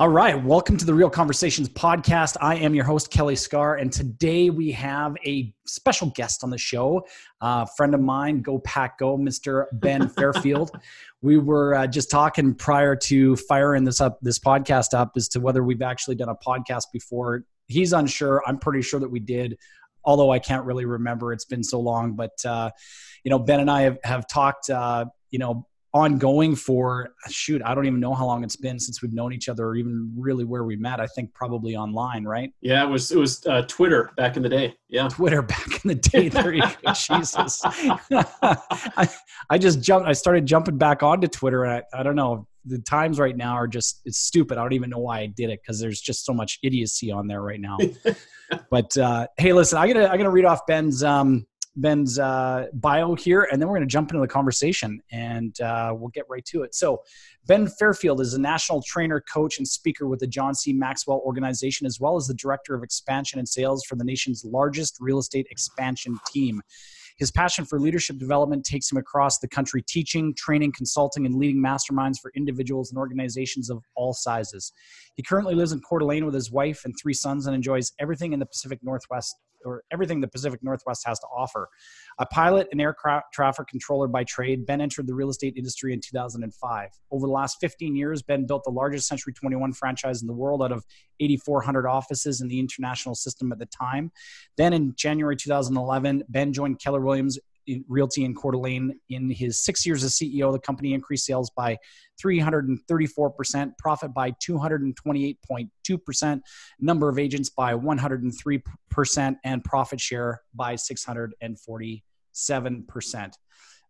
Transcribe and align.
All 0.00 0.08
right, 0.08 0.42
welcome 0.42 0.76
to 0.76 0.84
the 0.84 0.92
Real 0.92 1.08
Conversations 1.08 1.68
podcast. 1.68 2.36
I 2.40 2.56
am 2.56 2.74
your 2.74 2.84
host, 2.84 3.12
Kelly 3.12 3.36
Scar, 3.36 3.76
and 3.76 3.92
today 3.92 4.50
we 4.50 4.72
have 4.72 5.16
a 5.24 5.54
special 5.66 6.10
guest 6.16 6.42
on 6.42 6.50
the 6.50 6.58
show, 6.58 7.06
a 7.40 7.44
uh, 7.44 7.64
friend 7.76 7.94
of 7.94 8.00
mine, 8.00 8.42
Go 8.42 8.58
Pack 8.58 8.98
Go, 8.98 9.16
Mr. 9.16 9.66
Ben 9.74 10.08
Fairfield. 10.16 10.72
we 11.22 11.38
were 11.38 11.76
uh, 11.76 11.86
just 11.86 12.10
talking 12.10 12.56
prior 12.56 12.96
to 12.96 13.36
firing 13.36 13.84
this 13.84 14.00
up, 14.00 14.18
this 14.20 14.40
podcast 14.40 14.94
up, 14.94 15.12
as 15.14 15.28
to 15.28 15.38
whether 15.38 15.62
we've 15.62 15.80
actually 15.80 16.16
done 16.16 16.28
a 16.28 16.34
podcast 16.34 16.86
before. 16.92 17.44
He's 17.68 17.92
unsure. 17.92 18.42
I'm 18.48 18.58
pretty 18.58 18.82
sure 18.82 18.98
that 18.98 19.12
we 19.12 19.20
did, 19.20 19.56
although 20.04 20.32
I 20.32 20.40
can't 20.40 20.64
really 20.64 20.86
remember. 20.86 21.32
It's 21.32 21.44
been 21.44 21.62
so 21.62 21.78
long, 21.78 22.14
but 22.14 22.44
uh, 22.44 22.72
you 23.22 23.30
know, 23.30 23.38
Ben 23.38 23.60
and 23.60 23.70
I 23.70 23.82
have, 23.82 23.98
have 24.02 24.26
talked, 24.26 24.70
uh, 24.70 25.04
you 25.30 25.38
know, 25.38 25.68
ongoing 25.94 26.56
for 26.56 27.14
shoot 27.28 27.62
i 27.64 27.72
don't 27.72 27.86
even 27.86 28.00
know 28.00 28.12
how 28.12 28.26
long 28.26 28.42
it's 28.42 28.56
been 28.56 28.80
since 28.80 29.00
we've 29.00 29.12
known 29.12 29.32
each 29.32 29.48
other 29.48 29.64
or 29.64 29.76
even 29.76 30.12
really 30.16 30.44
where 30.44 30.64
we 30.64 30.74
met. 30.74 31.00
I 31.00 31.06
think 31.06 31.32
probably 31.34 31.76
online 31.76 32.24
right? 32.24 32.52
Yeah 32.60 32.84
it 32.84 32.88
was 32.88 33.12
it 33.12 33.18
was 33.18 33.46
uh, 33.46 33.62
twitter 33.68 34.10
back 34.16 34.36
in 34.36 34.42
the 34.42 34.48
day. 34.48 34.74
Yeah. 34.88 35.08
Twitter 35.08 35.42
back 35.42 35.84
in 35.84 35.88
the 35.88 35.94
day. 35.94 36.28
There 36.28 36.52
you 36.52 36.62
go. 36.62 36.92
Jesus. 36.94 37.62
I, 38.12 39.08
I 39.50 39.58
just 39.58 39.80
jumped 39.80 40.08
i 40.08 40.12
started 40.12 40.46
jumping 40.46 40.78
back 40.78 41.02
onto 41.04 41.28
twitter 41.28 41.64
and 41.64 41.84
I, 41.94 42.00
I 42.00 42.02
don't 42.02 42.16
know. 42.16 42.48
The 42.66 42.78
times 42.78 43.18
right 43.20 43.36
now 43.36 43.52
are 43.52 43.68
just 43.68 44.00
it's 44.04 44.18
stupid. 44.18 44.58
I 44.58 44.62
don't 44.62 44.72
even 44.72 44.90
know 44.90 44.98
why 44.98 45.20
i 45.20 45.26
did 45.26 45.50
it 45.50 45.60
because 45.62 45.80
there's 45.80 46.00
just 46.00 46.24
so 46.24 46.32
much 46.34 46.58
idiocy 46.64 47.12
on 47.12 47.28
there 47.28 47.42
right 47.42 47.60
now. 47.60 47.78
But 48.70 48.96
uh, 48.98 49.26
hey 49.38 49.52
listen 49.52 49.78
i'm 49.78 49.88
gonna 49.90 50.06
i'm 50.06 50.18
gonna 50.18 50.30
read 50.30 50.44
off 50.44 50.66
ben's 50.66 51.02
um 51.02 51.46
Ben's 51.76 52.18
uh, 52.18 52.66
bio 52.74 53.14
here, 53.14 53.48
and 53.50 53.60
then 53.60 53.68
we're 53.68 53.76
going 53.76 53.88
to 53.88 53.92
jump 53.92 54.10
into 54.10 54.20
the 54.20 54.28
conversation 54.28 55.00
and 55.10 55.60
uh, 55.60 55.92
we'll 55.96 56.10
get 56.10 56.24
right 56.28 56.44
to 56.46 56.62
it. 56.62 56.74
So, 56.74 57.02
Ben 57.46 57.66
Fairfield 57.66 58.20
is 58.20 58.32
a 58.32 58.40
national 58.40 58.82
trainer, 58.82 59.20
coach, 59.20 59.58
and 59.58 59.68
speaker 59.68 60.08
with 60.08 60.20
the 60.20 60.26
John 60.26 60.54
C. 60.54 60.72
Maxwell 60.72 61.20
organization, 61.26 61.86
as 61.86 62.00
well 62.00 62.16
as 62.16 62.26
the 62.26 62.34
director 62.34 62.74
of 62.74 62.82
expansion 62.82 63.38
and 63.38 63.48
sales 63.48 63.84
for 63.84 63.96
the 63.96 64.04
nation's 64.04 64.44
largest 64.44 64.96
real 65.00 65.18
estate 65.18 65.46
expansion 65.50 66.18
team. 66.32 66.62
His 67.16 67.30
passion 67.30 67.64
for 67.64 67.78
leadership 67.78 68.18
development 68.18 68.64
takes 68.64 68.90
him 68.90 68.98
across 68.98 69.38
the 69.38 69.46
country 69.46 69.82
teaching, 69.82 70.34
training, 70.34 70.72
consulting, 70.72 71.26
and 71.26 71.36
leading 71.36 71.62
masterminds 71.62 72.18
for 72.20 72.32
individuals 72.34 72.90
and 72.90 72.98
organizations 72.98 73.70
of 73.70 73.84
all 73.94 74.12
sizes. 74.12 74.72
He 75.14 75.22
currently 75.22 75.54
lives 75.54 75.72
in 75.72 75.80
Coeur 75.80 76.00
d'Alene 76.00 76.24
with 76.24 76.34
his 76.34 76.50
wife 76.50 76.84
and 76.84 76.94
three 77.00 77.14
sons 77.14 77.46
and 77.46 77.54
enjoys 77.54 77.92
everything 78.00 78.32
in 78.32 78.40
the 78.40 78.46
Pacific 78.46 78.80
Northwest 78.82 79.36
or 79.64 79.84
everything 79.92 80.20
the 80.20 80.28
Pacific 80.28 80.62
Northwest 80.62 81.02
has 81.06 81.18
to 81.20 81.26
offer. 81.26 81.68
A 82.18 82.26
pilot 82.26 82.68
and 82.72 82.80
aircraft 82.80 83.32
traffic 83.32 83.66
controller 83.68 84.08
by 84.08 84.24
trade, 84.24 84.66
Ben 84.66 84.80
entered 84.80 85.06
the 85.06 85.14
real 85.14 85.30
estate 85.30 85.54
industry 85.56 85.92
in 85.92 86.00
2005. 86.00 86.90
Over 87.10 87.26
the 87.26 87.32
last 87.32 87.58
15 87.60 87.96
years, 87.96 88.22
Ben 88.22 88.46
built 88.46 88.64
the 88.64 88.70
largest 88.70 89.08
Century 89.08 89.32
21 89.32 89.72
franchise 89.72 90.22
in 90.22 90.28
the 90.28 90.34
world 90.34 90.62
out 90.62 90.72
of 90.72 90.84
8,400 91.20 91.86
offices 91.86 92.40
in 92.40 92.48
the 92.48 92.58
international 92.58 93.14
system 93.14 93.52
at 93.52 93.58
the 93.58 93.66
time. 93.66 94.10
Then 94.56 94.72
in 94.72 94.94
January 94.96 95.36
2011, 95.36 96.24
Ben 96.28 96.52
joined 96.52 96.80
Keller 96.80 97.00
Williams 97.00 97.38
Realty 97.88 98.24
in 98.24 98.34
Coeur 98.34 98.52
d'Alene. 98.52 98.98
In 99.08 99.30
his 99.30 99.60
six 99.60 99.86
years 99.86 100.04
as 100.04 100.14
CEO, 100.14 100.52
the 100.52 100.58
company 100.58 100.94
increased 100.94 101.26
sales 101.26 101.50
by 101.50 101.76
334%, 102.22 103.78
profit 103.78 104.14
by 104.14 104.30
228.2%, 104.32 106.40
number 106.80 107.08
of 107.08 107.18
agents 107.18 107.50
by 107.50 107.74
103%, 107.74 109.36
and 109.44 109.64
profit 109.64 110.00
share 110.00 110.42
by 110.54 110.74
647%. 110.74 113.32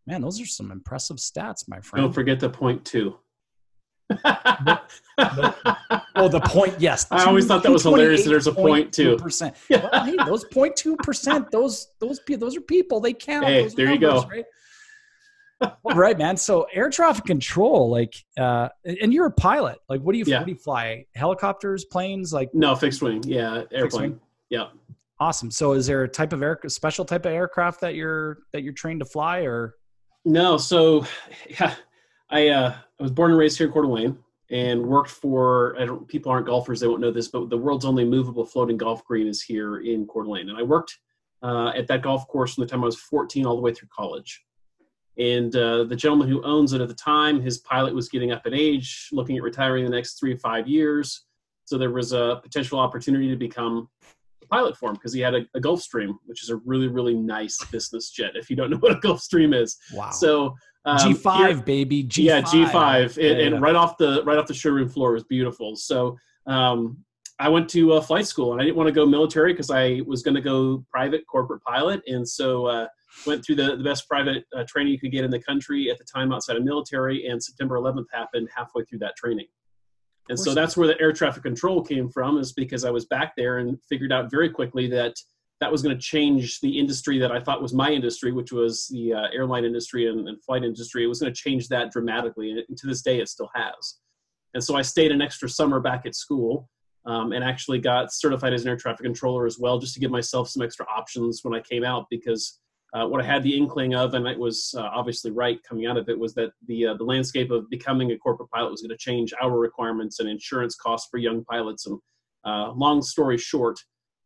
Man, 0.06 0.20
those 0.20 0.38
are 0.40 0.46
some 0.46 0.70
impressive 0.70 1.16
stats, 1.16 1.66
my 1.66 1.80
friend. 1.80 2.04
Don't 2.04 2.12
forget 2.12 2.38
the 2.38 2.50
point 2.50 2.84
two. 2.84 3.16
The, 4.08 4.80
oh, 6.16 6.28
the 6.28 6.40
point, 6.40 6.74
yes. 6.78 7.06
I 7.10 7.24
always 7.24 7.46
thought 7.46 7.62
that 7.62 7.72
was 7.72 7.82
hilarious. 7.82 8.24
There's 8.24 8.46
a 8.46 8.52
point 8.52 8.92
two 8.92 9.16
percent. 9.16 9.56
Well, 9.70 10.04
hey, 10.04 10.16
those 10.26 10.44
point 10.44 10.76
two 10.76 10.96
percent, 10.96 11.50
those 11.50 11.88
those 12.00 12.20
those 12.28 12.56
are 12.56 12.60
people. 12.60 13.00
They 13.00 13.12
count. 13.12 13.46
Hey, 13.46 13.68
there 13.68 13.86
numbers, 13.86 14.02
you 14.02 14.22
go. 14.22 14.28
Right? 14.28 14.44
well, 15.82 15.96
right, 15.96 16.18
man. 16.18 16.36
So 16.36 16.66
air 16.72 16.90
traffic 16.90 17.24
control, 17.24 17.90
like, 17.90 18.14
uh, 18.38 18.68
and 18.84 19.12
you're 19.12 19.26
a 19.26 19.30
pilot. 19.30 19.78
Like, 19.88 20.00
what 20.02 20.12
do 20.12 20.18
you 20.18 20.24
yeah. 20.26 20.38
what 20.38 20.46
do 20.46 20.52
you 20.52 20.58
fly? 20.58 21.06
Helicopters, 21.14 21.84
planes, 21.84 22.32
like? 22.32 22.54
No, 22.54 22.74
fixed 22.74 23.02
wing. 23.02 23.22
Yeah, 23.24 23.62
airplane. 23.72 24.20
Yeah. 24.50 24.68
Awesome. 25.20 25.50
So, 25.50 25.72
is 25.72 25.86
there 25.86 26.02
a 26.02 26.08
type 26.08 26.32
of 26.32 26.42
air, 26.42 26.58
special 26.66 27.04
type 27.04 27.24
of 27.24 27.32
aircraft 27.32 27.80
that 27.80 27.94
you're 27.94 28.38
that 28.52 28.62
you're 28.62 28.72
trained 28.72 29.00
to 29.00 29.06
fly, 29.06 29.40
or? 29.40 29.76
No. 30.24 30.56
So, 30.56 31.06
yeah, 31.48 31.74
I 32.30 32.48
uh, 32.48 32.74
I 32.98 33.02
was 33.02 33.12
born 33.12 33.30
and 33.30 33.38
raised 33.38 33.58
here 33.58 33.66
in 33.66 33.72
Coeur 33.72 33.82
d'Alene 33.82 34.18
and 34.50 34.86
worked 34.86 35.10
for 35.10 35.76
I 35.78 35.86
don't, 35.86 36.06
people 36.06 36.30
aren't 36.30 36.46
golfers 36.46 36.80
they 36.80 36.86
won't 36.86 37.00
know 37.00 37.10
this 37.10 37.28
but 37.28 37.50
the 37.50 37.58
world's 37.58 37.84
only 37.84 38.04
movable 38.04 38.44
floating 38.44 38.76
golf 38.76 39.04
green 39.04 39.26
is 39.26 39.42
here 39.42 39.80
in 39.80 40.06
Coeur 40.06 40.24
d'Alene. 40.24 40.48
And 40.50 40.58
I 40.58 40.62
worked 40.62 40.98
uh, 41.42 41.72
at 41.74 41.86
that 41.88 42.02
golf 42.02 42.26
course 42.28 42.54
from 42.54 42.62
the 42.62 42.68
time 42.68 42.82
I 42.82 42.86
was 42.86 43.00
14 43.00 43.46
all 43.46 43.56
the 43.56 43.62
way 43.62 43.72
through 43.72 43.88
college. 43.94 44.44
And 45.18 45.54
uh, 45.54 45.84
the 45.84 45.94
gentleman 45.94 46.28
who 46.28 46.42
owns 46.42 46.72
it 46.72 46.80
at 46.80 46.88
the 46.88 46.94
time 46.94 47.40
his 47.40 47.58
pilot 47.58 47.94
was 47.94 48.08
getting 48.08 48.32
up 48.32 48.46
in 48.46 48.54
age 48.54 49.08
looking 49.12 49.36
at 49.36 49.42
retiring 49.42 49.84
in 49.84 49.90
the 49.90 49.96
next 49.96 50.18
three 50.18 50.34
to 50.34 50.38
five 50.38 50.66
years. 50.66 51.24
So 51.66 51.78
there 51.78 51.90
was 51.90 52.12
a 52.12 52.40
potential 52.42 52.78
opportunity 52.78 53.28
to 53.28 53.36
become 53.36 53.88
pilot 54.44 54.76
for 54.76 54.88
him 54.88 54.94
because 54.94 55.12
he 55.12 55.20
had 55.20 55.34
a, 55.34 55.40
a 55.54 55.60
Gulfstream 55.60 56.14
which 56.26 56.42
is 56.42 56.50
a 56.50 56.56
really 56.64 56.88
really 56.88 57.14
nice 57.14 57.62
business 57.66 58.10
jet 58.10 58.32
if 58.34 58.50
you 58.50 58.56
don't 58.56 58.70
know 58.70 58.76
what 58.80 58.92
a 58.92 58.96
Gulfstream 58.96 59.54
is. 59.54 59.76
Wow. 59.92 60.10
So 60.10 60.54
um, 60.84 60.98
G5 60.98 61.64
baby 61.64 62.04
G5. 62.04 62.24
yeah 62.24 62.42
G5 62.42 63.16
and, 63.16 63.54
and, 63.54 63.62
right 63.62 63.74
off 63.74 63.96
the 63.96 64.22
right 64.24 64.38
off 64.38 64.46
the 64.46 64.54
showroom 64.54 64.88
floor 64.88 65.12
was 65.12 65.24
beautiful. 65.24 65.76
So 65.76 66.16
um, 66.46 66.98
I 67.38 67.48
went 67.48 67.68
to 67.70 67.94
uh, 67.94 68.00
flight 68.00 68.26
school 68.26 68.52
and 68.52 68.60
I 68.60 68.64
didn't 68.64 68.76
want 68.76 68.86
to 68.86 68.92
go 68.92 69.06
military 69.06 69.52
because 69.52 69.70
I 69.70 70.02
was 70.06 70.22
going 70.22 70.36
to 70.36 70.40
go 70.40 70.84
private 70.90 71.26
corporate 71.26 71.62
pilot 71.64 72.02
and 72.06 72.28
so 72.28 72.66
uh, 72.66 72.86
went 73.26 73.44
through 73.44 73.56
the, 73.56 73.76
the 73.76 73.82
best 73.82 74.08
private 74.08 74.44
uh, 74.56 74.64
training 74.68 74.92
you 74.92 75.00
could 75.00 75.10
get 75.10 75.24
in 75.24 75.30
the 75.30 75.40
country 75.40 75.90
at 75.90 75.98
the 75.98 76.04
time 76.04 76.32
outside 76.32 76.56
of 76.56 76.64
military 76.64 77.26
and 77.26 77.42
September 77.42 77.76
11th 77.76 78.04
happened 78.12 78.48
halfway 78.54 78.84
through 78.84 79.00
that 79.00 79.16
training 79.16 79.46
and 80.28 80.38
so 80.38 80.54
that's 80.54 80.76
where 80.76 80.86
the 80.86 81.00
air 81.00 81.12
traffic 81.12 81.42
control 81.42 81.82
came 81.82 82.08
from 82.08 82.38
is 82.38 82.52
because 82.52 82.84
I 82.84 82.90
was 82.90 83.04
back 83.04 83.34
there 83.36 83.58
and 83.58 83.78
figured 83.88 84.12
out 84.12 84.30
very 84.30 84.48
quickly 84.48 84.88
that 84.88 85.14
that 85.60 85.70
was 85.70 85.82
going 85.82 85.96
to 85.96 86.02
change 86.02 86.60
the 86.60 86.78
industry 86.78 87.18
that 87.18 87.30
I 87.30 87.40
thought 87.40 87.62
was 87.62 87.74
my 87.74 87.90
industry, 87.90 88.32
which 88.32 88.52
was 88.52 88.88
the 88.88 89.14
uh, 89.14 89.26
airline 89.32 89.64
industry 89.64 90.08
and, 90.08 90.28
and, 90.28 90.42
flight 90.42 90.64
industry. 90.64 91.04
It 91.04 91.06
was 91.06 91.20
going 91.20 91.32
to 91.32 91.40
change 91.40 91.68
that 91.68 91.92
dramatically, 91.92 92.50
and, 92.50 92.62
and, 92.68 92.76
to 92.78 92.86
this 92.86 93.02
day, 93.02 93.20
it 93.20 93.28
still 93.28 93.50
has. 93.54 93.98
And 94.54 94.62
so 94.62 94.76
I 94.76 94.82
stayed 94.82 95.12
an 95.12 95.22
extra 95.22 95.48
summer 95.48 95.80
back 95.80 96.06
at 96.06 96.14
school 96.14 96.68
um, 97.06 97.32
and 97.32 97.44
actually 97.44 97.78
got 97.78 98.12
certified 98.12 98.52
as 98.52 98.62
an 98.62 98.68
air 98.68 98.76
traffic 98.76 99.04
controller 99.04 99.46
as 99.46 99.58
well, 99.58 99.78
just 99.78 99.94
to 99.94 100.00
give 100.00 100.10
myself 100.10 100.48
some 100.48 100.62
extra 100.62 100.86
options 100.86 101.40
when 101.42 101.54
I 101.54 101.60
came 101.60 101.84
out. 101.84 102.06
Because 102.10 102.58
uh, 102.94 103.06
what 103.06 103.20
I 103.20 103.24
had 103.26 103.42
the 103.42 103.56
inkling 103.56 103.94
of, 103.94 104.14
and 104.14 104.26
it 104.26 104.38
was 104.38 104.72
uh, 104.78 104.82
obviously 104.82 105.32
right 105.32 105.60
coming 105.68 105.86
out 105.86 105.96
of 105.96 106.08
it, 106.08 106.18
was 106.18 106.32
that 106.34 106.52
the 106.66 106.86
uh, 106.86 106.94
the 106.94 107.04
landscape 107.04 107.50
of 107.50 107.68
becoming 107.68 108.12
a 108.12 108.18
corporate 108.18 108.50
pilot 108.50 108.70
was 108.70 108.82
going 108.82 108.90
to 108.90 108.96
change 108.96 109.34
our 109.42 109.58
requirements 109.58 110.20
and 110.20 110.28
insurance 110.28 110.76
costs 110.76 111.08
for 111.10 111.18
young 111.18 111.44
pilots. 111.44 111.86
And 111.86 111.98
uh, 112.44 112.72
long 112.72 113.02
story 113.02 113.36
short 113.36 113.78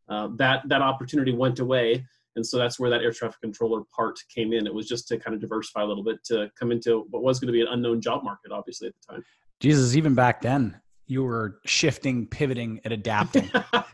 uh, 0.08 0.28
that 0.36 0.68
that 0.68 0.82
opportunity 0.82 1.32
went 1.32 1.60
away. 1.60 2.04
And 2.36 2.46
so 2.46 2.56
that's 2.56 2.78
where 2.78 2.90
that 2.90 3.02
air 3.02 3.12
traffic 3.12 3.40
controller 3.40 3.82
part 3.94 4.16
came 4.32 4.52
in. 4.52 4.66
It 4.66 4.74
was 4.74 4.86
just 4.86 5.08
to 5.08 5.18
kind 5.18 5.34
of 5.34 5.40
diversify 5.40 5.82
a 5.82 5.86
little 5.86 6.04
bit 6.04 6.22
to 6.26 6.50
come 6.56 6.70
into 6.70 7.06
what 7.10 7.22
was 7.22 7.40
going 7.40 7.48
to 7.48 7.52
be 7.52 7.62
an 7.62 7.68
unknown 7.68 8.00
job 8.00 8.22
market 8.22 8.52
obviously 8.52 8.88
at 8.88 8.94
the 9.00 9.14
time. 9.14 9.24
Jesus 9.60 9.96
even 9.96 10.14
back 10.14 10.40
then 10.40 10.80
you 11.08 11.24
were 11.24 11.58
shifting 11.64 12.26
pivoting 12.26 12.80
and 12.84 12.92
adapting. 12.92 13.50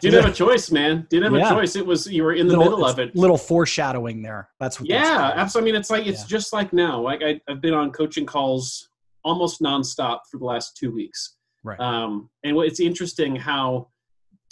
Didn't 0.00 0.22
have 0.22 0.30
a 0.30 0.32
choice 0.32 0.70
man. 0.70 1.06
Didn't 1.08 1.32
have 1.32 1.40
yeah. 1.40 1.50
a 1.50 1.54
choice. 1.54 1.76
It 1.76 1.86
was 1.86 2.06
you 2.06 2.22
were 2.22 2.34
in 2.34 2.46
the 2.46 2.56
little, 2.56 2.76
middle 2.76 2.86
of 2.86 2.98
it. 2.98 3.16
little 3.16 3.38
foreshadowing 3.38 4.22
there. 4.22 4.50
That's 4.60 4.78
what 4.78 4.88
yeah 4.88 5.32
absolutely 5.34 5.70
i 5.70 5.72
mean 5.72 5.80
it's 5.80 5.90
like 5.90 6.06
it's 6.06 6.20
yeah. 6.20 6.26
just 6.28 6.52
like 6.52 6.72
now. 6.72 7.00
Like 7.00 7.22
I, 7.22 7.40
i've 7.48 7.60
been 7.60 7.74
on 7.74 7.90
coaching 7.90 8.26
calls 8.26 8.90
almost 9.24 9.60
nonstop 9.60 10.20
for 10.30 10.38
the 10.38 10.44
last 10.44 10.76
two 10.76 10.92
weeks. 10.92 11.36
Right. 11.64 11.80
Um, 11.80 12.30
and 12.44 12.56
it's 12.58 12.78
interesting 12.78 13.34
how 13.34 13.88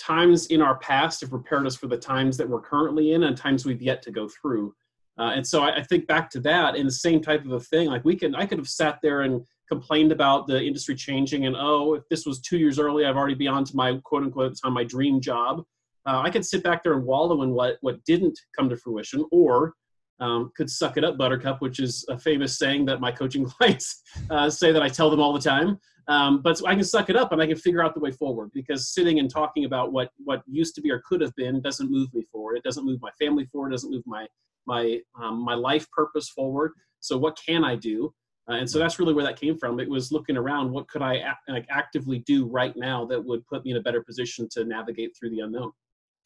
times 0.00 0.46
in 0.46 0.60
our 0.60 0.78
past 0.78 1.20
have 1.20 1.30
prepared 1.30 1.66
us 1.66 1.76
for 1.76 1.86
the 1.86 1.96
times 1.96 2.36
that 2.38 2.48
we're 2.48 2.60
currently 2.60 3.12
in 3.12 3.24
and 3.24 3.36
times 3.36 3.64
we've 3.64 3.82
yet 3.82 4.02
to 4.02 4.10
go 4.10 4.28
through. 4.28 4.74
Uh, 5.16 5.30
and 5.36 5.46
so 5.46 5.62
I, 5.62 5.76
I, 5.76 5.82
think 5.84 6.08
back 6.08 6.28
to 6.30 6.40
that 6.40 6.74
in 6.74 6.86
the 6.86 6.92
same 6.92 7.20
type 7.20 7.44
of 7.44 7.52
a 7.52 7.60
thing. 7.60 7.88
Like 7.88 8.04
we 8.04 8.16
can, 8.16 8.34
I 8.34 8.46
could 8.46 8.58
have 8.58 8.68
sat 8.68 8.98
there 9.00 9.20
and 9.20 9.46
complained 9.68 10.12
about 10.12 10.46
the 10.46 10.62
industry 10.62 10.94
changing 10.94 11.46
and 11.46 11.56
oh, 11.56 11.94
if 11.94 12.02
this 12.10 12.26
was 12.26 12.40
two 12.40 12.58
years 12.58 12.78
early, 12.78 13.04
I've 13.04 13.16
already 13.16 13.34
beyond 13.34 13.66
to 13.68 13.76
my 13.76 13.98
quote 14.04 14.22
unquote 14.22 14.46
at 14.46 14.52
the 14.52 14.60
time 14.62 14.72
my 14.72 14.84
dream 14.84 15.20
job. 15.20 15.64
Uh, 16.06 16.20
I 16.22 16.30
could 16.30 16.44
sit 16.44 16.62
back 16.62 16.82
there 16.82 16.94
and 16.94 17.04
wallow 17.04 17.42
in 17.42 17.50
what 17.50 17.78
what 17.80 18.04
didn't 18.04 18.38
come 18.56 18.68
to 18.68 18.76
fruition, 18.76 19.24
or 19.32 19.74
um, 20.20 20.52
could 20.56 20.70
suck 20.70 20.96
it 20.96 21.04
up, 21.04 21.16
Buttercup, 21.16 21.60
which 21.60 21.80
is 21.80 22.04
a 22.08 22.18
famous 22.18 22.58
saying 22.58 22.84
that 22.86 23.00
my 23.00 23.10
coaching 23.10 23.44
clients 23.48 24.02
uh, 24.30 24.50
say 24.50 24.72
that 24.72 24.82
I 24.82 24.88
tell 24.88 25.10
them 25.10 25.20
all 25.20 25.32
the 25.32 25.40
time. 25.40 25.78
Um, 26.06 26.42
but 26.42 26.60
I 26.66 26.74
can 26.74 26.84
suck 26.84 27.08
it 27.08 27.16
up 27.16 27.32
and 27.32 27.40
I 27.40 27.46
can 27.46 27.56
figure 27.56 27.82
out 27.82 27.94
the 27.94 28.00
way 28.00 28.10
forward 28.10 28.50
because 28.52 28.92
sitting 28.92 29.20
and 29.20 29.30
talking 29.30 29.64
about 29.64 29.92
what 29.92 30.10
what 30.22 30.42
used 30.46 30.74
to 30.74 30.82
be 30.82 30.90
or 30.90 31.02
could 31.08 31.22
have 31.22 31.34
been 31.34 31.62
doesn't 31.62 31.90
move 31.90 32.12
me 32.12 32.26
forward. 32.30 32.56
It 32.56 32.62
doesn't 32.62 32.84
move 32.84 33.00
my 33.00 33.10
family 33.18 33.46
forward. 33.46 33.70
It 33.70 33.72
doesn't 33.72 33.90
move 33.90 34.02
my 34.06 34.26
my 34.66 35.00
um, 35.20 35.42
my 35.42 35.54
life 35.54 35.90
purpose 35.90 36.28
forward. 36.28 36.72
So 37.00 37.16
what 37.16 37.38
can 37.44 37.64
I 37.64 37.76
do? 37.76 38.12
Uh, 38.48 38.54
and 38.54 38.70
so 38.70 38.78
that's 38.78 38.98
really 38.98 39.14
where 39.14 39.24
that 39.24 39.40
came 39.40 39.56
from. 39.56 39.80
It 39.80 39.88
was 39.88 40.12
looking 40.12 40.36
around, 40.36 40.70
what 40.70 40.86
could 40.88 41.02
I 41.02 41.22
like 41.48 41.66
actively 41.70 42.18
do 42.20 42.46
right 42.46 42.76
now 42.76 43.04
that 43.06 43.24
would 43.24 43.46
put 43.46 43.64
me 43.64 43.70
in 43.70 43.76
a 43.78 43.80
better 43.80 44.02
position 44.02 44.48
to 44.52 44.64
navigate 44.64 45.16
through 45.18 45.30
the 45.30 45.40
unknown. 45.40 45.72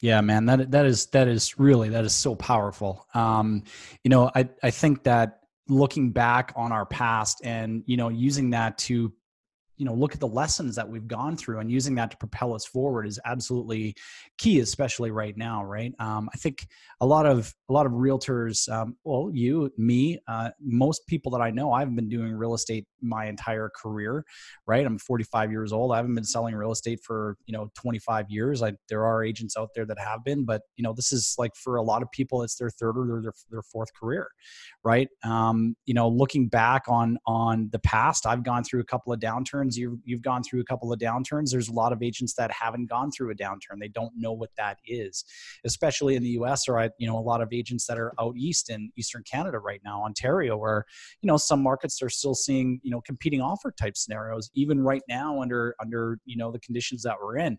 Yeah, 0.01 0.21
man, 0.21 0.45
that 0.45 0.71
that 0.71 0.85
is 0.85 1.07
that 1.07 1.27
is 1.27 1.59
really 1.59 1.89
that 1.89 2.05
is 2.05 2.15
so 2.15 2.35
powerful. 2.35 3.05
Um, 3.13 3.63
you 4.03 4.09
know, 4.09 4.31
I 4.33 4.47
I 4.63 4.71
think 4.71 5.03
that 5.03 5.41
looking 5.67 6.11
back 6.11 6.53
on 6.55 6.71
our 6.71 6.85
past 6.85 7.41
and 7.43 7.83
you 7.85 7.97
know 7.97 8.09
using 8.09 8.49
that 8.51 8.77
to 8.79 9.13
you 9.79 9.85
know 9.85 9.93
look 9.93 10.13
at 10.13 10.19
the 10.19 10.27
lessons 10.27 10.75
that 10.75 10.87
we've 10.87 11.07
gone 11.07 11.35
through 11.35 11.59
and 11.59 11.71
using 11.71 11.95
that 11.95 12.11
to 12.11 12.17
propel 12.17 12.53
us 12.53 12.65
forward 12.65 13.07
is 13.07 13.19
absolutely 13.25 13.95
key 14.37 14.59
especially 14.59 15.09
right 15.09 15.35
now 15.37 15.63
right? 15.63 15.93
Um, 15.99 16.29
i 16.33 16.37
think 16.37 16.67
a 17.01 17.05
lot 17.05 17.25
of 17.25 17.53
a 17.69 17.73
lot 17.73 17.85
of 17.85 17.93
realtors 17.93 18.69
um, 18.71 18.95
well 19.03 19.31
you 19.33 19.71
me 19.77 20.19
uh, 20.27 20.51
most 20.61 21.07
people 21.07 21.31
that 21.31 21.41
i 21.41 21.49
know 21.49 21.71
i've 21.73 21.95
been 21.95 22.09
doing 22.09 22.33
real 22.33 22.53
estate 22.53 22.85
my 23.01 23.25
entire 23.25 23.71
career 23.75 24.25
right? 24.67 24.85
I'm 24.85 24.99
45 24.99 25.51
years 25.51 25.71
old. 25.73 25.91
I 25.91 25.97
haven't 25.97 26.15
been 26.15 26.23
selling 26.23 26.53
real 26.53 26.71
estate 26.71 26.99
for 27.03 27.37
you 27.45 27.53
know 27.53 27.71
25 27.75 28.25
years. 28.29 28.61
I, 28.61 28.73
there 28.87 29.05
are 29.05 29.23
agents 29.23 29.55
out 29.57 29.69
there 29.73 29.85
that 29.85 29.97
have 29.99 30.23
been 30.23 30.45
but 30.45 30.61
you 30.75 30.83
know 30.83 30.93
this 30.93 31.11
is 31.11 31.35
like 31.37 31.55
for 31.55 31.77
a 31.77 31.81
lot 31.81 32.01
of 32.03 32.11
people 32.11 32.43
it's 32.43 32.55
their 32.55 32.69
third 32.69 32.97
or 32.97 33.21
their, 33.21 33.33
their 33.49 33.61
fourth 33.61 33.93
career 33.93 34.27
right? 34.83 35.07
Um, 35.23 35.75
you 35.85 35.93
know 35.93 36.07
looking 36.07 36.47
back 36.47 36.83
on 36.87 37.17
on 37.25 37.69
the 37.71 37.79
past 37.79 38.25
i've 38.25 38.43
gone 38.43 38.63
through 38.63 38.79
a 38.79 38.85
couple 38.85 39.11
of 39.11 39.19
downturns 39.19 39.68
you've 39.77 39.99
you've 40.03 40.21
gone 40.21 40.43
through 40.43 40.61
a 40.61 40.65
couple 40.65 40.91
of 40.91 40.99
downturns 40.99 41.51
there's 41.51 41.69
a 41.69 41.73
lot 41.73 41.91
of 41.91 42.01
agents 42.01 42.33
that 42.33 42.51
haven't 42.51 42.89
gone 42.89 43.11
through 43.11 43.31
a 43.31 43.35
downturn. 43.35 43.79
They 43.79 43.87
don't 43.87 44.11
know 44.15 44.33
what 44.33 44.49
that 44.57 44.77
is 44.85 45.23
especially 45.65 46.15
in 46.15 46.23
the 46.23 46.31
us 46.31 46.67
or 46.67 46.79
I, 46.79 46.89
you 46.97 47.07
know 47.07 47.17
a 47.17 47.21
lot 47.21 47.41
of 47.41 47.49
agents 47.51 47.85
that 47.87 47.97
are 47.97 48.13
out 48.19 48.35
east 48.37 48.69
in 48.69 48.91
eastern 48.97 49.23
canada 49.29 49.59
right 49.59 49.81
now 49.83 50.03
ontario 50.03 50.57
where 50.57 50.85
you 51.21 51.27
know 51.27 51.37
some 51.37 51.61
markets 51.61 52.01
are 52.01 52.09
still 52.09 52.35
seeing 52.35 52.79
you 52.83 52.91
know 52.91 53.01
competing 53.01 53.41
offer 53.41 53.71
type 53.71 53.97
scenarios 53.97 54.49
even 54.55 54.81
right 54.81 55.01
now 55.07 55.41
under 55.41 55.75
under 55.79 56.19
you 56.25 56.37
know 56.37 56.51
the 56.51 56.59
conditions 56.59 57.03
that 57.03 57.15
we're 57.21 57.37
in. 57.37 57.57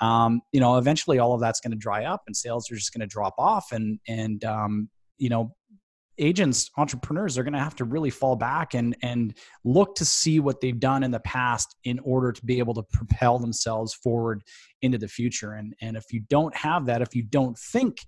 Um, 0.00 0.40
you 0.52 0.60
know 0.60 0.76
eventually 0.76 1.18
all 1.18 1.34
of 1.34 1.40
that's 1.40 1.60
going 1.60 1.70
to 1.70 1.78
dry 1.78 2.04
up 2.04 2.22
and 2.26 2.36
sales 2.36 2.70
are 2.70 2.74
just 2.74 2.92
going 2.92 3.00
to 3.00 3.06
drop 3.06 3.34
off 3.38 3.72
and 3.72 3.98
and 4.08 4.44
um, 4.44 4.88
you 5.18 5.28
know 5.28 5.54
agents 6.18 6.70
entrepreneurs 6.76 7.36
are 7.36 7.42
going 7.42 7.54
to 7.54 7.58
have 7.58 7.76
to 7.76 7.84
really 7.84 8.10
fall 8.10 8.36
back 8.36 8.74
and 8.74 8.96
and 9.02 9.34
look 9.64 9.94
to 9.96 10.04
see 10.04 10.40
what 10.40 10.60
they've 10.60 10.80
done 10.80 11.02
in 11.02 11.10
the 11.10 11.20
past 11.20 11.76
in 11.84 11.98
order 12.00 12.32
to 12.32 12.44
be 12.44 12.58
able 12.58 12.74
to 12.74 12.82
propel 12.82 13.38
themselves 13.38 13.94
forward 13.94 14.42
into 14.82 14.98
the 14.98 15.08
future. 15.08 15.54
And 15.54 15.74
and 15.80 15.96
if 15.96 16.12
you 16.12 16.20
don't 16.20 16.54
have 16.56 16.86
that 16.86 17.02
if 17.02 17.14
you 17.14 17.22
don't 17.22 17.58
think 17.58 17.98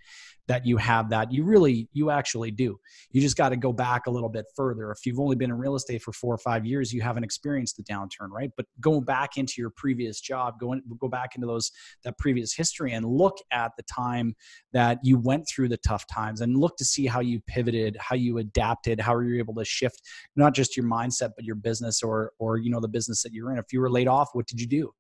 that 0.49 0.65
you 0.65 0.77
have 0.77 1.11
that 1.11 1.33
you 1.33 1.45
really 1.45 1.89
you 1.93 2.11
actually 2.11 2.51
do. 2.51 2.79
You 3.11 3.21
just 3.21 3.37
got 3.37 3.51
to 3.51 3.57
go 3.57 3.73
back 3.73 4.07
a 4.07 4.11
little 4.11 4.29
bit 4.29 4.47
further. 4.55 4.91
If 4.91 5.05
you've 5.05 5.19
only 5.19 5.37
been 5.37 5.51
in 5.51 5.59
real 5.59 5.75
estate 5.75 6.03
for 6.03 6.13
four 6.13 6.35
or 6.35 6.39
five 6.39 6.65
years 6.65 6.93
you 6.93 7.03
haven't 7.03 7.25
experienced 7.25 7.77
the 7.77 7.83
downturn 7.83 8.31
right? 8.31 8.51
But 8.57 8.67
going 8.81 9.05
back 9.05 9.37
into 9.37 9.55
your 9.59 9.71
previous 9.71 10.21
job 10.21 10.59
going 10.61 10.83
go 11.01 11.09
back 11.09 11.35
into 11.35 11.47
those 11.47 11.71
that 12.05 12.19
previous 12.19 12.55
history 12.55 12.93
and 12.93 13.05
look 13.05 13.39
at 13.51 13.73
the 13.77 13.83
time 13.85 14.35
that 14.73 14.99
you 15.03 15.19
went 15.19 15.47
through 15.49 15.69
the 15.69 15.79
tough 15.79 16.05
times 16.13 16.41
and 16.41 16.57
look 16.57 16.77
to 16.77 16.85
see 16.85 17.07
how 17.07 17.21
you 17.21 17.41
pivoted 17.47 17.97
how 18.01 18.17
you 18.17 18.39
adapted 18.39 19.01
how 19.01 19.19
you 19.19 19.31
were 19.31 19.39
able 19.39 19.55
to 19.55 19.65
shift 19.65 20.01
not 20.37 20.55
just 20.55 20.77
your 20.77 20.87
mindset 20.87 21.31
but 21.35 21.45
your 21.45 21.57
business 21.57 22.03
or 22.03 22.33
or 22.39 22.59
you 22.59 22.71
know 22.71 22.81
the 22.81 22.89
business 22.89 23.23
that 23.23 23.33
you're 23.33 23.51
in. 23.51 23.59
If 23.59 23.73
you 23.73 23.81
were 23.81 23.91
laid 23.91 24.09
off 24.09 24.31
what 24.33 24.47
did 24.47 24.61
you 24.61 24.67
do 24.67 24.93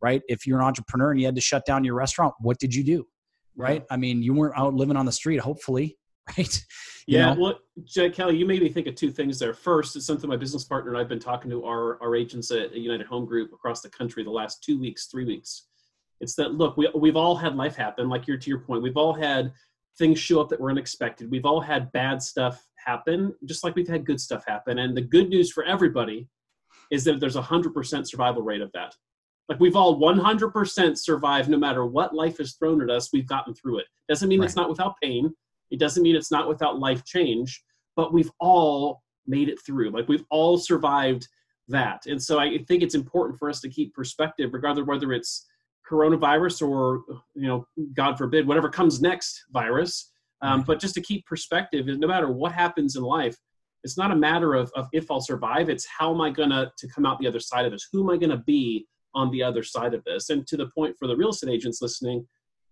right? 0.00 0.22
If 0.28 0.46
you're 0.46 0.58
an 0.58 0.64
entrepreneur 0.64 1.10
and 1.10 1.20
you 1.20 1.26
had 1.26 1.34
to 1.34 1.40
shut 1.40 1.64
down 1.66 1.84
your 1.84 1.94
restaurant 1.94 2.34
what 2.40 2.58
did 2.58 2.74
you 2.74 2.84
do 2.84 3.06
right? 3.58 3.84
I 3.90 3.96
mean, 3.96 4.22
you 4.22 4.32
weren't 4.32 4.56
out 4.56 4.72
living 4.72 4.96
on 4.96 5.04
the 5.04 5.12
street, 5.12 5.38
hopefully, 5.38 5.98
right? 6.38 6.64
You 7.06 7.18
yeah. 7.18 7.34
Know? 7.34 7.40
Well, 7.40 7.58
Jay 7.84 8.08
Kelly, 8.10 8.36
you 8.36 8.46
made 8.46 8.62
me 8.62 8.68
think 8.68 8.86
of 8.86 8.94
two 8.94 9.10
things 9.10 9.38
there. 9.38 9.52
First, 9.52 9.96
it's 9.96 10.06
something 10.06 10.30
my 10.30 10.36
business 10.36 10.64
partner 10.64 10.92
and 10.92 10.98
I've 11.00 11.08
been 11.08 11.18
talking 11.18 11.50
to 11.50 11.64
our, 11.64 12.00
our 12.02 12.14
agents 12.14 12.50
at 12.50 12.74
United 12.74 13.06
Home 13.06 13.26
Group 13.26 13.52
across 13.52 13.80
the 13.80 13.90
country 13.90 14.22
the 14.22 14.30
last 14.30 14.62
two 14.62 14.78
weeks, 14.78 15.06
three 15.06 15.24
weeks. 15.24 15.66
It's 16.20 16.34
that 16.36 16.54
look, 16.54 16.76
we, 16.76 16.88
we've 16.94 17.16
all 17.16 17.36
had 17.36 17.56
life 17.56 17.76
happen, 17.76 18.08
like 18.08 18.26
you're 18.26 18.38
to 18.38 18.50
your 18.50 18.60
point. 18.60 18.82
We've 18.82 18.96
all 18.96 19.14
had 19.14 19.52
things 19.98 20.18
show 20.18 20.40
up 20.40 20.48
that 20.48 20.60
were 20.60 20.70
unexpected. 20.70 21.30
We've 21.30 21.44
all 21.44 21.60
had 21.60 21.90
bad 21.92 22.22
stuff 22.22 22.64
happen, 22.76 23.34
just 23.44 23.64
like 23.64 23.74
we've 23.74 23.88
had 23.88 24.04
good 24.04 24.20
stuff 24.20 24.44
happen. 24.46 24.78
And 24.78 24.96
the 24.96 25.02
good 25.02 25.28
news 25.28 25.50
for 25.50 25.64
everybody 25.64 26.28
is 26.90 27.04
that 27.04 27.20
there's 27.20 27.36
a 27.36 27.42
hundred 27.42 27.74
percent 27.74 28.08
survival 28.08 28.42
rate 28.42 28.60
of 28.60 28.70
that. 28.72 28.94
Like 29.48 29.60
we've 29.60 29.76
all 29.76 29.98
100% 29.98 30.98
survived 30.98 31.48
no 31.48 31.56
matter 31.56 31.86
what 31.86 32.14
life 32.14 32.38
has 32.38 32.54
thrown 32.54 32.82
at 32.82 32.90
us, 32.90 33.10
we've 33.12 33.26
gotten 33.26 33.54
through 33.54 33.78
it. 33.78 33.86
Doesn't 34.08 34.28
mean 34.28 34.40
right. 34.40 34.46
it's 34.46 34.56
not 34.56 34.68
without 34.68 34.94
pain. 35.02 35.32
It 35.70 35.78
doesn't 35.78 36.02
mean 36.02 36.16
it's 36.16 36.30
not 36.30 36.48
without 36.48 36.78
life 36.78 37.04
change, 37.04 37.62
but 37.96 38.12
we've 38.12 38.30
all 38.40 39.02
made 39.26 39.48
it 39.48 39.58
through. 39.64 39.90
Like 39.90 40.08
we've 40.08 40.24
all 40.30 40.58
survived 40.58 41.26
that. 41.68 42.06
And 42.06 42.22
so 42.22 42.38
I 42.38 42.58
think 42.68 42.82
it's 42.82 42.94
important 42.94 43.38
for 43.38 43.48
us 43.48 43.60
to 43.60 43.68
keep 43.68 43.94
perspective, 43.94 44.50
regardless 44.52 44.86
whether 44.86 45.12
it's 45.12 45.46
coronavirus 45.88 46.66
or, 46.66 47.02
you 47.34 47.48
know, 47.48 47.66
God 47.94 48.18
forbid, 48.18 48.46
whatever 48.46 48.68
comes 48.68 49.00
next 49.00 49.44
virus. 49.52 50.10
Um, 50.40 50.62
but 50.62 50.78
just 50.78 50.94
to 50.94 51.00
keep 51.00 51.26
perspective, 51.26 51.86
no 51.86 52.06
matter 52.06 52.30
what 52.30 52.52
happens 52.52 52.96
in 52.96 53.02
life, 53.02 53.36
it's 53.84 53.96
not 53.96 54.10
a 54.10 54.16
matter 54.16 54.54
of, 54.54 54.70
of 54.74 54.88
if 54.92 55.10
I'll 55.10 55.20
survive. 55.20 55.68
It's 55.68 55.86
how 55.86 56.12
am 56.12 56.20
I 56.20 56.30
gonna 56.30 56.70
to 56.76 56.88
come 56.88 57.06
out 57.06 57.18
the 57.18 57.26
other 57.26 57.40
side 57.40 57.64
of 57.64 57.72
this? 57.72 57.88
Who 57.92 58.02
am 58.02 58.14
I 58.14 58.18
gonna 58.18 58.42
be 58.46 58.86
on 59.14 59.30
the 59.30 59.42
other 59.42 59.62
side 59.62 59.94
of 59.94 60.04
this. 60.04 60.30
And 60.30 60.46
to 60.46 60.56
the 60.56 60.68
point 60.68 60.96
for 60.98 61.06
the 61.06 61.16
real 61.16 61.30
estate 61.30 61.50
agents 61.50 61.82
listening, 61.82 62.26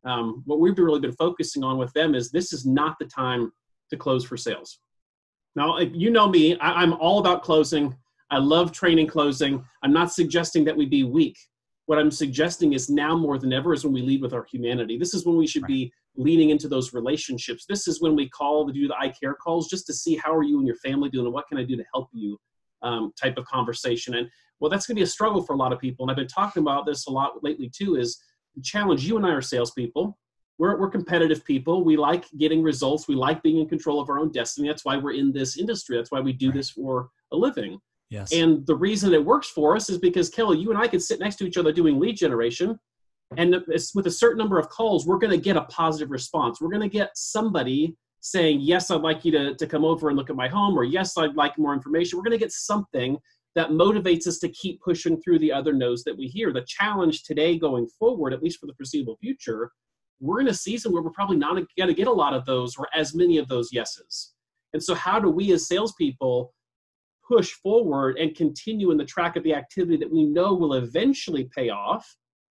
um, 0.05 0.43
what 0.47 0.61
we've 0.61 0.79
really 0.79 1.01
been 1.01 1.13
focusing 1.13 1.65
on 1.65 1.79
with 1.79 1.93
them 1.93 2.15
is 2.15 2.31
this 2.31 2.53
is 2.53 2.65
not 2.65 2.97
the 2.99 3.07
time 3.07 3.53
to 3.91 3.97
close 3.97 4.25
for 4.25 4.37
sales. 4.37 4.79
Now, 5.55 5.79
you 5.79 6.11
know 6.11 6.29
me, 6.29 6.57
I, 6.59 6.83
I'm 6.83 6.93
all 6.95 7.19
about 7.19 7.43
closing. 7.43 7.97
I 8.31 8.39
love 8.39 8.73
training 8.73 9.07
closing. 9.07 9.65
I'm 9.83 9.93
not 9.93 10.13
suggesting 10.13 10.65
that 10.65 10.77
we 10.77 10.87
be 10.87 11.05
weak. 11.05 11.39
What 11.87 11.99
I'm 11.99 12.11
suggesting 12.11 12.73
is 12.73 12.91
now 12.91 13.17
more 13.17 13.39
than 13.39 13.53
ever 13.53 13.73
is 13.73 13.85
when 13.85 13.95
we 13.95 14.03
lead 14.03 14.21
with 14.21 14.33
our 14.33 14.45
humanity. 14.45 14.99
This 14.99 15.15
is 15.15 15.25
when 15.25 15.37
we 15.37 15.47
should 15.47 15.63
right. 15.63 15.69
be 15.69 15.93
leaning 16.17 16.51
into 16.51 16.69
those 16.69 16.93
relationships. 16.93 17.65
This 17.69 17.87
is 17.87 18.01
when 18.01 18.17
we 18.17 18.29
call 18.29 18.67
to 18.67 18.73
do 18.73 18.89
the 18.89 18.97
I 18.99 19.09
care 19.09 19.35
calls 19.35 19.69
just 19.69 19.87
to 19.87 19.95
see 19.95 20.17
how 20.17 20.35
are 20.35 20.43
you 20.43 20.59
and 20.59 20.67
your 20.67 20.77
family 20.77 21.09
doing 21.09 21.27
and 21.27 21.35
what 21.35 21.47
can 21.47 21.59
I 21.59 21.65
do 21.65 21.77
to 21.77 21.85
help 21.95 22.09
you 22.13 22.39
um, 22.83 23.13
type 23.21 23.39
of 23.39 23.45
conversation. 23.47 24.15
And 24.15 24.29
well, 24.61 24.71
that's 24.71 24.87
going 24.87 24.97
to 24.97 25.01
be 25.01 25.05
a 25.05 25.07
struggle 25.07 25.43
for 25.43 25.53
a 25.53 25.57
lot 25.57 25.73
of 25.73 25.79
people. 25.79 26.05
And 26.05 26.11
I've 26.11 26.17
been 26.17 26.29
talking 26.29 26.63
about 26.63 26.87
this 26.87 27.07
a 27.07 27.11
lot 27.11 27.43
lately 27.43 27.69
too. 27.69 27.97
Is 27.97 28.23
the 28.55 28.63
challenge? 28.63 29.05
You 29.05 29.17
and 29.17 29.27
I 29.27 29.31
are 29.31 29.43
salespeople. 29.43 30.17
We're 30.59 30.79
we're 30.79 30.89
competitive 30.89 31.45
people. 31.45 31.85
We 31.85 31.97
like 31.97 32.25
getting 32.39 32.63
results. 32.63 33.09
We 33.09 33.15
like 33.15 33.43
being 33.43 33.59
in 33.59 33.69
control 33.69 34.01
of 34.01 34.09
our 34.09 34.19
own 34.19 34.31
destiny. 34.31 34.69
That's 34.69 34.85
why 34.85 34.97
we're 34.97 35.13
in 35.13 35.33
this 35.33 35.59
industry. 35.59 35.97
That's 35.97 36.11
why 36.11 36.21
we 36.21 36.33
do 36.33 36.49
right. 36.49 36.57
this 36.57 36.71
for 36.71 37.11
a 37.33 37.37
living. 37.37 37.79
Yes. 38.09 38.33
And 38.33 38.65
the 38.67 38.77
reason 38.77 39.13
it 39.13 39.25
works 39.25 39.49
for 39.49 39.77
us 39.77 39.91
is 39.91 39.99
because 39.99 40.31
Kelly, 40.31 40.59
you 40.59 40.71
and 40.71 40.79
I 40.79 40.87
could 40.87 41.03
sit 41.03 41.21
next 41.21 41.37
to 41.37 41.47
each 41.47 41.57
other 41.57 41.73
doing 41.73 41.99
lead 41.99 42.17
generation, 42.17 42.79
and 43.37 43.57
with 43.95 44.07
a 44.07 44.11
certain 44.11 44.39
number 44.39 44.59
of 44.59 44.69
calls, 44.69 45.07
we're 45.07 45.19
going 45.19 45.33
to 45.33 45.39
get 45.39 45.57
a 45.57 45.63
positive 45.63 46.11
response. 46.11 46.61
We're 46.61 46.71
going 46.71 46.83
to 46.83 46.89
get 46.89 47.11
somebody 47.17 47.97
saying, 48.21 48.61
"Yes, 48.61 48.91
I'd 48.91 49.03
like 49.03 49.25
you 49.25 49.33
to 49.33 49.55
to 49.57 49.67
come 49.67 49.85
over 49.85 50.09
and 50.09 50.17
look 50.17 50.31
at 50.31 50.37
my 50.37 50.49
home," 50.49 50.79
or 50.79 50.85
"Yes, 50.85 51.19
I'd 51.19 51.37
like 51.37 51.59
more 51.59 51.75
information." 51.75 52.19
We're 52.19 52.25
going 52.25 52.39
to 52.39 52.45
get 52.45 52.53
something 52.53 53.19
that 53.57 53.71
motivates 53.71 54.27
us 54.27 54.39
to 54.39 54.51
keep 54.51 54.81
pushing 54.83 55.21
through 55.21 55.39
the 55.39 55.51
other 55.51 55.73
no's 55.73 56.05
that 56.05 56.17
we 56.17 56.27
hear. 56.27 56.53
The 56.53 56.65
challenge 56.69 57.25
today 57.25 57.59
going 57.59 57.89
forward, 57.99 58.35
at 58.35 58.43
least 58.43 58.61
for 58.61 58.67
the 58.67 58.75
foreseeable 58.75 59.17
future, 59.17 59.73
we're 60.21 60.41
in 60.41 60.49
a 60.49 60.55
season 60.55 60.93
where 60.93 61.03
we're 61.03 61.11
probably 61.11 61.39
not 61.39 61.55
going 61.55 61.89
to 61.89 61.95
get 61.95 62.07
a 62.07 62.13
lot 62.13 62.35
of 62.35 62.45
those 62.45 62.77
or 62.77 62.87
as 62.95 63.15
many 63.15 63.39
of 63.39 63.49
those 63.49 63.73
yeses. 63.73 64.35
And 64.75 64.83
so, 64.83 64.95
how 64.95 65.19
do 65.19 65.31
we 65.31 65.53
as 65.53 65.67
salespeople 65.69 66.53
push 67.27 67.53
forward 67.53 68.19
and 68.19 68.37
continue 68.37 68.91
in 68.91 68.99
the 68.99 69.05
track 69.05 69.37
of 69.37 69.43
the 69.43 69.55
activity 69.55 69.97
that 69.97 70.13
we 70.13 70.25
know 70.25 70.55
will 70.55 70.75
eventually 70.75 71.49
pay 71.57 71.71
off 71.71 72.07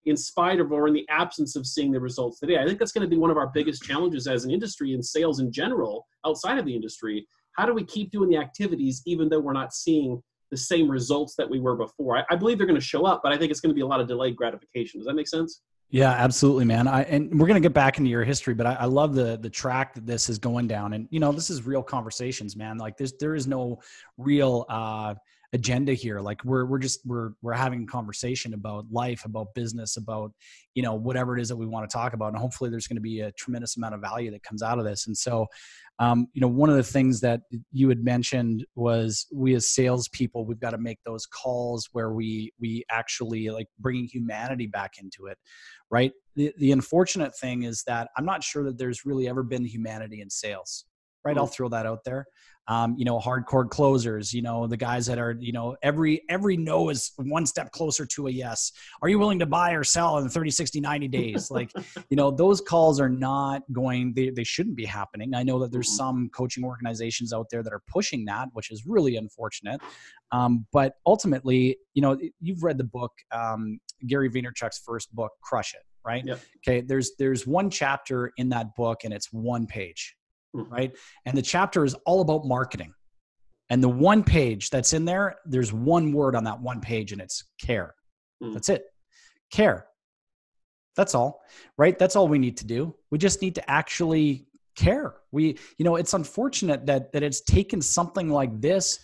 in 0.06 0.18
spite 0.18 0.60
of 0.60 0.72
or 0.72 0.88
in 0.88 0.94
the 0.94 1.08
absence 1.10 1.56
of 1.56 1.68
seeing 1.68 1.92
the 1.92 2.00
results 2.00 2.40
today? 2.40 2.58
I 2.58 2.66
think 2.66 2.80
that's 2.80 2.92
going 2.92 3.08
to 3.08 3.16
be 3.16 3.18
one 3.18 3.32
of 3.32 3.38
our 3.38 3.52
biggest 3.54 3.84
challenges 3.84 4.28
as 4.28 4.44
an 4.44 4.52
industry 4.52 4.94
and 4.96 5.06
sales 5.06 5.40
in 5.40 5.52
general 5.52 6.08
outside 6.26 6.58
of 6.58 6.66
the 6.66 6.76
industry. 6.76 7.28
How 7.54 7.66
do 7.68 7.74
we 7.74 7.84
keep 7.84 8.12
doing 8.12 8.30
the 8.30 8.38
activities 8.38 9.04
even 9.06 9.30
though 9.30 9.40
we're 9.40 9.54
not 9.54 9.74
seeing 9.74 10.22
the 10.52 10.58
same 10.58 10.90
results 10.90 11.36
that 11.36 11.50
we 11.50 11.60
were 11.60 11.76
before. 11.76 12.18
I, 12.18 12.24
I 12.30 12.36
believe 12.36 12.58
they're 12.58 12.68
going 12.68 12.80
to 12.80 12.86
show 12.86 13.06
up, 13.06 13.22
but 13.24 13.32
I 13.32 13.38
think 13.38 13.52
it's 13.52 13.60
going 13.60 13.72
to 13.72 13.76
be 13.76 13.82
a 13.82 13.88
lot 13.88 14.00
of 14.00 14.08
delayed 14.08 14.36
gratification. 14.36 15.00
Does 15.00 15.08
that 15.08 15.16
make 15.16 15.28
sense? 15.28 15.62
Yeah, 15.90 16.12
absolutely, 16.12 16.66
man. 16.66 16.88
I, 16.88 17.04
and 17.04 17.40
we're 17.40 17.48
going 17.48 17.62
to 17.62 17.66
get 17.66 17.74
back 17.74 17.98
into 18.00 18.10
your 18.10 18.24
history, 18.24 18.54
but 18.54 18.66
I, 18.66 18.74
I, 18.74 18.86
love 18.86 19.14
the 19.14 19.38
the 19.38 19.50
track 19.50 19.94
that 19.94 20.06
this 20.06 20.30
is 20.30 20.40
going 20.40 20.68
down. 20.68 20.94
And 20.94 21.08
you 21.12 21.20
know, 21.20 21.32
this 21.32 21.50
is 21.50 21.66
real 21.66 21.84
conversations, 21.84 22.56
man. 22.56 22.78
Like 22.78 22.98
there's 22.98 23.14
there 23.14 23.36
is 23.36 23.46
no 23.46 23.80
real 24.18 24.66
uh, 24.68 25.14
agenda 25.56 25.94
here. 25.94 26.20
Like 26.20 26.44
we're 26.44 26.66
we're 26.66 26.80
just 26.80 27.00
we're 27.06 27.32
we're 27.42 27.54
having 27.54 27.84
a 27.84 27.86
conversation 27.88 28.54
about 28.54 28.86
life, 28.92 29.26
about 29.26 29.56
business, 29.56 29.98
about 29.98 30.32
you 30.76 30.84
know 30.84 30.94
whatever 30.94 31.38
it 31.38 31.42
is 31.42 31.48
that 31.48 31.56
we 31.56 31.66
want 31.66 31.90
to 31.90 31.94
talk 31.94 32.14
about. 32.14 32.28
And 32.28 32.38
hopefully, 32.38 32.70
there's 32.70 32.88
going 32.88 32.98
to 32.98 33.02
be 33.02 33.22
a 33.22 33.32
tremendous 33.32 33.78
amount 33.78 33.96
of 33.96 34.02
value 34.02 34.30
that 34.32 34.44
comes 34.44 34.62
out 34.62 34.78
of 34.78 34.86
this. 34.86 35.08
And 35.08 35.18
so, 35.18 35.48
um, 35.98 36.28
you 36.34 36.42
know, 36.42 36.48
one 36.48 36.70
of 36.70 36.76
the 36.76 36.84
things 36.84 37.22
that 37.22 37.42
you 37.72 37.90
had 37.90 38.04
mentioned 38.04 38.66
was 38.76 39.26
we 39.34 39.56
as 39.56 39.72
salespeople, 39.72 40.46
we've 40.46 40.60
got 40.60 40.72
to 40.72 40.78
make 40.78 41.00
those 41.06 41.26
calls 41.26 41.90
where 41.94 42.12
we 42.12 42.52
we 42.60 42.84
actually 42.92 43.50
like 43.50 43.68
bringing 43.80 44.06
humanity 44.06 44.68
back 44.68 44.96
into 45.02 45.26
it, 45.28 45.38
right? 45.90 46.12
The 46.36 46.54
the 46.60 46.74
unfortunate 46.74 47.36
thing 47.36 47.64
is 47.64 47.84
that 47.88 48.10
I'm 48.18 48.26
not 48.26 48.44
sure 48.44 48.64
that 48.66 48.78
there's 48.78 49.06
really 49.06 49.28
ever 49.28 49.42
been 49.42 49.66
humanity 49.66 50.22
in 50.22 50.30
sales, 50.30 50.86
right? 51.24 51.38
I'll 51.38 51.48
throw 51.48 51.70
that 51.70 51.86
out 51.86 52.04
there 52.04 52.26
um, 52.68 52.96
you 52.98 53.06
know, 53.06 53.20
hardcore 53.20 53.70
closers, 53.70 54.34
you 54.34 54.42
know, 54.42 54.66
the 54.66 54.78
guys 54.78 55.06
that 55.06 55.20
are, 55.20 55.36
you 55.40 55.52
know, 55.52 55.76
every 55.84 56.22
every 56.30 56.58
no 56.58 56.90
is 56.90 57.12
one 57.18 57.46
step 57.46 57.72
closer 57.72 58.06
to 58.08 58.28
a 58.28 58.32
yes. 58.32 58.72
Are 59.02 59.10
you 59.10 59.20
willing 59.20 59.40
to 59.40 59.46
buy 59.46 59.74
or 59.74 59.84
sell 59.84 60.18
in 60.18 60.28
30, 60.30 60.50
60, 60.50 60.82
90 60.82 61.08
days? 61.08 61.52
like, 61.56 61.72
you 62.10 62.18
know, 62.18 62.32
those 62.32 62.62
calls 62.62 63.00
are 63.00 63.10
not 63.10 63.62
going, 63.72 64.14
they, 64.16 64.32
they 64.32 64.44
shouldn't 64.44 64.76
be 64.76 64.86
happening. 64.86 65.36
I 65.36 65.44
know 65.44 65.60
that 65.60 65.72
there's 65.72 65.96
some 65.96 66.30
coaching 66.34 66.64
organizations 66.64 67.34
out 67.34 67.48
there 67.52 67.62
that 67.62 67.72
are 67.72 67.84
pushing 67.88 68.26
that, 68.26 68.50
which 68.54 68.72
is 68.72 68.86
really 68.88 69.16
unfortunate. 69.16 69.80
Um, 70.32 70.66
but 70.74 70.96
ultimately, 71.06 71.78
you 71.94 72.02
know, 72.02 72.18
you've 72.40 72.64
read 72.64 72.80
the 72.80 72.84
book, 72.84 73.12
um, 73.32 73.80
Gary 74.08 74.30
Vaynerchuk's 74.30 74.82
first 74.84 75.14
book, 75.14 75.32
Crush 75.44 75.76
It, 75.76 75.82
right? 76.04 76.26
Yep. 76.26 76.40
Okay. 76.68 76.82
There's, 76.82 77.12
there's 77.20 77.46
one 77.46 77.70
chapter 77.70 78.32
in 78.38 78.50
that 78.50 78.76
book 78.76 79.04
and 79.04 79.14
it's 79.14 79.32
one 79.32 79.68
page 79.68 80.16
mm-hmm. 80.56 80.74
right? 80.74 80.92
And 81.26 81.38
the 81.38 81.42
chapter 81.42 81.84
is 81.84 81.96
all 82.06 82.22
about 82.22 82.46
marketing. 82.46 82.94
And 83.70 83.84
the 83.84 83.90
one 83.90 84.24
page 84.24 84.70
that's 84.70 84.94
in 84.94 85.06
there, 85.06 85.36
there's 85.46 85.74
one 85.74 86.12
word 86.12 86.36
on 86.36 86.44
that 86.44 86.60
one 86.60 86.82
page, 86.82 87.12
and 87.12 87.22
it's 87.22 87.44
care. 87.60 87.96
Mm-hmm. 88.42 88.54
That's 88.54 88.70
it. 88.70 88.84
Care. 89.52 89.88
That's 90.96 91.16
all, 91.16 91.42
right? 91.78 91.98
That's 91.98 92.16
all 92.16 92.28
we 92.28 92.40
need 92.40 92.58
to 92.58 92.66
do. 92.66 92.96
We 93.12 93.18
just 93.18 93.42
need 93.42 93.56
to 93.56 93.70
actually 93.70 94.48
care. 94.76 95.16
We, 95.32 95.58
you 95.78 95.86
know, 95.86 95.96
it's 95.96 96.14
unfortunate 96.14 96.86
that 96.86 97.12
that 97.14 97.24
it's 97.24 97.42
taken 97.42 97.82
something 97.82 98.30
like 98.30 98.62
this 98.62 99.00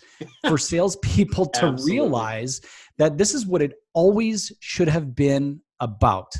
for 0.46 0.58
salespeople 0.72 1.46
to 1.46 1.76
realize 1.84 2.60
that 2.98 3.18
this 3.18 3.34
is 3.34 3.46
what 3.46 3.62
it 3.62 3.74
always 3.94 4.52
should 4.60 4.88
have 4.88 5.14
been 5.14 5.60
about 5.80 6.34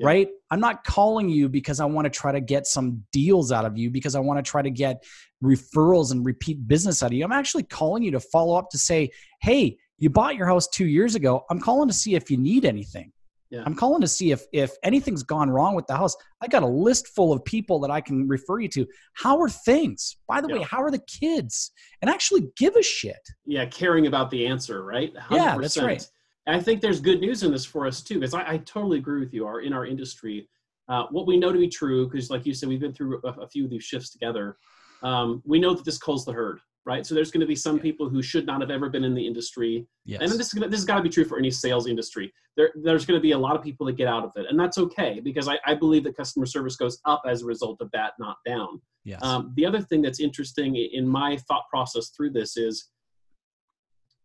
yeah. 0.00 0.06
right? 0.06 0.28
I'm 0.50 0.60
not 0.60 0.84
calling 0.84 1.28
you 1.28 1.48
because 1.48 1.78
I 1.78 1.84
want 1.84 2.06
to 2.06 2.10
try 2.10 2.32
to 2.32 2.40
get 2.40 2.66
some 2.66 3.04
deals 3.12 3.52
out 3.52 3.64
of 3.64 3.76
you, 3.76 3.90
because 3.90 4.14
I 4.14 4.20
want 4.20 4.44
to 4.44 4.48
try 4.48 4.62
to 4.62 4.70
get 4.70 5.04
referrals 5.44 6.10
and 6.12 6.24
repeat 6.24 6.66
business 6.66 7.02
out 7.02 7.08
of 7.08 7.12
you. 7.12 7.24
I'm 7.24 7.32
actually 7.32 7.64
calling 7.64 8.02
you 8.02 8.10
to 8.12 8.20
follow 8.20 8.56
up 8.56 8.70
to 8.70 8.78
say, 8.78 9.10
hey, 9.40 9.76
you 9.98 10.10
bought 10.10 10.36
your 10.36 10.46
house 10.46 10.66
two 10.66 10.86
years 10.86 11.14
ago. 11.14 11.44
I'm 11.50 11.60
calling 11.60 11.88
to 11.88 11.94
see 11.94 12.14
if 12.14 12.30
you 12.30 12.38
need 12.38 12.64
anything. 12.64 13.12
Yeah. 13.50 13.64
I'm 13.66 13.74
calling 13.74 14.00
to 14.00 14.06
see 14.06 14.30
if 14.30 14.44
if 14.52 14.70
anything's 14.84 15.24
gone 15.24 15.50
wrong 15.50 15.74
with 15.74 15.86
the 15.88 15.96
house. 15.96 16.16
I 16.40 16.46
got 16.46 16.62
a 16.62 16.68
list 16.68 17.08
full 17.08 17.32
of 17.32 17.44
people 17.44 17.80
that 17.80 17.90
I 17.90 18.00
can 18.00 18.28
refer 18.28 18.60
you 18.60 18.68
to. 18.68 18.86
How 19.14 19.40
are 19.40 19.48
things? 19.48 20.16
By 20.28 20.40
the 20.40 20.48
yeah. 20.48 20.58
way, 20.58 20.62
how 20.62 20.80
are 20.82 20.90
the 20.90 21.00
kids? 21.00 21.72
And 22.00 22.08
actually 22.08 22.44
give 22.56 22.76
a 22.76 22.82
shit. 22.82 23.18
Yeah, 23.44 23.66
caring 23.66 24.06
about 24.06 24.30
the 24.30 24.46
answer, 24.46 24.84
right? 24.84 25.12
100%. 25.12 25.36
Yeah, 25.36 25.58
that's 25.60 25.78
right. 25.78 26.06
I 26.46 26.60
think 26.60 26.80
there's 26.80 27.00
good 27.00 27.20
news 27.20 27.42
in 27.42 27.52
this 27.52 27.64
for 27.64 27.86
us 27.86 28.02
too, 28.02 28.14
because 28.14 28.34
I, 28.34 28.52
I 28.52 28.56
totally 28.58 28.98
agree 28.98 29.20
with 29.20 29.32
you. 29.32 29.46
Our 29.46 29.60
in 29.60 29.72
our 29.72 29.86
industry, 29.86 30.48
uh, 30.88 31.04
what 31.10 31.26
we 31.26 31.36
know 31.36 31.52
to 31.52 31.58
be 31.58 31.68
true, 31.68 32.08
because 32.08 32.30
like 32.30 32.46
you 32.46 32.54
said, 32.54 32.68
we've 32.68 32.80
been 32.80 32.94
through 32.94 33.20
a, 33.24 33.28
a 33.40 33.48
few 33.48 33.64
of 33.64 33.70
these 33.70 33.84
shifts 33.84 34.10
together. 34.10 34.56
Um, 35.02 35.42
we 35.44 35.58
know 35.58 35.74
that 35.74 35.84
this 35.84 35.98
culls 35.98 36.24
the 36.24 36.32
herd, 36.32 36.60
right? 36.84 37.06
So 37.06 37.14
there's 37.14 37.30
going 37.30 37.40
to 37.42 37.46
be 37.46 37.56
some 37.56 37.78
people 37.78 38.08
who 38.08 38.22
should 38.22 38.46
not 38.46 38.60
have 38.60 38.70
ever 38.70 38.88
been 38.88 39.04
in 39.04 39.14
the 39.14 39.26
industry, 39.26 39.86
yes. 40.04 40.20
and 40.20 40.30
this 40.30 40.48
is 40.48 40.52
gonna, 40.52 40.68
this 40.68 40.80
has 40.80 40.84
got 40.84 40.96
to 40.96 41.02
be 41.02 41.08
true 41.08 41.24
for 41.24 41.38
any 41.38 41.50
sales 41.50 41.86
industry. 41.86 42.32
There, 42.56 42.72
there's 42.82 43.06
going 43.06 43.18
to 43.18 43.22
be 43.22 43.32
a 43.32 43.38
lot 43.38 43.56
of 43.56 43.62
people 43.62 43.86
that 43.86 43.96
get 43.96 44.08
out 44.08 44.24
of 44.24 44.32
it, 44.36 44.46
and 44.48 44.58
that's 44.58 44.78
okay 44.78 45.20
because 45.22 45.48
I, 45.48 45.58
I 45.64 45.74
believe 45.74 46.04
that 46.04 46.16
customer 46.16 46.46
service 46.46 46.76
goes 46.76 46.98
up 47.06 47.22
as 47.26 47.42
a 47.42 47.46
result 47.46 47.80
of 47.80 47.90
that, 47.92 48.12
not 48.18 48.36
down. 48.44 48.80
Yes. 49.04 49.22
Um, 49.22 49.52
the 49.56 49.64
other 49.64 49.80
thing 49.80 50.02
that's 50.02 50.20
interesting 50.20 50.76
in 50.76 51.06
my 51.06 51.38
thought 51.48 51.64
process 51.70 52.08
through 52.08 52.30
this 52.32 52.56
is 52.56 52.90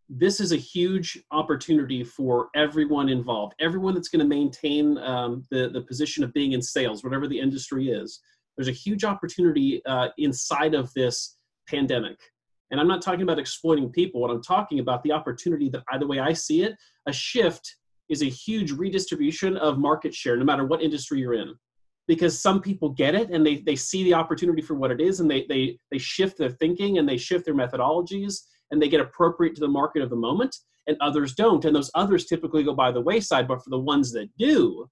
this 0.09 0.39
is 0.39 0.51
a 0.51 0.57
huge 0.57 1.19
opportunity 1.31 2.03
for 2.03 2.49
everyone 2.55 3.09
involved, 3.09 3.55
everyone 3.59 3.95
that's 3.95 4.09
going 4.09 4.19
to 4.19 4.27
maintain 4.27 4.97
um, 4.99 5.43
the, 5.49 5.69
the 5.69 5.81
position 5.81 6.23
of 6.23 6.33
being 6.33 6.51
in 6.51 6.61
sales, 6.61 7.03
whatever 7.03 7.27
the 7.27 7.39
industry 7.39 7.89
is. 7.89 8.21
There's 8.55 8.67
a 8.67 8.71
huge 8.71 9.03
opportunity 9.03 9.81
uh, 9.85 10.09
inside 10.17 10.75
of 10.75 10.93
this 10.93 11.37
pandemic. 11.67 12.17
And 12.71 12.79
I'm 12.79 12.87
not 12.87 13.01
talking 13.01 13.23
about 13.23 13.39
exploiting 13.39 13.91
people. 13.91 14.21
What 14.21 14.31
I'm 14.31 14.43
talking 14.43 14.79
about, 14.79 15.03
the 15.03 15.11
opportunity 15.11 15.69
that 15.69 15.83
either 15.91 16.07
way 16.07 16.19
I 16.19 16.33
see 16.33 16.63
it, 16.63 16.75
a 17.07 17.13
shift 17.13 17.75
is 18.09 18.21
a 18.21 18.25
huge 18.25 18.71
redistribution 18.71 19.57
of 19.57 19.79
market 19.79 20.13
share, 20.13 20.37
no 20.37 20.45
matter 20.45 20.65
what 20.65 20.81
industry 20.81 21.19
you're 21.19 21.33
in. 21.33 21.53
Because 22.07 22.39
some 22.39 22.61
people 22.61 22.89
get 22.89 23.15
it 23.15 23.31
and 23.31 23.43
they, 23.43 23.57
they 23.57 23.75
see 23.75 24.03
the 24.03 24.13
opportunity 24.13 24.61
for 24.61 24.75
what 24.75 24.91
it 24.91 25.01
is 25.01 25.19
and 25.19 25.29
they, 25.29 25.45
they, 25.49 25.79
they 25.89 25.97
shift 25.97 26.37
their 26.37 26.51
thinking 26.51 26.99
and 26.99 27.09
they 27.09 27.17
shift 27.17 27.45
their 27.45 27.55
methodologies 27.55 28.41
and 28.71 28.81
they 28.81 28.87
get 28.87 29.01
appropriate 29.01 29.55
to 29.55 29.61
the 29.61 29.67
market 29.67 30.01
of 30.01 30.09
the 30.09 30.15
moment, 30.15 30.55
and 30.87 30.97
others 31.01 31.33
don't. 31.33 31.65
And 31.65 31.75
those 31.75 31.91
others 31.95 32.25
typically 32.25 32.63
go 32.63 32.73
by 32.73 32.91
the 32.91 33.01
wayside. 33.01 33.47
But 33.47 33.63
for 33.63 33.69
the 33.69 33.79
ones 33.79 34.11
that 34.13 34.29
do, 34.37 34.89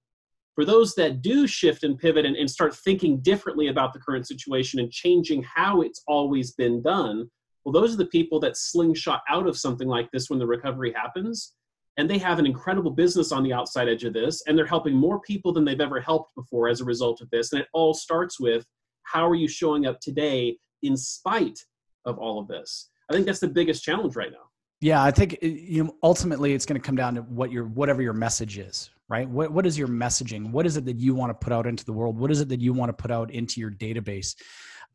for 0.54 0.64
those 0.64 0.94
that 0.94 1.22
do 1.22 1.46
shift 1.46 1.84
and 1.84 1.98
pivot 1.98 2.24
and, 2.24 2.36
and 2.36 2.50
start 2.50 2.76
thinking 2.76 3.20
differently 3.20 3.68
about 3.68 3.92
the 3.92 4.00
current 4.00 4.26
situation 4.26 4.80
and 4.80 4.90
changing 4.90 5.42
how 5.42 5.82
it's 5.82 6.02
always 6.06 6.52
been 6.52 6.82
done, 6.82 7.28
well, 7.64 7.72
those 7.72 7.94
are 7.94 7.98
the 7.98 8.06
people 8.06 8.38
that 8.40 8.56
slingshot 8.56 9.22
out 9.28 9.46
of 9.46 9.58
something 9.58 9.88
like 9.88 10.10
this 10.12 10.28
when 10.28 10.38
the 10.38 10.46
recovery 10.46 10.92
happens. 10.94 11.54
And 11.96 12.10
they 12.10 12.18
have 12.18 12.38
an 12.38 12.46
incredible 12.46 12.90
business 12.90 13.30
on 13.30 13.44
the 13.44 13.52
outside 13.52 13.88
edge 13.88 14.02
of 14.04 14.12
this, 14.12 14.42
and 14.46 14.58
they're 14.58 14.66
helping 14.66 14.94
more 14.94 15.20
people 15.20 15.52
than 15.52 15.64
they've 15.64 15.80
ever 15.80 16.00
helped 16.00 16.34
before 16.34 16.68
as 16.68 16.80
a 16.80 16.84
result 16.84 17.20
of 17.20 17.30
this. 17.30 17.52
And 17.52 17.62
it 17.62 17.68
all 17.72 17.94
starts 17.94 18.40
with 18.40 18.66
how 19.04 19.28
are 19.28 19.36
you 19.36 19.46
showing 19.46 19.86
up 19.86 20.00
today 20.00 20.58
in 20.82 20.96
spite 20.96 21.58
of 22.04 22.18
all 22.18 22.40
of 22.40 22.48
this? 22.48 22.90
I 23.10 23.14
think 23.14 23.26
that's 23.26 23.40
the 23.40 23.48
biggest 23.48 23.82
challenge 23.82 24.16
right 24.16 24.32
now. 24.32 24.38
Yeah, 24.80 25.02
I 25.02 25.10
think 25.10 25.38
you 25.40 25.84
know, 25.84 25.94
ultimately 26.02 26.52
it's 26.52 26.66
going 26.66 26.80
to 26.80 26.84
come 26.84 26.96
down 26.96 27.14
to 27.14 27.22
what 27.22 27.50
your 27.50 27.64
whatever 27.64 28.02
your 28.02 28.12
message 28.12 28.58
is, 28.58 28.90
right? 29.08 29.28
What 29.28 29.50
what 29.50 29.66
is 29.66 29.78
your 29.78 29.88
messaging? 29.88 30.50
What 30.50 30.66
is 30.66 30.76
it 30.76 30.84
that 30.84 30.98
you 30.98 31.14
want 31.14 31.30
to 31.30 31.34
put 31.34 31.52
out 31.52 31.66
into 31.66 31.84
the 31.84 31.92
world? 31.92 32.18
What 32.18 32.30
is 32.30 32.40
it 32.40 32.48
that 32.50 32.60
you 32.60 32.72
want 32.72 32.90
to 32.90 32.92
put 32.92 33.10
out 33.10 33.30
into 33.30 33.60
your 33.60 33.70
database? 33.70 34.34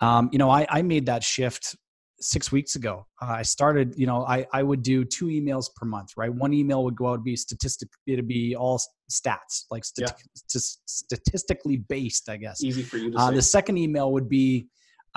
Um, 0.02 0.30
you 0.32 0.40
know, 0.40 0.50
I, 0.50 0.66
I 0.70 0.82
made 0.82 1.06
that 1.08 1.24
shift 1.24 1.76
six 2.22 2.52
weeks 2.52 2.76
ago. 2.76 3.06
Uh, 3.22 3.28
I 3.28 3.42
started, 3.42 3.94
you 3.98 4.06
know, 4.06 4.26
I, 4.26 4.46
I 4.54 4.64
would 4.64 4.84
do 4.84 5.04
two 5.06 5.26
emails 5.26 5.74
per 5.76 5.86
month, 5.86 6.12
right? 6.18 6.34
One 6.34 6.54
email 6.54 6.84
would 6.84 6.96
go 6.96 7.08
out 7.08 7.24
be 7.24 7.36
statistic, 7.36 7.90
it'd 8.08 8.28
be 8.28 8.56
all 8.56 8.80
stats, 9.12 9.66
like 9.72 9.84
stati- 9.84 10.02
yeah. 10.02 10.62
statistically 10.86 11.78
based, 11.78 12.30
I 12.30 12.38
guess. 12.38 12.64
Easy 12.64 12.84
for 12.84 12.98
you 12.98 13.12
to 13.12 13.18
uh, 13.18 13.30
say. 13.30 13.36
The 13.36 13.42
second 13.42 13.78
email 13.78 14.12
would 14.12 14.30
be 14.30 14.68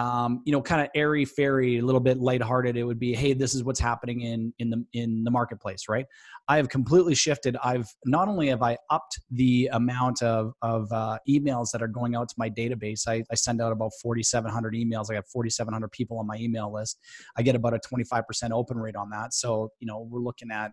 um, 0.03 0.43
you 0.45 0.51
know, 0.51 0.61
kind 0.61 0.81
of 0.81 0.89
airy 0.97 1.25
fairy, 1.25 1.79
a 1.79 1.83
little 1.83 2.01
bit 2.01 2.19
lighthearted. 2.19 2.77
It 2.77 2.83
would 2.83 2.99
be, 2.99 3.15
hey, 3.15 3.35
this 3.35 3.55
is 3.55 3.63
what's 3.63 3.79
happening 3.79 4.23
in 4.23 4.53
in 4.59 4.69
the 4.69 4.85
in 4.95 5.23
the 5.23 5.31
marketplace, 5.31 5.85
right? 5.89 6.07
I 6.49 6.57
have 6.57 6.69
completely 6.69 7.15
shifted. 7.15 7.57
I've 7.63 7.87
not 8.05 8.27
only 8.27 8.49
have 8.49 8.63
I 8.63 8.79
upped 8.91 9.21
the 9.31 9.71
amount 9.73 10.21
of 10.23 10.55
of 10.61 10.91
uh, 10.91 11.19
emails 11.29 11.71
that 11.73 11.83
are 11.83 11.89
going 11.89 12.17
out 12.17 12.29
to 12.31 12.35
my 12.37 12.51
database. 12.51 13.07
I, 13.07 13.23
I 13.31 13.37
send 13.37 13.63
out 13.63 13.71
about 13.71 13.93
4,700 14.03 14.75
emails. 14.75 15.07
I 15.09 15.15
have 15.15 15.27
4,700 15.29 15.89
people 15.93 16.19
on 16.19 16.27
my 16.27 16.37
email 16.37 16.73
list. 16.73 16.99
I 17.37 17.43
get 17.43 17.55
about 17.55 17.75
a 17.75 17.79
25% 17.79 18.51
open 18.51 18.79
rate 18.79 18.97
on 18.97 19.09
that. 19.11 19.35
So 19.35 19.71
you 19.79 19.87
know, 19.87 20.09
we're 20.11 20.21
looking 20.21 20.51
at 20.51 20.73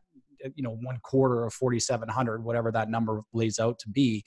you 0.56 0.64
know 0.64 0.76
one 0.82 0.98
quarter 1.04 1.46
of 1.46 1.54
4700 1.54 2.44
whatever 2.44 2.72
that 2.72 2.90
number 2.90 3.24
lays 3.34 3.60
out 3.60 3.78
to 3.80 3.90
be 3.90 4.24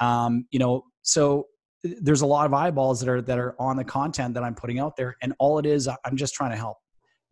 um, 0.00 0.44
you 0.50 0.58
know 0.58 0.82
so 1.02 1.46
there's 1.82 2.22
a 2.22 2.26
lot 2.26 2.46
of 2.46 2.54
eyeballs 2.54 3.00
that 3.00 3.08
are 3.08 3.22
that 3.22 3.38
are 3.38 3.54
on 3.58 3.76
the 3.76 3.84
content 3.84 4.34
that 4.34 4.42
I'm 4.42 4.54
putting 4.54 4.78
out 4.78 4.96
there, 4.96 5.16
and 5.22 5.34
all 5.38 5.58
it 5.58 5.66
is, 5.66 5.88
I'm 6.04 6.16
just 6.16 6.34
trying 6.34 6.50
to 6.52 6.56
help. 6.56 6.78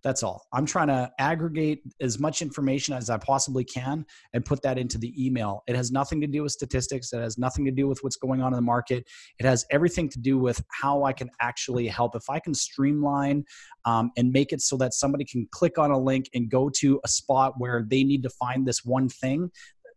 That's 0.02 0.22
all. 0.22 0.46
I'm 0.52 0.64
trying 0.64 0.88
to 0.88 1.10
aggregate 1.18 1.82
as 2.00 2.18
much 2.18 2.40
information 2.40 2.94
as 2.94 3.10
I 3.10 3.18
possibly 3.18 3.64
can 3.64 4.06
and 4.32 4.44
put 4.44 4.62
that 4.62 4.78
into 4.78 4.96
the 4.96 5.12
email. 5.22 5.62
It 5.66 5.76
has 5.76 5.92
nothing 5.92 6.22
to 6.22 6.26
do 6.26 6.42
with 6.42 6.52
statistics. 6.52 7.12
It 7.12 7.20
has 7.20 7.36
nothing 7.36 7.66
to 7.66 7.70
do 7.70 7.86
with 7.86 7.98
what's 8.00 8.16
going 8.16 8.40
on 8.40 8.52
in 8.52 8.56
the 8.56 8.62
market. 8.62 9.04
It 9.38 9.44
has 9.44 9.66
everything 9.70 10.08
to 10.08 10.18
do 10.18 10.38
with 10.38 10.64
how 10.70 11.04
I 11.04 11.12
can 11.12 11.28
actually 11.42 11.86
help. 11.86 12.16
If 12.16 12.30
I 12.30 12.38
can 12.38 12.54
streamline 12.54 13.44
um, 13.84 14.10
and 14.16 14.32
make 14.32 14.52
it 14.52 14.62
so 14.62 14.78
that 14.78 14.94
somebody 14.94 15.24
can 15.24 15.46
click 15.52 15.76
on 15.78 15.90
a 15.90 15.98
link 15.98 16.30
and 16.32 16.50
go 16.50 16.70
to 16.76 16.98
a 17.04 17.08
spot 17.08 17.54
where 17.58 17.84
they 17.86 18.02
need 18.02 18.22
to 18.22 18.30
find 18.30 18.66
this 18.66 18.84
one 18.84 19.08
thing 19.08 19.50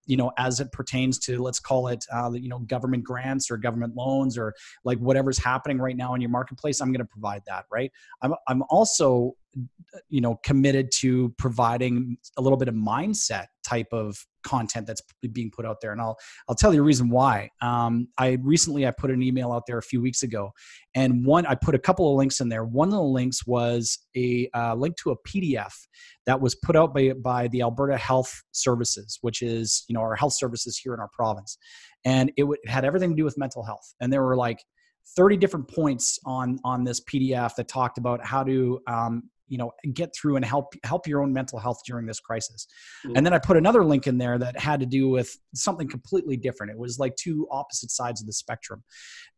you 0.05 0.17
know 0.17 0.31
as 0.37 0.59
it 0.59 0.71
pertains 0.71 1.17
to 1.19 1.41
let's 1.41 1.59
call 1.59 1.87
it 1.87 2.05
uh, 2.13 2.31
you 2.33 2.49
know 2.49 2.59
government 2.59 3.03
grants 3.03 3.49
or 3.49 3.57
government 3.57 3.95
loans 3.95 4.37
or 4.37 4.53
like 4.83 4.97
whatever's 4.99 5.37
happening 5.37 5.77
right 5.77 5.97
now 5.97 6.13
in 6.13 6.21
your 6.21 6.29
marketplace 6.29 6.81
i'm 6.81 6.91
going 6.91 6.99
to 6.99 7.05
provide 7.05 7.41
that 7.47 7.65
right? 7.71 7.91
I'm, 8.21 8.33
I'm 8.47 8.63
also 8.69 9.35
you 10.09 10.21
know 10.21 10.39
committed 10.43 10.91
to 10.99 11.33
providing 11.37 12.17
a 12.37 12.41
little 12.41 12.57
bit 12.57 12.67
of 12.67 12.75
mindset 12.75 13.47
type 13.63 13.87
of 13.91 14.17
content 14.43 14.85
that's 14.85 15.01
being 15.31 15.49
put 15.49 15.65
out 15.65 15.77
there 15.81 15.91
and 15.91 16.01
i'll 16.01 16.17
i'll 16.47 16.55
tell 16.55 16.73
you 16.73 16.81
a 16.81 16.83
reason 16.83 17.09
why. 17.09 17.49
Um, 17.61 18.07
i 18.17 18.37
recently 18.41 18.85
i 18.85 18.91
put 18.91 19.11
an 19.11 19.21
email 19.21 19.51
out 19.51 19.63
there 19.67 19.77
a 19.77 19.83
few 19.83 20.01
weeks 20.01 20.23
ago 20.23 20.51
and 20.95 21.25
one 21.25 21.45
i 21.45 21.55
put 21.55 21.75
a 21.75 21.79
couple 21.79 22.09
of 22.09 22.17
links 22.17 22.39
in 22.39 22.49
there. 22.49 22.65
One 22.65 22.89
of 22.89 22.93
the 22.93 23.01
links 23.01 23.45
was 23.45 23.97
a 24.15 24.49
uh, 24.53 24.75
link 24.75 24.97
to 24.97 25.11
a 25.11 25.17
pdf 25.27 25.73
that 26.25 26.39
was 26.39 26.55
put 26.55 26.75
out 26.75 26.93
by, 26.93 27.13
by 27.13 27.47
the 27.49 27.61
alberta 27.61 27.97
health 27.97 28.43
services 28.51 29.17
which 29.21 29.41
is 29.41 29.85
you 29.87 29.93
know 29.93 30.01
our 30.01 30.15
health 30.15 30.33
services 30.33 30.77
here 30.77 30.93
in 30.93 30.99
our 30.99 31.09
province. 31.13 31.57
And 32.05 32.29
it, 32.35 32.41
w- 32.41 32.59
it 32.61 32.69
had 32.69 32.83
everything 32.83 33.11
to 33.11 33.15
do 33.15 33.23
with 33.23 33.37
mental 33.37 33.63
health 33.63 33.93
and 34.01 34.11
there 34.11 34.23
were 34.23 34.35
like 34.35 34.59
30 35.15 35.37
different 35.37 35.67
points 35.67 36.19
on 36.25 36.59
on 36.63 36.83
this 36.83 37.01
pdf 37.01 37.55
that 37.55 37.67
talked 37.67 37.97
about 37.97 38.25
how 38.25 38.43
to 38.43 38.79
um, 38.87 39.29
you 39.47 39.57
know 39.57 39.71
get 39.93 40.13
through 40.15 40.35
and 40.35 40.45
help 40.45 40.73
help 40.83 41.07
your 41.07 41.21
own 41.21 41.33
mental 41.33 41.59
health 41.59 41.79
during 41.85 42.05
this 42.05 42.19
crisis 42.19 42.67
mm-hmm. 43.05 43.15
and 43.15 43.25
then 43.25 43.33
i 43.33 43.39
put 43.39 43.57
another 43.57 43.83
link 43.83 44.07
in 44.07 44.17
there 44.17 44.37
that 44.37 44.57
had 44.57 44.79
to 44.79 44.85
do 44.85 45.09
with 45.09 45.37
something 45.53 45.87
completely 45.87 46.37
different 46.37 46.71
it 46.71 46.77
was 46.77 46.99
like 46.99 47.15
two 47.15 47.47
opposite 47.51 47.91
sides 47.91 48.21
of 48.21 48.27
the 48.27 48.33
spectrum 48.33 48.83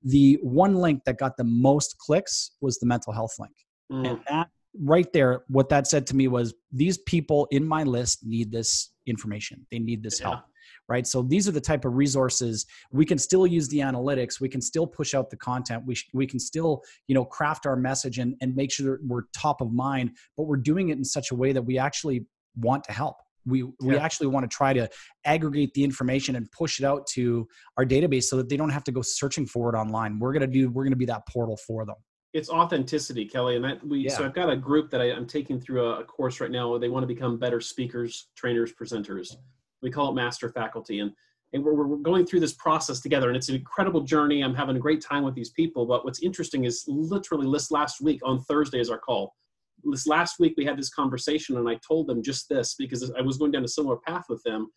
the 0.03 0.37
one 0.41 0.75
link 0.75 1.01
that 1.05 1.17
got 1.17 1.35
the 1.37 1.43
most 1.43 1.97
clicks 1.97 2.51
was 2.61 2.77
the 2.79 2.85
mental 2.85 3.11
health 3.11 3.33
link 3.39 3.53
Mm. 3.91 4.09
And 4.09 4.19
that 4.29 4.47
right 4.81 5.11
there, 5.13 5.43
what 5.47 5.69
that 5.69 5.87
said 5.87 6.07
to 6.07 6.15
me 6.15 6.27
was 6.27 6.53
these 6.71 6.97
people 6.99 7.47
in 7.51 7.65
my 7.65 7.83
list 7.83 8.25
need 8.25 8.51
this 8.51 8.91
information. 9.05 9.65
They 9.71 9.79
need 9.79 10.03
this 10.03 10.19
yeah. 10.19 10.29
help. 10.29 10.39
Right. 10.87 11.07
So 11.07 11.23
these 11.23 11.47
are 11.47 11.51
the 11.51 11.61
type 11.61 11.83
of 11.83 11.95
resources 11.95 12.65
we 12.91 13.05
can 13.05 13.17
still 13.17 13.47
use 13.47 13.67
the 13.69 13.79
analytics. 13.79 14.39
We 14.39 14.49
can 14.49 14.61
still 14.61 14.85
push 14.85 15.15
out 15.15 15.31
the 15.31 15.37
content. 15.37 15.83
We, 15.85 15.95
sh- 15.95 16.09
we 16.13 16.27
can 16.27 16.39
still, 16.39 16.83
you 17.07 17.15
know, 17.15 17.25
craft 17.25 17.65
our 17.65 17.75
message 17.75 18.19
and, 18.19 18.35
and 18.41 18.55
make 18.55 18.71
sure 18.71 18.99
we're 19.03 19.23
top 19.35 19.61
of 19.61 19.73
mind, 19.73 20.11
but 20.37 20.43
we're 20.43 20.57
doing 20.57 20.89
it 20.89 20.97
in 20.97 21.03
such 21.03 21.31
a 21.31 21.35
way 21.35 21.53
that 21.53 21.63
we 21.63 21.79
actually 21.79 22.27
want 22.55 22.83
to 22.85 22.91
help 22.91 23.17
we 23.47 23.63
we 23.63 23.93
yeah. 23.93 23.97
actually 23.97 24.27
want 24.27 24.49
to 24.49 24.55
try 24.55 24.73
to 24.73 24.89
aggregate 25.25 25.73
the 25.73 25.83
information 25.83 26.35
and 26.35 26.51
push 26.51 26.79
it 26.79 26.85
out 26.85 27.05
to 27.05 27.47
our 27.77 27.85
database 27.85 28.23
so 28.23 28.37
that 28.37 28.49
they 28.49 28.57
don't 28.57 28.69
have 28.69 28.83
to 28.83 28.91
go 28.91 29.01
searching 29.01 29.45
for 29.45 29.73
it 29.73 29.77
online 29.77 30.17
we're 30.19 30.33
going 30.33 30.41
to 30.41 30.47
do 30.47 30.69
we're 30.69 30.83
going 30.83 30.91
to 30.91 30.97
be 30.97 31.05
that 31.05 31.27
portal 31.27 31.57
for 31.57 31.85
them 31.85 31.95
it's 32.35 32.49
authenticity, 32.49 33.23
Kelly. 33.23 33.55
And 33.55 33.63
that 33.63 33.87
we 33.87 33.99
yeah. 33.99 34.11
so 34.13 34.25
I've 34.25 34.33
got 34.33 34.49
a 34.49 34.57
group 34.57 34.91
that 34.91 34.99
I, 34.99 35.05
am 35.05 35.25
taking 35.25 35.57
through 35.57 35.87
a, 35.87 36.01
a, 36.01 36.03
course 36.03 36.41
right 36.41 36.51
now. 36.51 36.77
They 36.77 36.89
want 36.89 37.03
to 37.03 37.07
become 37.07 37.39
better 37.39 37.61
speakers, 37.61 38.27
trainers, 38.35 38.73
presenters. 38.73 39.37
We 39.85 39.91
call 39.91 40.09
it 40.09 40.15
master 40.15 40.49
faculty, 40.49 40.99
and 40.99 41.11
and 41.53 41.63
we're, 41.63 41.73
we're 41.73 41.97
going 41.97 42.25
through 42.25 42.39
this 42.39 42.53
process 42.53 42.99
together. 42.99 43.27
And 43.27 43.37
it's 43.37 43.49
an 43.49 43.55
incredible 43.55 44.01
journey. 44.01 44.41
I'm 44.41 44.55
having 44.55 44.75
a 44.75 44.79
great 44.79 44.99
time 44.99 45.23
with 45.23 45.35
these 45.35 45.51
people. 45.51 45.85
But 45.85 46.03
what's 46.03 46.23
interesting 46.23 46.65
is 46.65 46.83
literally 46.87 47.49
this 47.49 47.69
last 47.69 48.01
week 48.01 48.19
on 48.25 48.41
Thursday 48.41 48.79
is 48.79 48.89
our 48.89 48.97
call. 48.97 49.35
This 49.83 50.07
last 50.07 50.39
week 50.39 50.55
we 50.57 50.65
had 50.65 50.75
this 50.75 50.89
conversation, 50.89 51.55
and 51.57 51.69
I 51.69 51.79
told 51.87 52.07
them 52.07 52.23
just 52.23 52.49
this 52.49 52.73
because 52.73 53.11
I 53.11 53.21
was 53.21 53.37
going 53.37 53.51
down 53.51 53.63
a 53.63 53.67
similar 53.67 53.97
path 53.97 54.25
with 54.27 54.41
them. 54.43 54.69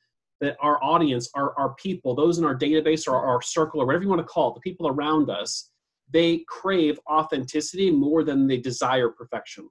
That 0.43 0.57
our 0.61 0.79
audience, 0.85 1.31
our, 1.35 1.59
our 1.59 1.75
people, 1.77 2.15
those 2.15 2.39
in 2.39 2.45
our 2.45 2.57
database 2.57 3.09
or 3.09 3.17
our 3.17 3.41
circle 3.41 3.81
or 3.81 3.87
whatever 3.87 4.05
you 4.05 4.11
want 4.11 4.21
to 4.21 4.27
call 4.27 4.51
it, 4.51 4.55
the 4.55 4.61
people 4.61 4.89
around 4.89 5.31
us, 5.31 5.71
they 6.13 6.45
crave 6.49 7.01
authenticity 7.11 7.91
more 7.91 8.23
than 8.23 8.47
they 8.47 8.59
desire 8.59 9.09
perfection. 9.09 9.69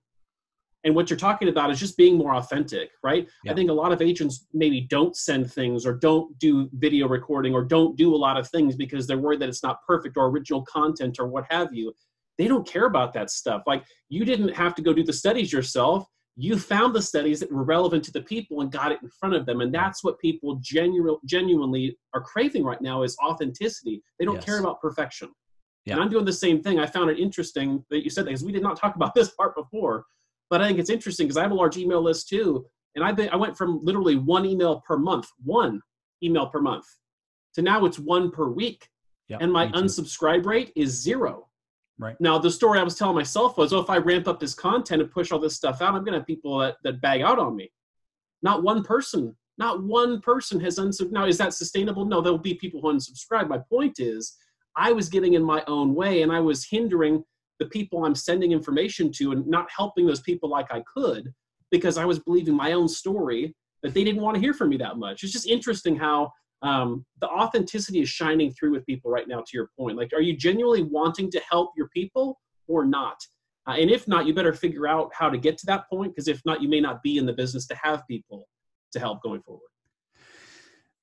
And 0.83 0.95
what 0.95 1.09
you're 1.09 1.17
talking 1.17 1.49
about 1.49 1.71
is 1.71 1.79
just 1.79 1.97
being 1.97 2.17
more 2.17 2.35
authentic, 2.35 2.91
right? 3.03 3.27
Yeah. 3.43 3.51
I 3.51 3.55
think 3.55 3.69
a 3.69 3.73
lot 3.73 3.91
of 3.91 4.01
agents 4.01 4.45
maybe 4.53 4.81
don't 4.81 5.15
send 5.15 5.51
things 5.51 5.85
or 5.85 5.93
don't 5.93 6.37
do 6.39 6.69
video 6.73 7.07
recording 7.07 7.53
or 7.53 7.63
don't 7.63 7.97
do 7.97 8.13
a 8.13 8.15
lot 8.15 8.37
of 8.37 8.47
things 8.49 8.75
because 8.75 9.07
they're 9.07 9.17
worried 9.17 9.41
that 9.41 9.49
it's 9.49 9.63
not 9.63 9.79
perfect 9.85 10.17
or 10.17 10.27
original 10.27 10.63
content 10.63 11.17
or 11.19 11.27
what 11.27 11.45
have 11.49 11.73
you. 11.73 11.93
They 12.37 12.47
don't 12.47 12.67
care 12.67 12.85
about 12.85 13.13
that 13.13 13.31
stuff. 13.31 13.63
Like 13.65 13.83
you 14.09 14.23
didn't 14.23 14.49
have 14.49 14.75
to 14.75 14.81
go 14.81 14.93
do 14.93 15.03
the 15.03 15.13
studies 15.13 15.51
yourself. 15.51 16.07
You 16.35 16.59
found 16.59 16.93
the 16.93 17.01
studies 17.01 17.39
that 17.39 17.51
were 17.51 17.63
relevant 17.63 18.03
to 18.05 18.11
the 18.11 18.21
people 18.21 18.61
and 18.61 18.71
got 18.71 18.91
it 18.91 18.99
in 19.01 19.09
front 19.09 19.33
of 19.33 19.47
them. 19.47 19.61
And 19.61 19.73
that's 19.73 20.03
what 20.03 20.19
people 20.19 20.59
genu- 20.61 21.19
genuinely 21.25 21.97
are 22.13 22.21
craving 22.21 22.63
right 22.63 22.79
now 22.79 23.01
is 23.01 23.17
authenticity. 23.25 24.03
They 24.19 24.25
don't 24.25 24.35
yes. 24.35 24.45
care 24.45 24.59
about 24.59 24.79
perfection. 24.79 25.29
Yeah. 25.85 25.93
And 25.93 26.03
I'm 26.03 26.09
doing 26.09 26.25
the 26.25 26.33
same 26.33 26.61
thing. 26.61 26.79
I 26.79 26.85
found 26.85 27.09
it 27.09 27.17
interesting 27.17 27.83
that 27.89 28.03
you 28.03 28.11
said 28.11 28.25
that 28.25 28.29
because 28.29 28.43
we 28.43 28.51
did 28.51 28.61
not 28.61 28.77
talk 28.77 28.95
about 28.95 29.15
this 29.15 29.29
part 29.31 29.55
before, 29.55 30.05
but 30.49 30.61
I 30.61 30.67
think 30.67 30.79
it's 30.79 30.89
interesting 30.89 31.27
because 31.27 31.37
I 31.37 31.43
have 31.43 31.51
a 31.51 31.55
large 31.55 31.77
email 31.77 32.01
list 32.01 32.29
too. 32.29 32.65
And 32.95 33.03
I 33.03 33.27
I 33.31 33.35
went 33.35 33.57
from 33.57 33.79
literally 33.83 34.15
one 34.15 34.45
email 34.45 34.81
per 34.81 34.97
month, 34.97 35.27
one 35.43 35.81
email 36.23 36.47
per 36.47 36.59
month, 36.59 36.85
to 37.53 37.61
now 37.61 37.85
it's 37.85 37.99
one 37.99 38.31
per 38.31 38.47
week. 38.47 38.89
Yep, 39.29 39.41
and 39.41 39.51
my 39.51 39.67
unsubscribe 39.67 40.45
rate 40.45 40.71
is 40.75 41.01
zero. 41.01 41.47
Right. 41.99 42.15
Now 42.19 42.37
the 42.37 42.49
story 42.49 42.79
I 42.79 42.83
was 42.83 42.95
telling 42.95 43.15
myself 43.15 43.57
was, 43.57 43.73
oh, 43.73 43.79
if 43.79 43.89
I 43.89 43.97
ramp 43.97 44.27
up 44.27 44.39
this 44.39 44.53
content 44.53 45.01
and 45.01 45.11
push 45.11 45.31
all 45.31 45.39
this 45.39 45.55
stuff 45.55 45.81
out, 45.81 45.93
I'm 45.93 46.03
gonna 46.03 46.17
have 46.17 46.27
people 46.27 46.59
that, 46.59 46.77
that 46.83 47.01
bag 47.01 47.21
out 47.21 47.39
on 47.39 47.55
me. 47.55 47.71
Not 48.41 48.63
one 48.63 48.83
person, 48.83 49.35
not 49.57 49.83
one 49.83 50.21
person 50.21 50.59
has 50.61 50.79
unsubscribed. 50.79 51.11
Now, 51.11 51.25
is 51.25 51.37
that 51.39 51.53
sustainable? 51.53 52.05
No, 52.05 52.21
there'll 52.21 52.37
be 52.37 52.53
people 52.53 52.81
who 52.81 52.93
unsubscribe. 52.93 53.47
My 53.47 53.57
point 53.57 53.99
is 53.99 54.37
I 54.75 54.91
was 54.91 55.09
getting 55.09 55.33
in 55.33 55.43
my 55.43 55.63
own 55.67 55.95
way 55.95 56.21
and 56.21 56.31
I 56.31 56.39
was 56.39 56.65
hindering 56.65 57.23
the 57.59 57.65
people 57.65 58.05
I'm 58.05 58.15
sending 58.15 58.51
information 58.51 59.11
to 59.13 59.31
and 59.31 59.45
not 59.47 59.67
helping 59.75 60.05
those 60.05 60.21
people 60.21 60.49
like 60.49 60.71
I 60.71 60.83
could 60.93 61.33
because 61.71 61.97
I 61.97 62.05
was 62.05 62.19
believing 62.19 62.55
my 62.55 62.73
own 62.73 62.87
story 62.87 63.55
that 63.83 63.93
they 63.93 64.03
didn't 64.03 64.21
want 64.21 64.35
to 64.35 64.41
hear 64.41 64.53
from 64.53 64.69
me 64.69 64.77
that 64.77 64.97
much. 64.97 65.23
It's 65.23 65.33
just 65.33 65.47
interesting 65.47 65.95
how 65.95 66.31
um, 66.61 67.05
the 67.21 67.27
authenticity 67.27 68.01
is 68.01 68.09
shining 68.09 68.51
through 68.51 68.71
with 68.71 68.85
people 68.85 69.11
right 69.11 69.27
now, 69.27 69.39
to 69.39 69.51
your 69.53 69.69
point. 69.77 69.97
Like, 69.97 70.13
are 70.13 70.21
you 70.21 70.35
genuinely 70.35 70.83
wanting 70.83 71.29
to 71.31 71.41
help 71.49 71.71
your 71.77 71.87
people 71.89 72.39
or 72.67 72.85
not? 72.85 73.17
Uh, 73.67 73.73
and 73.73 73.91
if 73.91 74.07
not, 74.07 74.25
you 74.25 74.33
better 74.33 74.53
figure 74.53 74.87
out 74.87 75.11
how 75.13 75.29
to 75.29 75.37
get 75.37 75.57
to 75.59 75.65
that 75.67 75.89
point 75.89 76.13
because 76.13 76.27
if 76.27 76.41
not, 76.45 76.61
you 76.61 76.69
may 76.69 76.79
not 76.79 77.03
be 77.03 77.17
in 77.17 77.25
the 77.25 77.33
business 77.33 77.67
to 77.67 77.75
have 77.75 78.07
people 78.07 78.47
to 78.93 78.99
help 78.99 79.21
going 79.21 79.41
forward. 79.41 79.69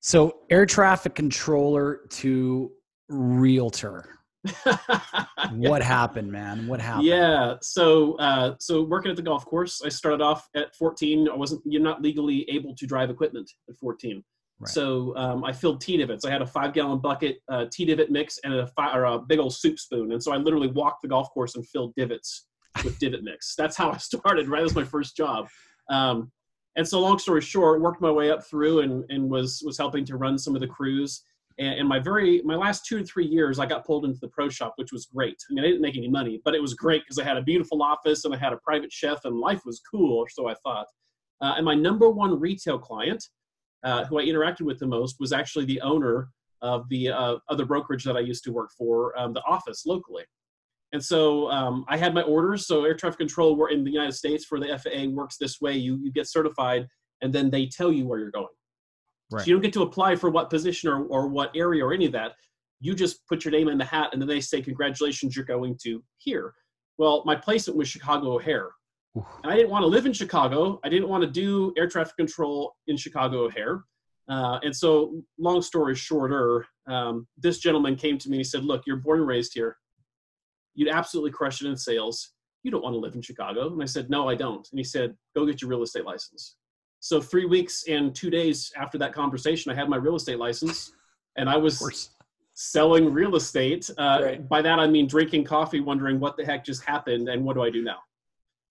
So, 0.01 0.39
air 0.49 0.65
traffic 0.65 1.15
controller 1.15 2.01
to 2.09 2.71
realtor. 3.07 4.19
what 5.51 5.81
happened, 5.81 6.31
man? 6.31 6.67
What 6.67 6.79
happened? 6.79 7.05
Yeah, 7.05 7.55
so 7.61 8.15
uh, 8.15 8.55
so 8.59 8.83
working 8.83 9.11
at 9.11 9.17
the 9.17 9.23
golf 9.23 9.45
course, 9.45 9.81
I 9.83 9.89
started 9.89 10.21
off 10.21 10.47
at 10.55 10.75
14. 10.75 11.29
I 11.29 11.35
wasn't 11.35 11.61
you're 11.65 11.81
not 11.81 12.01
legally 12.01 12.49
able 12.49 12.75
to 12.75 12.85
drive 12.85 13.09
equipment 13.09 13.49
at 13.69 13.75
14. 13.75 14.23
Right. 14.59 14.69
So 14.69 15.15
um, 15.17 15.43
I 15.43 15.51
filled 15.51 15.81
tee 15.81 15.97
divots. 15.97 16.23
I 16.23 16.31
had 16.31 16.41
a 16.41 16.45
five 16.45 16.73
gallon 16.73 16.99
bucket 16.99 17.37
uh, 17.49 17.65
tee 17.71 17.85
divot 17.85 18.09
mix 18.09 18.39
and 18.43 18.53
a, 18.53 18.67
fi- 18.67 18.95
or 18.95 19.03
a 19.03 19.19
big 19.19 19.39
old 19.39 19.53
soup 19.53 19.79
spoon. 19.79 20.13
And 20.13 20.23
so 20.23 20.31
I 20.31 20.37
literally 20.37 20.69
walked 20.69 21.01
the 21.01 21.09
golf 21.09 21.29
course 21.31 21.55
and 21.55 21.67
filled 21.67 21.93
divots 21.95 22.47
with 22.83 22.97
divot 22.99 23.23
mix. 23.23 23.55
That's 23.57 23.75
how 23.75 23.91
I 23.91 23.97
started. 23.97 24.47
Right, 24.47 24.59
that 24.59 24.63
was 24.63 24.75
my 24.75 24.85
first 24.85 25.17
job. 25.17 25.47
Um, 25.89 26.31
and 26.77 26.87
so 26.87 26.99
long 26.99 27.19
story 27.19 27.41
short, 27.41 27.81
worked 27.81 28.01
my 28.01 28.11
way 28.11 28.31
up 28.31 28.45
through 28.45 28.79
and, 28.81 29.03
and 29.09 29.29
was 29.29 29.61
was 29.65 29.77
helping 29.77 30.05
to 30.05 30.17
run 30.17 30.37
some 30.37 30.55
of 30.55 30.61
the 30.61 30.67
crews 30.67 31.21
and 31.57 31.87
my 31.87 31.99
very 31.99 32.41
my 32.43 32.55
last 32.55 32.85
two 32.85 32.99
to 32.99 33.05
three 33.05 33.25
years 33.25 33.59
i 33.59 33.65
got 33.65 33.85
pulled 33.85 34.05
into 34.05 34.19
the 34.19 34.27
pro 34.29 34.49
shop 34.49 34.73
which 34.77 34.91
was 34.91 35.05
great. 35.05 35.37
I 35.49 35.53
mean 35.53 35.63
i 35.63 35.67
didn't 35.67 35.81
make 35.81 35.97
any 35.97 36.09
money 36.09 36.41
but 36.43 36.53
it 36.53 36.61
was 36.61 36.73
great 36.73 37.03
because 37.03 37.19
i 37.19 37.23
had 37.23 37.37
a 37.37 37.41
beautiful 37.41 37.81
office 37.81 38.25
and 38.25 38.33
i 38.33 38.37
had 38.37 38.53
a 38.53 38.57
private 38.57 38.91
chef 38.91 39.25
and 39.25 39.37
life 39.37 39.61
was 39.65 39.81
cool 39.89 40.17
or 40.17 40.29
so 40.29 40.47
i 40.47 40.55
thought. 40.63 40.87
Uh, 41.41 41.55
and 41.57 41.65
my 41.65 41.75
number 41.75 42.09
one 42.09 42.39
retail 42.39 42.77
client 42.77 43.23
uh, 43.83 44.05
who 44.05 44.19
i 44.19 44.23
interacted 44.23 44.61
with 44.61 44.79
the 44.79 44.87
most 44.87 45.17
was 45.19 45.31
actually 45.31 45.65
the 45.65 45.81
owner 45.81 46.29
of 46.61 46.87
the 46.89 47.09
uh, 47.09 47.35
other 47.49 47.65
brokerage 47.65 48.03
that 48.03 48.17
i 48.17 48.21
used 48.21 48.43
to 48.43 48.51
work 48.51 48.69
for 48.77 49.17
um, 49.19 49.33
the 49.33 49.41
office 49.41 49.85
locally. 49.85 50.23
And 50.91 51.03
so 51.03 51.49
um, 51.51 51.85
i 51.87 51.97
had 51.97 52.13
my 52.13 52.21
orders 52.23 52.67
so 52.67 52.83
air 52.85 52.95
traffic 52.95 53.19
control 53.19 53.65
in 53.67 53.83
the 53.83 53.91
united 53.91 54.13
states 54.13 54.45
for 54.45 54.59
the 54.59 54.77
faa 54.77 55.07
works 55.09 55.37
this 55.37 55.61
way. 55.61 55.73
You, 55.73 55.97
you 56.01 56.11
get 56.11 56.27
certified 56.27 56.87
and 57.21 57.31
then 57.33 57.49
they 57.49 57.65
tell 57.65 57.91
you 57.91 58.05
where 58.07 58.19
you're 58.19 58.31
going 58.31 58.47
Right. 59.31 59.41
So 59.41 59.47
you 59.47 59.53
don't 59.53 59.63
get 59.63 59.73
to 59.73 59.81
apply 59.81 60.15
for 60.15 60.29
what 60.29 60.49
position 60.49 60.89
or, 60.89 61.05
or 61.05 61.27
what 61.27 61.51
area 61.55 61.83
or 61.83 61.93
any 61.93 62.05
of 62.05 62.11
that. 62.11 62.33
You 62.79 62.93
just 62.93 63.25
put 63.27 63.43
your 63.43 63.51
name 63.51 63.67
in 63.67 63.77
the 63.77 63.85
hat 63.85 64.09
and 64.13 64.21
then 64.21 64.27
they 64.27 64.41
say, 64.41 64.61
Congratulations, 64.61 65.35
you're 65.35 65.45
going 65.45 65.77
to 65.83 66.03
here. 66.17 66.53
Well, 66.97 67.23
my 67.25 67.35
placement 67.35 67.77
was 67.77 67.87
Chicago 67.87 68.35
O'Hare. 68.35 68.71
And 69.15 69.51
I 69.51 69.55
didn't 69.55 69.69
want 69.69 69.83
to 69.83 69.87
live 69.87 70.05
in 70.05 70.13
Chicago. 70.13 70.79
I 70.83 70.89
didn't 70.89 71.07
want 71.07 71.23
to 71.23 71.29
do 71.29 71.73
air 71.77 71.87
traffic 71.87 72.17
control 72.17 72.75
in 72.87 72.97
Chicago 72.97 73.45
O'Hare. 73.45 73.83
Uh, 74.27 74.59
and 74.63 74.75
so, 74.75 75.21
long 75.37 75.61
story 75.61 75.95
shorter, 75.95 76.65
um, 76.87 77.27
this 77.37 77.59
gentleman 77.59 77.95
came 77.95 78.17
to 78.17 78.29
me 78.29 78.35
and 78.35 78.39
he 78.39 78.43
said, 78.43 78.65
Look, 78.65 78.83
you're 78.85 78.97
born 78.97 79.19
and 79.19 79.27
raised 79.27 79.53
here. 79.53 79.77
You'd 80.73 80.89
absolutely 80.89 81.31
crush 81.31 81.61
it 81.61 81.67
in 81.67 81.77
sales. 81.77 82.31
You 82.63 82.71
don't 82.71 82.83
want 82.83 82.93
to 82.93 82.99
live 82.99 83.15
in 83.15 83.21
Chicago. 83.21 83.71
And 83.71 83.81
I 83.81 83.85
said, 83.85 84.09
No, 84.09 84.27
I 84.27 84.35
don't. 84.35 84.67
And 84.71 84.79
he 84.79 84.83
said, 84.83 85.15
Go 85.35 85.45
get 85.45 85.61
your 85.61 85.69
real 85.69 85.83
estate 85.83 86.05
license. 86.05 86.55
So 87.05 87.21
three 87.21 87.45
weeks 87.45 87.83
and 87.87 88.15
two 88.15 88.31
days 88.31 88.71
after 88.75 88.97
that 88.97 89.13
conversation, 89.13 89.71
I 89.71 89.75
had 89.75 89.87
my 89.87 89.95
real 89.95 90.15
estate 90.15 90.39
license, 90.39 90.91
and 91.37 91.47
I 91.47 91.55
was 91.55 92.09
selling 92.55 93.13
real 93.13 93.35
estate. 93.35 93.91
Uh, 93.99 94.21
right. 94.23 94.49
By 94.49 94.63
that 94.63 94.79
I 94.79 94.87
mean 94.87 95.05
drinking 95.05 95.43
coffee, 95.43 95.81
wondering 95.81 96.19
what 96.19 96.35
the 96.35 96.43
heck 96.43 96.65
just 96.65 96.83
happened, 96.83 97.29
and 97.29 97.45
what 97.45 97.53
do 97.53 97.61
I 97.61 97.69
do 97.69 97.83
now? 97.83 97.99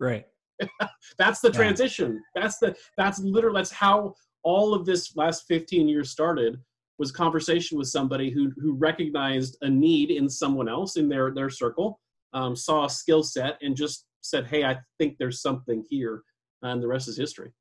Right. 0.01 0.27
that's 1.17 1.39
the 1.43 1.51
transition. 1.53 2.15
Yeah. 2.35 2.43
That's 2.43 2.59
the 2.59 2.75
that's 2.97 3.21
literally 3.21 3.61
that's 3.61 3.71
how 3.71 4.17
all 4.43 4.75
of 4.75 4.85
this 4.85 5.15
last 5.15 5.45
15 5.47 5.87
years 5.87 6.11
started 6.11 6.59
was 6.99 7.13
conversation 7.13 7.79
with 7.79 7.87
somebody 7.87 8.31
who 8.31 8.51
who 8.61 8.75
recognized 8.75 9.59
a 9.63 9.71
need 9.71 10.11
in 10.11 10.29
someone 10.29 10.69
else 10.69 10.97
in 10.97 11.09
their 11.09 11.33
their 11.33 11.51
circle, 11.51 12.01
um, 12.33 12.57
saw 12.57 12.87
a 12.87 12.91
skill 12.91 13.23
set, 13.23 13.59
and 13.63 13.77
just 13.77 14.07
said, 14.23 14.45
"Hey, 14.45 14.65
I 14.65 14.81
think 14.99 15.19
there's 15.19 15.41
something 15.41 15.85
here," 15.89 16.25
and 16.63 16.83
the 16.83 16.89
rest 16.89 17.07
is 17.07 17.17
history. 17.17 17.53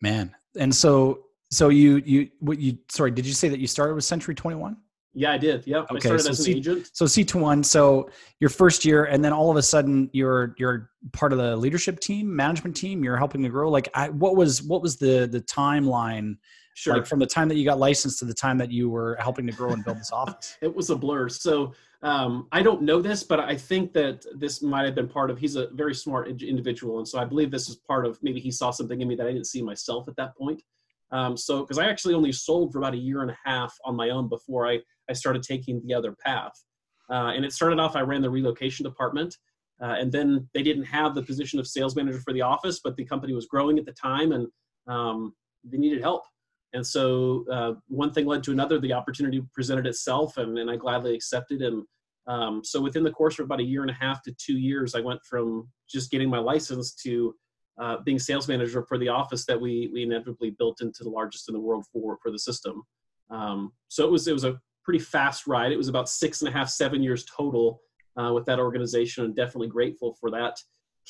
Man. 0.00 0.34
And 0.58 0.74
so 0.74 1.24
so 1.50 1.68
you 1.68 2.02
you 2.04 2.28
what 2.40 2.58
you 2.58 2.78
sorry, 2.88 3.10
did 3.10 3.26
you 3.26 3.32
say 3.32 3.48
that 3.48 3.58
you 3.58 3.66
started 3.66 3.94
with 3.94 4.04
Century 4.04 4.34
21? 4.34 4.76
Yeah, 5.14 5.32
I 5.32 5.38
did. 5.38 5.66
Yeah. 5.66 5.78
Okay. 5.90 5.96
I 5.96 5.98
started 5.98 6.22
so 6.22 6.30
as 6.30 6.38
an 6.38 6.44
C, 6.44 6.52
agent. 6.52 6.90
So 6.92 7.06
C21, 7.06 7.64
so 7.64 8.10
your 8.40 8.50
first 8.50 8.84
year 8.84 9.06
and 9.06 9.24
then 9.24 9.32
all 9.32 9.50
of 9.50 9.56
a 9.56 9.62
sudden 9.62 10.10
you're 10.12 10.54
you're 10.58 10.90
part 11.12 11.32
of 11.32 11.38
the 11.38 11.56
leadership 11.56 12.00
team, 12.00 12.34
management 12.34 12.76
team, 12.76 13.02
you're 13.02 13.16
helping 13.16 13.42
to 13.42 13.48
grow. 13.48 13.70
Like 13.70 13.88
I, 13.94 14.10
what 14.10 14.36
was 14.36 14.62
what 14.62 14.82
was 14.82 14.96
the 14.96 15.26
the 15.30 15.40
timeline 15.40 16.36
Sure. 16.78 16.94
Like 16.94 17.06
from 17.06 17.18
the 17.18 17.26
time 17.26 17.48
that 17.48 17.56
you 17.56 17.64
got 17.64 17.80
licensed 17.80 18.20
to 18.20 18.24
the 18.24 18.32
time 18.32 18.56
that 18.58 18.70
you 18.70 18.88
were 18.88 19.16
helping 19.18 19.48
to 19.48 19.52
grow 19.52 19.70
and 19.70 19.84
build 19.84 19.98
this 19.98 20.12
office. 20.12 20.56
it 20.62 20.72
was 20.72 20.90
a 20.90 20.94
blur. 20.94 21.28
So 21.28 21.74
um, 22.02 22.46
I 22.52 22.62
don't 22.62 22.82
know 22.82 23.02
this, 23.02 23.24
but 23.24 23.40
I 23.40 23.56
think 23.56 23.92
that 23.94 24.24
this 24.36 24.62
might 24.62 24.84
have 24.84 24.94
been 24.94 25.08
part 25.08 25.28
of. 25.32 25.40
He's 25.40 25.56
a 25.56 25.66
very 25.70 25.92
smart 25.92 26.28
individual, 26.28 26.98
and 26.98 27.08
so 27.08 27.18
I 27.18 27.24
believe 27.24 27.50
this 27.50 27.68
is 27.68 27.74
part 27.74 28.06
of. 28.06 28.16
Maybe 28.22 28.38
he 28.38 28.52
saw 28.52 28.70
something 28.70 29.00
in 29.00 29.08
me 29.08 29.16
that 29.16 29.26
I 29.26 29.32
didn't 29.32 29.48
see 29.48 29.60
myself 29.60 30.06
at 30.06 30.14
that 30.18 30.36
point. 30.36 30.62
Um, 31.10 31.36
so 31.36 31.62
because 31.62 31.78
I 31.78 31.88
actually 31.88 32.14
only 32.14 32.30
sold 32.30 32.70
for 32.70 32.78
about 32.78 32.94
a 32.94 32.98
year 32.98 33.22
and 33.22 33.30
a 33.32 33.38
half 33.44 33.74
on 33.84 33.96
my 33.96 34.10
own 34.10 34.28
before 34.28 34.68
I 34.68 34.78
I 35.10 35.14
started 35.14 35.42
taking 35.42 35.84
the 35.84 35.94
other 35.94 36.14
path. 36.24 36.52
Uh, 37.10 37.32
and 37.34 37.44
it 37.44 37.52
started 37.52 37.80
off. 37.80 37.96
I 37.96 38.02
ran 38.02 38.22
the 38.22 38.30
relocation 38.30 38.84
department, 38.84 39.36
uh, 39.82 39.96
and 39.98 40.12
then 40.12 40.48
they 40.54 40.62
didn't 40.62 40.84
have 40.84 41.16
the 41.16 41.24
position 41.24 41.58
of 41.58 41.66
sales 41.66 41.96
manager 41.96 42.20
for 42.20 42.32
the 42.32 42.42
office, 42.42 42.78
but 42.84 42.94
the 42.94 43.04
company 43.04 43.32
was 43.32 43.46
growing 43.46 43.80
at 43.80 43.84
the 43.84 43.92
time 43.92 44.30
and 44.30 44.46
um, 44.86 45.34
they 45.64 45.78
needed 45.78 46.02
help. 46.02 46.22
And 46.74 46.86
so 46.86 47.44
uh, 47.50 47.72
one 47.88 48.12
thing 48.12 48.26
led 48.26 48.42
to 48.44 48.52
another. 48.52 48.78
The 48.78 48.92
opportunity 48.92 49.42
presented 49.54 49.86
itself, 49.86 50.36
and, 50.36 50.58
and 50.58 50.70
I 50.70 50.76
gladly 50.76 51.14
accepted. 51.14 51.62
And 51.62 51.84
um, 52.26 52.62
so 52.62 52.80
within 52.80 53.04
the 53.04 53.10
course 53.10 53.38
of 53.38 53.46
about 53.46 53.60
a 53.60 53.64
year 53.64 53.82
and 53.82 53.90
a 53.90 53.94
half 53.94 54.22
to 54.24 54.32
two 54.32 54.58
years, 54.58 54.94
I 54.94 55.00
went 55.00 55.20
from 55.24 55.68
just 55.88 56.10
getting 56.10 56.28
my 56.28 56.38
license 56.38 56.94
to 56.96 57.34
uh, 57.78 57.96
being 58.04 58.18
sales 58.18 58.48
manager 58.48 58.82
for 58.82 58.98
the 58.98 59.08
office 59.08 59.46
that 59.46 59.60
we 59.60 59.88
we 59.92 60.02
inevitably 60.02 60.50
built 60.50 60.80
into 60.80 61.04
the 61.04 61.10
largest 61.10 61.48
in 61.48 61.54
the 61.54 61.60
world 61.60 61.86
for 61.92 62.18
for 62.22 62.30
the 62.30 62.38
system. 62.38 62.82
Um, 63.30 63.72
so 63.88 64.04
it 64.04 64.10
was 64.10 64.26
it 64.28 64.32
was 64.32 64.44
a 64.44 64.60
pretty 64.84 64.98
fast 64.98 65.46
ride. 65.46 65.72
It 65.72 65.76
was 65.76 65.88
about 65.88 66.08
six 66.08 66.42
and 66.42 66.48
a 66.48 66.52
half 66.52 66.68
seven 66.68 67.02
years 67.02 67.24
total 67.24 67.80
uh, 68.20 68.32
with 68.34 68.44
that 68.46 68.58
organization, 68.58 69.24
and 69.24 69.34
definitely 69.34 69.68
grateful 69.68 70.14
for 70.20 70.30
that 70.32 70.58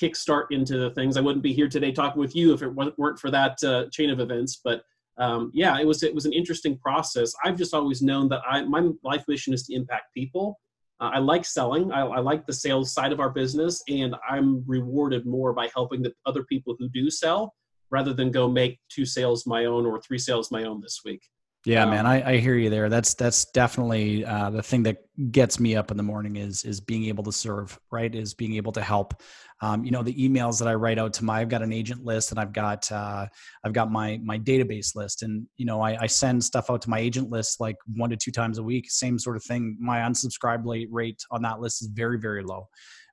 kickstart 0.00 0.46
into 0.50 0.78
the 0.78 0.90
things. 0.90 1.16
I 1.16 1.20
wouldn't 1.20 1.42
be 1.42 1.52
here 1.52 1.68
today 1.68 1.90
talking 1.90 2.20
with 2.20 2.36
you 2.36 2.52
if 2.52 2.62
it 2.62 2.68
weren't 2.68 3.18
for 3.18 3.30
that 3.30 3.62
uh, 3.64 3.86
chain 3.90 4.10
of 4.10 4.20
events. 4.20 4.60
But 4.62 4.82
um, 5.18 5.50
yeah, 5.52 5.78
it 5.78 5.86
was 5.86 6.02
it 6.02 6.14
was 6.14 6.26
an 6.26 6.32
interesting 6.32 6.78
process. 6.78 7.32
I've 7.44 7.56
just 7.56 7.74
always 7.74 8.02
known 8.02 8.28
that 8.28 8.40
I 8.48 8.62
my 8.62 8.88
life 9.02 9.24
mission 9.28 9.52
is 9.52 9.64
to 9.66 9.74
impact 9.74 10.14
people. 10.14 10.58
Uh, 11.00 11.10
I 11.14 11.18
like 11.18 11.44
selling. 11.44 11.92
I, 11.92 12.00
I, 12.00 12.18
like 12.18 12.44
the 12.44 12.52
sales 12.52 12.92
side 12.92 13.12
of 13.12 13.20
our 13.20 13.30
business, 13.30 13.82
and 13.88 14.16
I'm 14.28 14.64
rewarded 14.66 15.26
more 15.26 15.52
by 15.52 15.68
helping 15.72 16.02
the 16.02 16.12
other 16.26 16.42
people 16.44 16.74
who 16.76 16.88
do 16.88 17.08
sell 17.08 17.54
rather 17.90 18.12
than 18.12 18.32
go 18.32 18.48
make 18.48 18.80
two 18.88 19.04
sales 19.04 19.46
my 19.46 19.66
own 19.66 19.86
or 19.86 20.00
three 20.00 20.18
sales 20.18 20.50
my 20.50 20.64
own 20.64 20.80
this 20.80 21.00
week. 21.04 21.22
Yeah, 21.64 21.84
um, 21.84 21.90
man, 21.90 22.06
I, 22.06 22.34
I 22.34 22.36
hear 22.38 22.54
you 22.54 22.70
there. 22.70 22.88
That's 22.88 23.14
that's 23.14 23.46
definitely 23.46 24.24
uh, 24.24 24.50
the 24.50 24.62
thing 24.62 24.84
that 24.84 24.98
gets 25.32 25.58
me 25.58 25.74
up 25.74 25.90
in 25.90 25.96
the 25.96 26.02
morning 26.02 26.36
is 26.36 26.64
is 26.64 26.80
being 26.80 27.06
able 27.06 27.24
to 27.24 27.32
serve, 27.32 27.78
right? 27.90 28.14
Is 28.14 28.32
being 28.32 28.54
able 28.54 28.72
to 28.72 28.80
help. 28.80 29.20
Um, 29.60 29.84
you 29.84 29.90
know, 29.90 30.04
the 30.04 30.14
emails 30.14 30.60
that 30.60 30.68
I 30.68 30.74
write 30.74 31.00
out 31.00 31.12
to 31.14 31.24
my, 31.24 31.40
I've 31.40 31.48
got 31.48 31.62
an 31.62 31.72
agent 31.72 32.04
list 32.04 32.30
and 32.30 32.38
I've 32.38 32.52
got 32.52 32.90
uh, 32.92 33.26
I've 33.64 33.72
got 33.72 33.90
my 33.90 34.20
my 34.22 34.38
database 34.38 34.94
list, 34.94 35.22
and 35.22 35.46
you 35.56 35.66
know, 35.66 35.80
I, 35.80 36.02
I 36.02 36.06
send 36.06 36.42
stuff 36.44 36.70
out 36.70 36.80
to 36.82 36.90
my 36.90 37.00
agent 37.00 37.28
list 37.28 37.60
like 37.60 37.76
one 37.96 38.10
to 38.10 38.16
two 38.16 38.30
times 38.30 38.58
a 38.58 38.62
week. 38.62 38.88
Same 38.88 39.18
sort 39.18 39.36
of 39.36 39.42
thing. 39.42 39.76
My 39.80 39.98
unsubscribe 39.98 40.86
rate 40.90 41.22
on 41.32 41.42
that 41.42 41.60
list 41.60 41.82
is 41.82 41.88
very 41.88 42.20
very 42.20 42.44
low 42.44 42.68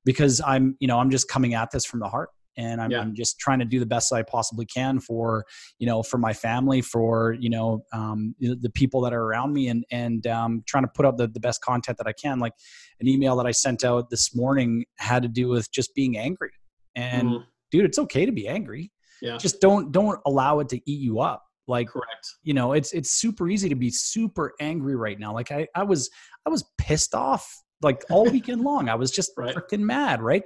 because 0.05 0.39
I'm 0.45 0.77
you 0.79 0.88
know 0.88 0.99
I'm 0.99 1.10
just 1.10 1.27
coming 1.27 1.55
at 1.55 1.71
this 1.71 1.84
from 1.84 1.99
the 1.99 2.10
heart 2.10 2.29
and 2.57 2.81
I'm, 2.81 2.91
yeah. 2.91 2.99
I'm, 2.99 3.13
just 3.13 3.39
trying 3.39 3.59
to 3.59 3.65
do 3.65 3.79
the 3.79 3.85
best 3.85 4.11
I 4.13 4.23
possibly 4.23 4.65
can 4.65 4.99
for 4.99 5.45
you 5.79 5.87
know 5.87 6.03
for 6.03 6.17
my 6.17 6.33
family 6.33 6.81
for 6.81 7.35
you 7.39 7.49
know 7.49 7.83
um, 7.93 8.35
the 8.39 8.71
people 8.73 9.01
that 9.01 9.13
are 9.13 9.23
around 9.23 9.53
me 9.53 9.67
and 9.67 9.85
and 9.91 10.25
um, 10.27 10.63
trying 10.65 10.83
to 10.83 10.89
put 10.93 11.05
out 11.05 11.17
the, 11.17 11.27
the 11.27 11.39
best 11.39 11.61
content 11.61 11.97
that 11.97 12.07
I 12.07 12.13
can. 12.13 12.39
Like 12.39 12.53
an 12.99 13.07
email 13.07 13.35
that 13.37 13.45
I 13.45 13.51
sent 13.51 13.83
out 13.83 14.09
this 14.09 14.35
morning 14.35 14.85
had 14.97 15.23
to 15.23 15.29
do 15.29 15.49
with 15.49 15.71
just 15.71 15.93
being 15.95 16.17
angry. 16.17 16.51
And 16.95 17.29
mm. 17.29 17.43
dude 17.71 17.85
it's 17.85 17.99
okay 17.99 18.25
to 18.25 18.31
be 18.31 18.47
angry. 18.47 18.91
Yeah. 19.21 19.37
Just 19.37 19.61
don't 19.61 19.91
don't 19.91 20.19
allow 20.25 20.59
it 20.59 20.69
to 20.69 20.77
eat 20.89 21.01
you 21.01 21.19
up. 21.19 21.43
Like 21.67 21.87
correct. 21.87 22.27
you 22.43 22.53
know 22.53 22.73
it's 22.73 22.93
it's 22.93 23.11
super 23.11 23.49
easy 23.49 23.69
to 23.69 23.75
be 23.75 23.89
super 23.89 24.53
angry 24.59 24.95
right 24.95 25.19
now. 25.19 25.33
Like 25.33 25.51
i 25.51 25.67
i 25.75 25.83
was 25.83 26.09
i 26.45 26.49
was 26.49 26.63
pissed 26.77 27.15
off 27.15 27.51
like 27.81 28.03
all 28.09 28.25
weekend 28.31 28.61
long. 28.61 28.89
I 28.89 28.95
was 28.95 29.11
just 29.11 29.31
right. 29.37 29.55
freaking 29.55 29.81
mad 29.81 30.21
right? 30.21 30.43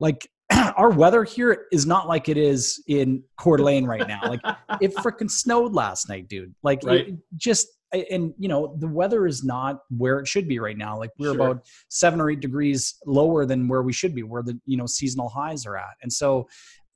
Like 0.00 0.28
our 0.76 0.90
weather 0.90 1.24
here 1.24 1.66
is 1.72 1.86
not 1.86 2.08
like 2.08 2.28
it 2.28 2.36
is 2.36 2.82
in 2.88 3.22
Coeur 3.36 3.56
d'Alene 3.56 3.86
right 3.86 4.06
now. 4.06 4.20
Like 4.22 4.40
it 4.80 4.94
freaking 4.96 5.30
snowed 5.30 5.72
last 5.72 6.08
night, 6.08 6.28
dude. 6.28 6.54
Like 6.62 6.82
right. 6.84 7.08
it 7.08 7.14
just 7.36 7.68
and 7.92 8.32
you 8.38 8.48
know 8.48 8.74
the 8.78 8.88
weather 8.88 9.26
is 9.26 9.44
not 9.44 9.80
where 9.96 10.18
it 10.18 10.26
should 10.26 10.48
be 10.48 10.58
right 10.58 10.76
now. 10.76 10.98
Like 10.98 11.10
we're 11.18 11.34
sure. 11.34 11.34
about 11.34 11.66
seven 11.88 12.20
or 12.20 12.30
eight 12.30 12.40
degrees 12.40 12.94
lower 13.06 13.44
than 13.44 13.68
where 13.68 13.82
we 13.82 13.92
should 13.92 14.14
be, 14.14 14.22
where 14.22 14.42
the 14.42 14.58
you 14.66 14.76
know 14.76 14.86
seasonal 14.86 15.28
highs 15.28 15.66
are 15.66 15.76
at. 15.76 15.96
And 16.02 16.12
so 16.12 16.48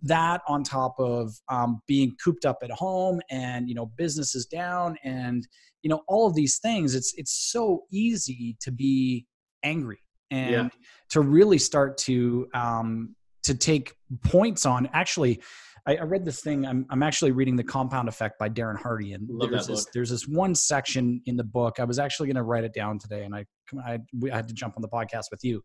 that 0.03 0.43
on 0.47 0.63
top 0.63 0.95
of 0.99 1.35
um, 1.49 1.81
being 1.87 2.15
cooped 2.23 2.45
up 2.45 2.59
at 2.63 2.71
home 2.71 3.21
and 3.31 3.69
you 3.69 3.75
know 3.75 3.87
business 3.97 4.35
is 4.35 4.47
down 4.47 4.97
and 5.05 5.47
you 5.83 5.91
know 5.91 6.03
all 6.09 6.27
of 6.27 6.35
these 6.35 6.59
things, 6.59 6.95
it's 6.95 7.13
it's 7.17 7.51
so 7.51 7.85
easy 7.93 8.57
to 8.61 8.71
be 8.71 9.27
angry 9.63 9.99
and 10.31 10.51
yeah. 10.51 10.69
to 11.11 11.21
really 11.21 11.59
start 11.59 11.99
to 11.99 12.49
um, 12.55 13.15
to 13.47 13.55
take 13.55 13.95
points 14.25 14.67
on. 14.67 14.89
Actually, 14.93 15.41
I, 15.87 15.97
I 15.97 16.03
read 16.03 16.25
this 16.25 16.41
thing. 16.41 16.67
I'm, 16.67 16.87
I'm 16.91 17.03
actually 17.03 17.33
reading 17.33 17.57
The 17.57 17.65
Compound 17.65 18.09
Effect 18.09 18.39
by 18.39 18.49
Darren 18.49 18.77
Hardy, 18.77 19.13
and 19.13 19.29
Love 19.31 19.51
there's 19.51 19.67
this 19.67 19.87
there's 19.95 20.11
this 20.11 20.27
one 20.27 20.55
section 20.55 21.21
in 21.27 21.37
the 21.37 21.45
book. 21.45 21.81
I 21.81 21.85
was 21.85 21.99
actually 21.99 22.27
going 22.27 22.37
to 22.37 22.43
write 22.43 22.65
it 22.65 22.75
down 22.75 22.99
today, 22.99 23.25
and 23.25 23.35
I 23.35 23.47
I, 23.85 23.99
I 24.33 24.37
had 24.37 24.49
to 24.49 24.55
jump 24.55 24.75
on 24.77 24.83
the 24.83 24.89
podcast 24.89 25.27
with 25.31 25.45
you, 25.45 25.63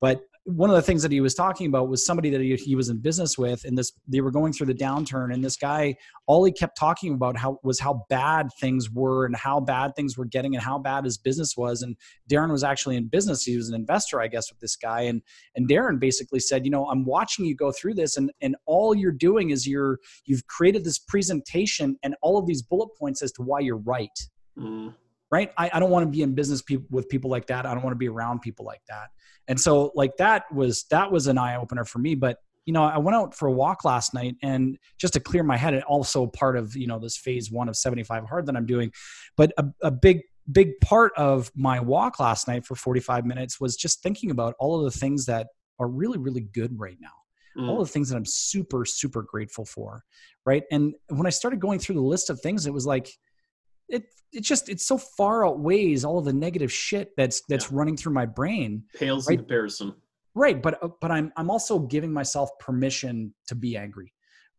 but 0.00 0.20
one 0.46 0.68
of 0.68 0.76
the 0.76 0.82
things 0.82 1.02
that 1.02 1.10
he 1.10 1.22
was 1.22 1.34
talking 1.34 1.66
about 1.66 1.88
was 1.88 2.04
somebody 2.04 2.28
that 2.28 2.40
he, 2.40 2.54
he 2.56 2.76
was 2.76 2.90
in 2.90 2.98
business 2.98 3.38
with 3.38 3.64
and 3.64 3.78
this 3.78 3.92
they 4.06 4.20
were 4.20 4.30
going 4.30 4.52
through 4.52 4.66
the 4.66 4.74
downturn 4.74 5.32
and 5.32 5.42
this 5.42 5.56
guy 5.56 5.94
all 6.26 6.44
he 6.44 6.52
kept 6.52 6.76
talking 6.76 7.14
about 7.14 7.36
how 7.36 7.58
was 7.62 7.80
how 7.80 8.04
bad 8.10 8.48
things 8.60 8.90
were 8.90 9.24
and 9.24 9.34
how 9.34 9.58
bad 9.58 9.96
things 9.96 10.18
were 10.18 10.26
getting 10.26 10.54
and 10.54 10.62
how 10.62 10.78
bad 10.78 11.04
his 11.04 11.16
business 11.16 11.56
was. 11.56 11.80
And 11.80 11.96
darren 12.30 12.50
was 12.50 12.62
actually 12.62 12.96
in 12.96 13.08
business. 13.08 13.44
He 13.44 13.56
was 13.56 13.70
an 13.70 13.74
investor 13.74 14.20
i 14.20 14.28
guess 14.28 14.50
with 14.50 14.60
this 14.60 14.76
guy. 14.76 15.02
And 15.02 15.22
and 15.56 15.68
darren 15.68 15.98
basically 15.98 16.40
said 16.40 16.64
you 16.66 16.70
know 16.70 16.86
i'm 16.90 17.04
watching 17.04 17.46
you 17.46 17.54
go 17.54 17.72
through 17.72 17.94
this 17.94 18.18
and 18.18 18.30
and 18.42 18.54
all 18.66 18.94
you're 18.94 19.12
doing 19.12 19.50
is 19.50 19.66
you're 19.66 19.98
you've 20.26 20.46
created 20.46 20.84
this 20.84 20.98
presentation 20.98 21.96
and 22.02 22.14
all 22.20 22.36
of 22.36 22.46
these 22.46 22.60
bullet 22.60 22.90
points 22.98 23.22
as 23.22 23.32
to 23.32 23.42
why 23.42 23.60
you're 23.60 23.78
right. 23.78 24.18
Mm. 24.58 24.94
Right? 25.30 25.50
I, 25.56 25.68
I 25.72 25.80
don't 25.80 25.90
want 25.90 26.04
to 26.04 26.10
be 26.10 26.22
in 26.22 26.34
business 26.34 26.62
people 26.62 26.86
with 26.90 27.08
people 27.08 27.28
like 27.30 27.46
that. 27.46 27.66
I 27.66 27.74
don't 27.74 27.82
want 27.82 27.92
to 27.92 27.98
be 27.98 28.08
around 28.08 28.40
people 28.40 28.64
like 28.64 28.82
that 28.88 29.08
and 29.48 29.60
so 29.60 29.92
like 29.94 30.16
that 30.16 30.44
was 30.52 30.84
that 30.90 31.10
was 31.10 31.26
an 31.26 31.38
eye 31.38 31.56
opener 31.56 31.84
for 31.84 31.98
me 31.98 32.14
but 32.14 32.38
you 32.66 32.72
know 32.72 32.82
i 32.82 32.98
went 32.98 33.14
out 33.14 33.34
for 33.34 33.48
a 33.48 33.52
walk 33.52 33.84
last 33.84 34.14
night 34.14 34.36
and 34.42 34.78
just 34.98 35.12
to 35.14 35.20
clear 35.20 35.42
my 35.42 35.56
head 35.56 35.74
and 35.74 35.82
also 35.84 36.26
part 36.26 36.56
of 36.56 36.76
you 36.76 36.86
know 36.86 36.98
this 36.98 37.16
phase 37.16 37.50
one 37.50 37.68
of 37.68 37.76
75 37.76 38.24
hard 38.24 38.46
that 38.46 38.56
i'm 38.56 38.66
doing 38.66 38.92
but 39.36 39.52
a, 39.58 39.64
a 39.82 39.90
big 39.90 40.22
big 40.50 40.78
part 40.80 41.12
of 41.16 41.50
my 41.54 41.80
walk 41.80 42.20
last 42.20 42.48
night 42.48 42.66
for 42.66 42.74
45 42.74 43.24
minutes 43.24 43.60
was 43.60 43.76
just 43.76 44.02
thinking 44.02 44.30
about 44.30 44.54
all 44.58 44.78
of 44.78 44.92
the 44.92 44.98
things 44.98 45.26
that 45.26 45.48
are 45.78 45.88
really 45.88 46.18
really 46.18 46.42
good 46.42 46.78
right 46.78 46.98
now 47.00 47.08
mm. 47.58 47.68
all 47.68 47.78
the 47.78 47.88
things 47.90 48.08
that 48.08 48.16
i'm 48.16 48.26
super 48.26 48.84
super 48.84 49.22
grateful 49.22 49.64
for 49.64 50.04
right 50.44 50.64
and 50.70 50.94
when 51.08 51.26
i 51.26 51.30
started 51.30 51.60
going 51.60 51.78
through 51.78 51.94
the 51.94 52.00
list 52.00 52.30
of 52.30 52.40
things 52.40 52.66
it 52.66 52.72
was 52.72 52.86
like 52.86 53.10
it 53.88 54.04
it 54.32 54.42
just 54.42 54.68
it's 54.68 54.86
so 54.86 54.98
far 54.98 55.46
outweighs 55.46 56.04
all 56.04 56.18
of 56.18 56.24
the 56.24 56.32
negative 56.32 56.72
shit 56.72 57.10
that's 57.16 57.42
that's 57.48 57.70
yeah. 57.70 57.76
running 57.78 57.96
through 57.96 58.12
my 58.12 58.26
brain 58.26 58.84
pales 58.94 59.28
right? 59.28 59.34
in 59.34 59.38
comparison. 59.38 59.94
Right 60.34 60.60
but 60.60 60.82
uh, 60.82 60.88
but 61.00 61.10
i'm 61.10 61.32
i'm 61.36 61.50
also 61.50 61.78
giving 61.78 62.12
myself 62.12 62.50
permission 62.58 63.34
to 63.48 63.54
be 63.54 63.76
angry 63.76 64.12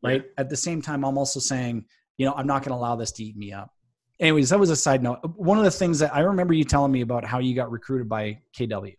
right? 0.04 0.26
At 0.38 0.50
the 0.50 0.58
same 0.58 0.82
time 0.82 1.04
i'm 1.04 1.18
also 1.18 1.40
saying 1.40 1.86
you 2.18 2.26
know 2.26 2.34
i'm 2.34 2.48
not 2.48 2.64
going 2.64 2.72
to 2.72 2.76
allow 2.76 2.96
this 2.96 3.12
to 3.14 3.24
eat 3.24 3.36
me 3.36 3.52
up. 3.52 3.72
Anyways 4.20 4.50
that 4.50 4.60
was 4.60 4.70
a 4.70 4.76
side 4.76 5.04
note. 5.04 5.20
One 5.36 5.58
of 5.58 5.66
the 5.66 5.72
things 5.72 6.00
that 6.00 6.16
i 6.16 6.22
remember 6.22 6.54
you 6.54 6.64
telling 6.64 6.92
me 6.92 7.02
about 7.02 7.26
how 7.26 7.40
you 7.40 7.56
got 7.56 7.72
recruited 7.72 8.08
by 8.08 8.40
kw 8.58 8.96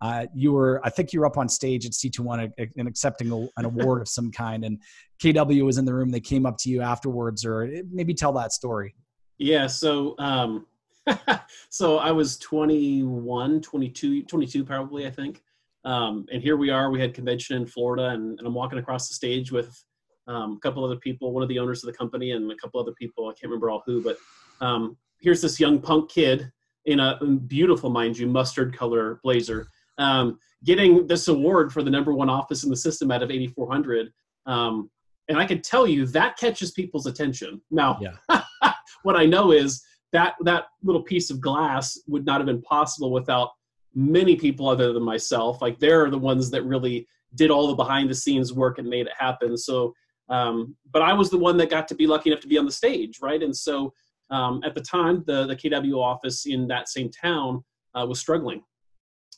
uh, 0.00 0.26
you 0.34 0.52
were 0.52 0.80
i 0.84 0.90
think 0.90 1.12
you 1.12 1.20
were 1.20 1.26
up 1.26 1.38
on 1.38 1.48
stage 1.48 1.86
at 1.86 1.92
c21 1.92 2.52
and 2.76 2.88
accepting 2.88 3.30
a, 3.30 3.48
an 3.58 3.64
award 3.64 4.02
of 4.02 4.08
some 4.08 4.30
kind 4.30 4.64
and 4.64 4.78
kw 5.22 5.64
was 5.64 5.78
in 5.78 5.84
the 5.84 5.94
room 5.94 6.10
they 6.10 6.20
came 6.20 6.46
up 6.46 6.56
to 6.58 6.68
you 6.68 6.82
afterwards 6.82 7.44
or 7.44 7.68
maybe 7.90 8.12
tell 8.12 8.32
that 8.32 8.52
story 8.52 8.94
yeah. 9.38 9.66
So, 9.66 10.14
um, 10.18 10.66
so 11.68 11.98
I 11.98 12.10
was 12.10 12.38
21, 12.38 13.60
22, 13.60 14.22
22 14.24 14.64
probably, 14.64 15.06
I 15.06 15.10
think. 15.10 15.42
Um, 15.84 16.26
and 16.32 16.42
here 16.42 16.56
we 16.56 16.70
are. 16.70 16.90
We 16.90 17.00
had 17.00 17.12
convention 17.12 17.56
in 17.56 17.66
Florida, 17.66 18.08
and, 18.10 18.38
and 18.38 18.46
I'm 18.46 18.54
walking 18.54 18.78
across 18.78 19.08
the 19.08 19.14
stage 19.14 19.52
with 19.52 19.84
um, 20.26 20.54
a 20.56 20.60
couple 20.60 20.84
other 20.84 20.96
people, 20.96 21.32
one 21.32 21.42
of 21.42 21.48
the 21.48 21.58
owners 21.58 21.84
of 21.84 21.92
the 21.92 21.96
company, 21.96 22.30
and 22.30 22.50
a 22.50 22.56
couple 22.56 22.80
other 22.80 22.92
people. 22.92 23.26
I 23.28 23.32
can't 23.32 23.44
remember 23.44 23.70
all 23.70 23.82
who, 23.84 24.02
but 24.02 24.16
um, 24.60 24.96
here's 25.20 25.42
this 25.42 25.60
young 25.60 25.80
punk 25.80 26.10
kid 26.10 26.50
in 26.86 27.00
a 27.00 27.18
beautiful, 27.24 27.90
mind 27.90 28.16
you, 28.18 28.26
mustard 28.26 28.76
color 28.76 29.20
blazer, 29.22 29.68
um, 29.98 30.38
getting 30.64 31.06
this 31.06 31.28
award 31.28 31.72
for 31.72 31.82
the 31.82 31.90
number 31.90 32.12
one 32.12 32.30
office 32.30 32.64
in 32.64 32.70
the 32.70 32.76
system 32.76 33.10
out 33.10 33.22
of 33.22 33.30
8,400. 33.30 34.10
Um, 34.46 34.90
and 35.28 35.38
I 35.38 35.46
can 35.46 35.62
tell 35.62 35.86
you 35.86 36.06
that 36.06 36.36
catches 36.36 36.72
people's 36.72 37.06
attention. 37.06 37.60
Now, 37.70 37.98
yeah. 38.00 38.42
what 39.04 39.16
I 39.16 39.26
know 39.26 39.52
is 39.52 39.82
that 40.12 40.34
that 40.42 40.64
little 40.82 41.02
piece 41.02 41.30
of 41.30 41.40
glass 41.40 41.98
would 42.06 42.24
not 42.24 42.40
have 42.40 42.46
been 42.46 42.62
possible 42.62 43.12
without 43.12 43.50
many 43.94 44.36
people 44.36 44.68
other 44.68 44.92
than 44.92 45.02
myself. 45.02 45.62
Like 45.62 45.78
they're 45.78 46.10
the 46.10 46.18
ones 46.18 46.50
that 46.50 46.64
really 46.64 47.06
did 47.34 47.50
all 47.50 47.68
the 47.68 47.74
behind 47.74 48.10
the 48.10 48.14
scenes 48.14 48.52
work 48.52 48.78
and 48.78 48.88
made 48.88 49.06
it 49.06 49.12
happen. 49.16 49.56
So, 49.56 49.94
um, 50.28 50.76
but 50.90 51.02
I 51.02 51.12
was 51.12 51.30
the 51.30 51.38
one 51.38 51.56
that 51.58 51.70
got 51.70 51.86
to 51.88 51.94
be 51.94 52.06
lucky 52.06 52.30
enough 52.30 52.42
to 52.42 52.48
be 52.48 52.58
on 52.58 52.64
the 52.64 52.72
stage, 52.72 53.18
right? 53.20 53.42
And 53.42 53.54
so 53.54 53.92
um, 54.30 54.62
at 54.64 54.74
the 54.74 54.80
time, 54.80 55.22
the 55.26 55.46
the 55.46 55.56
KW 55.56 55.98
office 55.98 56.46
in 56.46 56.66
that 56.68 56.88
same 56.88 57.10
town 57.10 57.62
uh, 57.94 58.06
was 58.08 58.18
struggling, 58.18 58.62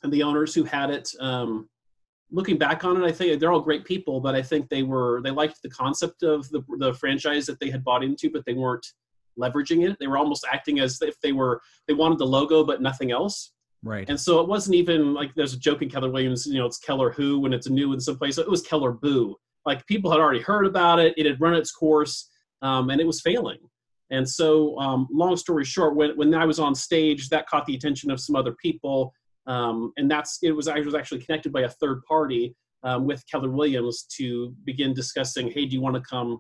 and 0.03 0.13
the 0.13 0.23
owners 0.23 0.55
who 0.55 0.65
had 0.65 0.91
it. 0.91 1.09
Um, 1.21 1.69
looking 2.31 2.59
back 2.59 2.85
on 2.85 3.01
it, 3.01 3.07
I 3.07 3.13
think 3.13 3.39
they're 3.39 3.53
all 3.53 3.61
great 3.61 3.85
people, 3.85 4.21
but 4.21 4.35
I 4.35 4.43
think 4.43 4.69
they 4.69 4.83
were 4.83 5.21
they 5.23 5.31
liked 5.31 5.61
the 5.63 5.71
concept 5.71 6.23
of 6.23 6.49
the 6.51 6.63
the 6.79 6.95
franchise 6.95 7.47
that 7.47 7.59
they 7.59 7.71
had 7.71 7.83
bought 7.83 8.05
into, 8.05 8.31
but 8.31 8.45
they 8.47 8.55
weren't 8.55 8.87
leveraging 9.39 9.89
it. 9.89 9.97
They 10.01 10.07
were 10.07 10.19
almost 10.19 10.47
acting 10.51 10.81
as 10.81 11.01
if 11.03 11.21
they 11.21 11.33
were 11.33 11.61
they 11.87 11.95
wanted 11.95 12.19
the 12.19 12.27
logo 12.27 12.65
but 12.65 12.83
nothing 12.83 13.11
else. 13.11 13.53
Right. 13.83 14.09
And 14.09 14.21
so 14.21 14.41
it 14.41 14.49
wasn't 14.49 14.77
even 14.77 15.15
like 15.15 15.33
there's 15.35 15.55
a 15.55 15.59
joke 15.59 15.83
in 15.83 15.89
Keller 15.89 16.11
Williams, 16.11 16.47
you 16.47 16.59
know, 16.59 16.67
it's 16.67 16.79
Keller 16.79 17.11
Who 17.13 17.39
when 17.39 17.53
it's 17.53 17.69
new 17.69 17.93
in 17.93 18.01
some 18.01 18.19
place. 18.19 18.39
It 18.39 18.51
was 18.51 18.63
Keller 18.63 18.93
Boo. 18.93 19.37
Like 19.65 19.87
people 19.87 20.11
had 20.11 20.21
already 20.21 20.41
heard 20.41 20.67
about 20.67 20.99
it. 20.99 21.15
It 21.17 21.27
had 21.27 21.41
run 21.41 21.55
its 21.55 21.73
course, 21.73 22.29
um, 22.63 22.91
and 22.91 23.01
it 23.01 23.07
was 23.07 23.21
failing. 23.21 23.59
And 24.11 24.29
so, 24.29 24.79
um, 24.79 25.09
long 25.11 25.37
story 25.37 25.65
short, 25.65 25.97
when 25.97 26.17
when 26.17 26.33
I 26.35 26.45
was 26.45 26.61
on 26.61 26.75
stage, 26.75 27.29
that 27.31 27.49
caught 27.49 27.67
the 27.67 27.75
attention 27.75 28.11
of 28.11 28.21
some 28.21 28.37
other 28.37 28.55
people, 28.63 29.13
um, 29.47 29.93
and 29.97 30.11
that's 30.11 30.39
it 30.43 30.53
was 30.53 30.69
I 30.69 30.81
was 30.81 30.95
actually 30.95 31.23
connected 31.23 31.53
by 31.53 31.63
a 31.63 31.69
third 31.69 32.03
party 32.09 32.55
um, 32.85 33.05
with 33.05 33.25
Keller 33.31 33.51
Williams 33.51 34.07
to 34.17 34.55
begin 34.65 34.95
discussing. 34.95 35.51
Hey, 35.51 35.67
do 35.67 35.75
you 35.75 35.81
want 35.81 35.97
to 35.97 36.03
come 36.03 36.39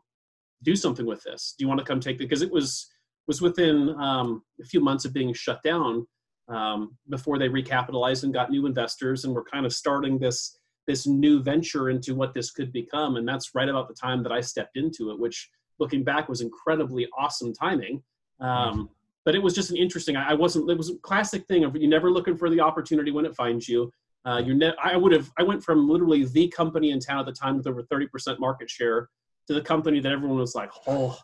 do 0.66 0.76
something 0.76 1.07
with 1.07 1.22
this? 1.22 1.55
Do 1.57 1.64
you 1.64 1.68
want 1.68 1.79
to 1.79 1.87
come 1.87 2.00
take 2.00 2.18
because 2.18 2.42
it 2.42 2.50
was 2.50 2.88
was 3.26 3.40
within 3.40 3.90
um, 4.00 4.42
a 4.61 4.64
few 4.64 4.81
months 4.81 5.05
of 5.05 5.12
being 5.12 5.33
shut 5.33 5.62
down 5.62 6.07
um, 6.48 6.96
before 7.09 7.38
they 7.38 7.48
recapitalized 7.48 8.24
and 8.24 8.35
got 8.35 8.50
new 8.50 8.66
investors, 8.66 9.24
and 9.24 9.35
we're 9.35 9.44
kind 9.44 9.64
of 9.64 9.72
starting 9.72 10.18
this 10.18 10.59
this 10.87 11.07
new 11.07 11.42
venture 11.42 11.90
into 11.90 12.14
what 12.14 12.35
this 12.35 12.50
could 12.50 12.72
become. 12.72 13.16
And 13.16 13.26
that's 13.26 13.55
right 13.55 13.68
about 13.68 13.88
the 13.88 13.94
time 13.94 14.22
that 14.22 14.31
I 14.31 14.40
stepped 14.40 14.76
into 14.76 15.11
it, 15.11 15.18
which 15.18 15.50
looking 15.81 16.05
back 16.05 16.29
was 16.29 16.40
incredibly 16.40 17.09
awesome 17.18 17.52
timing. 17.52 18.02
Um, 18.40 18.88
but 19.24 19.35
it 19.35 19.42
was 19.42 19.55
just 19.55 19.70
an 19.70 19.76
interesting. 19.76 20.16
I 20.16 20.35
wasn't. 20.35 20.70
It 20.70 20.76
was 20.76 20.90
a 20.90 20.96
classic 20.98 21.46
thing 21.46 21.64
of 21.64 21.76
you 21.76 21.88
never 21.88 22.11
looking 22.11 22.37
for 22.37 22.50
the 22.50 22.61
opportunity 22.61 23.12
when 23.12 23.24
it 23.24 23.35
finds 23.37 23.68
you. 23.68 23.90
Uh, 24.24 24.42
you're 24.44 24.57
ne- 24.57 24.76
I 24.83 24.96
would 24.96 25.12
have. 25.12 25.31
I 25.38 25.44
went 25.44 25.62
from 25.62 25.88
literally 25.88 26.24
the 26.24 26.48
company 26.48 26.90
in 26.90 26.98
town 26.98 27.20
at 27.20 27.26
the 27.26 27.33
time 27.33 27.57
with 27.57 27.66
over 27.68 27.83
30% 27.85 28.40
market 28.40 28.68
share 28.68 29.09
to 29.46 29.54
the 29.54 29.61
company 29.61 30.00
that 30.00 30.12
everyone 30.12 30.38
was 30.38 30.54
like, 30.54 30.70
oh, 30.87 31.18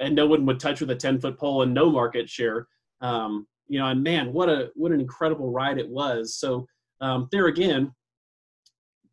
and 0.00 0.14
no 0.14 0.26
one 0.26 0.46
would 0.46 0.60
touch 0.60 0.80
with 0.80 0.90
a 0.90 0.96
10 0.96 1.20
foot 1.20 1.38
pole 1.38 1.62
and 1.62 1.72
no 1.72 1.90
market 1.90 2.28
share. 2.28 2.66
Um, 3.00 3.46
you 3.68 3.78
know, 3.78 3.86
and 3.86 4.02
man, 4.02 4.32
what 4.32 4.48
a 4.48 4.70
what 4.74 4.92
an 4.92 5.00
incredible 5.00 5.50
ride 5.50 5.78
it 5.78 5.88
was. 5.88 6.36
So 6.36 6.66
um, 7.00 7.28
there 7.32 7.46
again, 7.46 7.92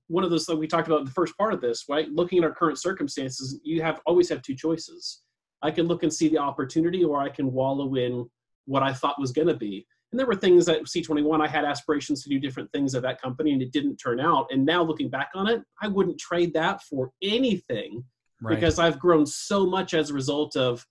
one 0.08 0.24
of 0.24 0.30
those 0.30 0.46
that 0.46 0.58
we 0.58 0.68
talked 0.68 0.88
about 0.88 1.00
in 1.00 1.06
the 1.06 1.12
first 1.12 1.38
part 1.38 1.54
of 1.54 1.62
this, 1.62 1.86
right? 1.88 2.10
Looking 2.10 2.40
at 2.40 2.44
our 2.44 2.54
current 2.54 2.80
circumstances, 2.80 3.60
you 3.64 3.82
have 3.82 4.02
always 4.06 4.30
have 4.30 4.42
two 4.42 4.56
choices. 4.56 5.22
I 5.62 5.72
can 5.72 5.88
look 5.88 6.04
and 6.04 6.14
see 6.14 6.28
the 6.28 6.40
opportunity, 6.40 7.04
or 7.04 7.22
I 7.22 7.30
can 7.30 7.52
wallow 7.52 7.96
in 7.96 8.30
what 8.66 8.84
I 8.84 8.94
thought 8.94 9.20
was 9.20 9.32
going 9.32 9.48
to 9.48 9.56
be. 9.56 9.86
And 10.12 10.20
there 10.20 10.28
were 10.28 10.36
things 10.36 10.68
at 10.68 10.82
C21, 10.82 11.42
I 11.42 11.48
had 11.48 11.64
aspirations 11.64 12.24
to 12.24 12.30
do 12.30 12.40
different 12.40 12.70
things 12.74 12.96
at 12.96 13.04
that 13.04 13.22
company, 13.22 13.54
and 13.54 13.62
it 13.62 13.72
didn't 13.72 13.98
turn 13.98 14.20
out. 14.20 14.48
And 14.52 14.66
now 14.66 14.84
looking 14.84 15.10
back 15.10 15.30
on 15.34 15.48
it, 15.48 15.62
I 15.82 15.88
wouldn't 15.88 16.20
trade 16.20 16.54
that 16.56 16.82
for 16.84 17.12
anything 17.22 18.04
right. 18.42 18.56
because 18.56 18.80
I've 18.80 19.00
grown 19.00 19.26
so 19.26 19.66
much 19.66 19.94
as 19.94 20.10
a 20.10 20.14
result 20.14 20.56
of 20.56 20.86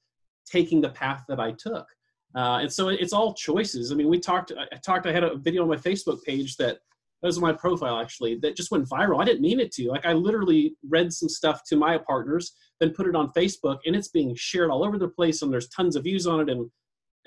taking 0.46 0.80
the 0.80 0.90
path 0.90 1.24
that 1.28 1.40
I 1.40 1.52
took. 1.52 1.86
Uh, 2.34 2.58
and 2.62 2.72
so 2.72 2.88
it's 2.88 3.12
all 3.12 3.34
choices. 3.34 3.90
I 3.90 3.96
mean, 3.96 4.08
we 4.08 4.18
talked, 4.18 4.52
I 4.56 4.76
talked, 4.76 5.06
I 5.06 5.12
had 5.12 5.24
a 5.24 5.36
video 5.36 5.62
on 5.62 5.68
my 5.68 5.76
Facebook 5.76 6.22
page 6.22 6.56
that 6.56 6.78
that 7.22 7.26
was 7.26 7.38
my 7.38 7.52
profile 7.52 8.00
actually 8.00 8.36
that 8.36 8.56
just 8.56 8.70
went 8.70 8.88
viral. 8.88 9.20
I 9.20 9.24
didn't 9.24 9.42
mean 9.42 9.60
it 9.60 9.72
to. 9.72 9.88
Like 9.88 10.06
I 10.06 10.12
literally 10.12 10.74
read 10.88 11.12
some 11.12 11.28
stuff 11.28 11.62
to 11.66 11.76
my 11.76 11.98
partners, 11.98 12.52
then 12.78 12.90
put 12.90 13.06
it 13.06 13.14
on 13.14 13.30
Facebook, 13.32 13.78
and 13.84 13.94
it's 13.94 14.08
being 14.08 14.34
shared 14.34 14.70
all 14.70 14.84
over 14.84 14.98
the 14.98 15.08
place, 15.08 15.42
and 15.42 15.52
there's 15.52 15.68
tons 15.68 15.96
of 15.96 16.04
views 16.04 16.26
on 16.26 16.40
it, 16.40 16.48
and 16.48 16.70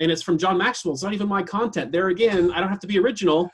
and 0.00 0.10
it's 0.10 0.22
from 0.22 0.36
John 0.36 0.58
Maxwell. 0.58 0.94
It's 0.94 1.04
not 1.04 1.14
even 1.14 1.28
my 1.28 1.42
content. 1.42 1.92
There 1.92 2.08
again, 2.08 2.50
I 2.50 2.58
don't 2.58 2.68
have 2.68 2.80
to 2.80 2.88
be 2.88 2.98
original, 2.98 3.50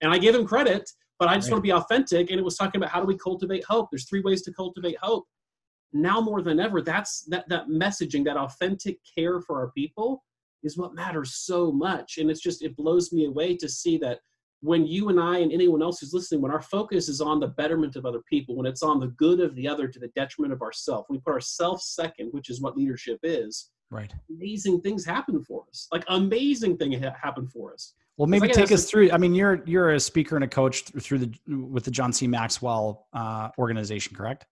and 0.00 0.12
I 0.12 0.18
give 0.18 0.34
him 0.34 0.44
credit, 0.44 0.90
but 1.20 1.28
I 1.28 1.36
just 1.36 1.46
right. 1.46 1.52
want 1.52 1.64
to 1.64 1.68
be 1.68 1.72
authentic. 1.72 2.30
And 2.30 2.40
it 2.40 2.44
was 2.44 2.56
talking 2.56 2.80
about 2.80 2.90
how 2.90 3.00
do 3.00 3.06
we 3.06 3.16
cultivate 3.16 3.64
hope. 3.64 3.88
There's 3.92 4.08
three 4.08 4.20
ways 4.22 4.42
to 4.42 4.52
cultivate 4.52 4.96
hope. 5.00 5.24
Now 5.94 6.20
more 6.20 6.42
than 6.42 6.60
ever, 6.60 6.82
that's 6.82 7.22
that 7.26 7.48
that 7.48 7.68
messaging, 7.68 8.24
that 8.24 8.36
authentic 8.36 8.98
care 9.16 9.40
for 9.40 9.60
our 9.60 9.70
people, 9.70 10.24
is 10.64 10.76
what 10.76 10.94
matters 10.94 11.36
so 11.36 11.70
much. 11.70 12.18
And 12.18 12.30
it's 12.30 12.40
just 12.40 12.62
it 12.62 12.76
blows 12.76 13.12
me 13.12 13.26
away 13.26 13.56
to 13.56 13.68
see 13.68 13.96
that 13.98 14.18
when 14.60 14.86
you 14.86 15.10
and 15.10 15.20
I 15.20 15.38
and 15.38 15.52
anyone 15.52 15.82
else 15.82 16.00
who's 16.00 16.14
listening, 16.14 16.40
when 16.40 16.50
our 16.50 16.62
focus 16.62 17.08
is 17.08 17.20
on 17.20 17.38
the 17.38 17.48
betterment 17.48 17.96
of 17.96 18.06
other 18.06 18.22
people, 18.28 18.56
when 18.56 18.66
it's 18.66 18.82
on 18.82 18.98
the 18.98 19.08
good 19.08 19.38
of 19.40 19.54
the 19.54 19.68
other 19.68 19.86
to 19.86 19.98
the 19.98 20.08
detriment 20.16 20.52
of 20.52 20.62
ourselves, 20.62 21.06
we 21.10 21.18
put 21.18 21.34
ourselves 21.34 21.86
second, 21.86 22.30
which 22.32 22.48
is 22.48 22.60
what 22.60 22.76
leadership 22.76 23.18
is. 23.22 23.70
Right. 23.90 24.12
Amazing 24.30 24.80
things 24.80 25.04
happen 25.04 25.44
for 25.44 25.64
us. 25.68 25.86
Like 25.92 26.04
amazing 26.08 26.78
things 26.78 27.00
ha- 27.04 27.14
happen 27.20 27.46
for 27.46 27.72
us. 27.72 27.94
Well, 28.16 28.26
maybe 28.26 28.48
take 28.48 28.72
us 28.72 28.88
through. 28.88 29.10
I 29.12 29.18
mean, 29.18 29.34
you're 29.34 29.62
you're 29.66 29.90
a 29.90 30.00
speaker 30.00 30.36
and 30.36 30.44
a 30.44 30.48
coach 30.48 30.84
through 30.84 31.18
the 31.18 31.32
with 31.46 31.84
the 31.84 31.90
John 31.90 32.12
C. 32.12 32.26
Maxwell 32.26 33.06
uh, 33.12 33.50
organization, 33.58 34.16
correct? 34.16 34.46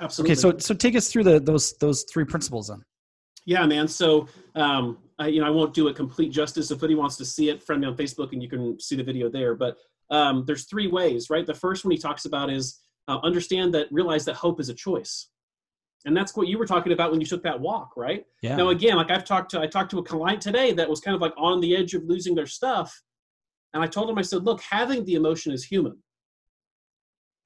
Absolutely. 0.00 0.32
Okay, 0.32 0.40
so 0.40 0.58
so 0.58 0.74
take 0.74 0.96
us 0.96 1.10
through 1.10 1.24
the 1.24 1.40
those 1.40 1.74
those 1.78 2.04
three 2.04 2.24
principles 2.24 2.68
then. 2.68 2.82
Yeah, 3.46 3.64
man. 3.66 3.88
So 3.88 4.28
um, 4.54 4.98
I, 5.18 5.28
you 5.28 5.40
know, 5.40 5.46
I 5.46 5.50
won't 5.50 5.74
do 5.74 5.88
it 5.88 5.96
complete 5.96 6.30
justice. 6.30 6.70
If 6.70 6.78
anybody 6.78 6.94
wants 6.96 7.16
to 7.16 7.24
see 7.24 7.48
it, 7.48 7.62
friend 7.62 7.80
me 7.80 7.88
on 7.88 7.96
Facebook, 7.96 8.32
and 8.32 8.42
you 8.42 8.48
can 8.48 8.78
see 8.78 8.94
the 8.94 9.02
video 9.02 9.28
there. 9.30 9.54
But 9.54 9.76
um, 10.10 10.44
there's 10.46 10.66
three 10.66 10.86
ways, 10.86 11.30
right? 11.30 11.46
The 11.46 11.54
first 11.54 11.84
one 11.84 11.92
he 11.92 11.98
talks 11.98 12.26
about 12.26 12.50
is 12.50 12.80
uh, 13.08 13.18
understand 13.22 13.74
that, 13.74 13.88
realize 13.90 14.24
that 14.26 14.34
hope 14.34 14.60
is 14.60 14.68
a 14.68 14.74
choice, 14.74 15.30
and 16.04 16.16
that's 16.16 16.36
what 16.36 16.46
you 16.46 16.58
were 16.58 16.66
talking 16.66 16.92
about 16.92 17.10
when 17.10 17.20
you 17.20 17.26
took 17.26 17.42
that 17.42 17.58
walk, 17.58 17.96
right? 17.96 18.24
Yeah. 18.42 18.56
Now, 18.56 18.68
again, 18.68 18.96
like 18.96 19.10
I've 19.10 19.24
talked 19.24 19.50
to, 19.52 19.60
I 19.60 19.66
talked 19.66 19.90
to 19.92 19.98
a 19.98 20.04
client 20.04 20.40
today 20.40 20.72
that 20.72 20.88
was 20.88 21.00
kind 21.00 21.14
of 21.14 21.20
like 21.20 21.34
on 21.36 21.60
the 21.60 21.74
edge 21.74 21.94
of 21.94 22.04
losing 22.04 22.34
their 22.34 22.46
stuff, 22.46 23.02
and 23.74 23.82
I 23.82 23.86
told 23.86 24.08
him, 24.10 24.18
I 24.18 24.22
said, 24.22 24.44
look, 24.44 24.60
having 24.60 25.04
the 25.04 25.14
emotion 25.14 25.52
is 25.52 25.64
human. 25.64 25.96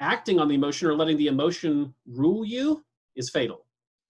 Acting 0.02 0.40
on 0.40 0.48
the 0.48 0.54
emotion 0.54 0.88
or 0.88 0.94
letting 0.94 1.16
the 1.16 1.28
emotion 1.28 1.94
rule 2.06 2.44
you 2.44 2.84
is 3.16 3.30
fatal. 3.30 3.66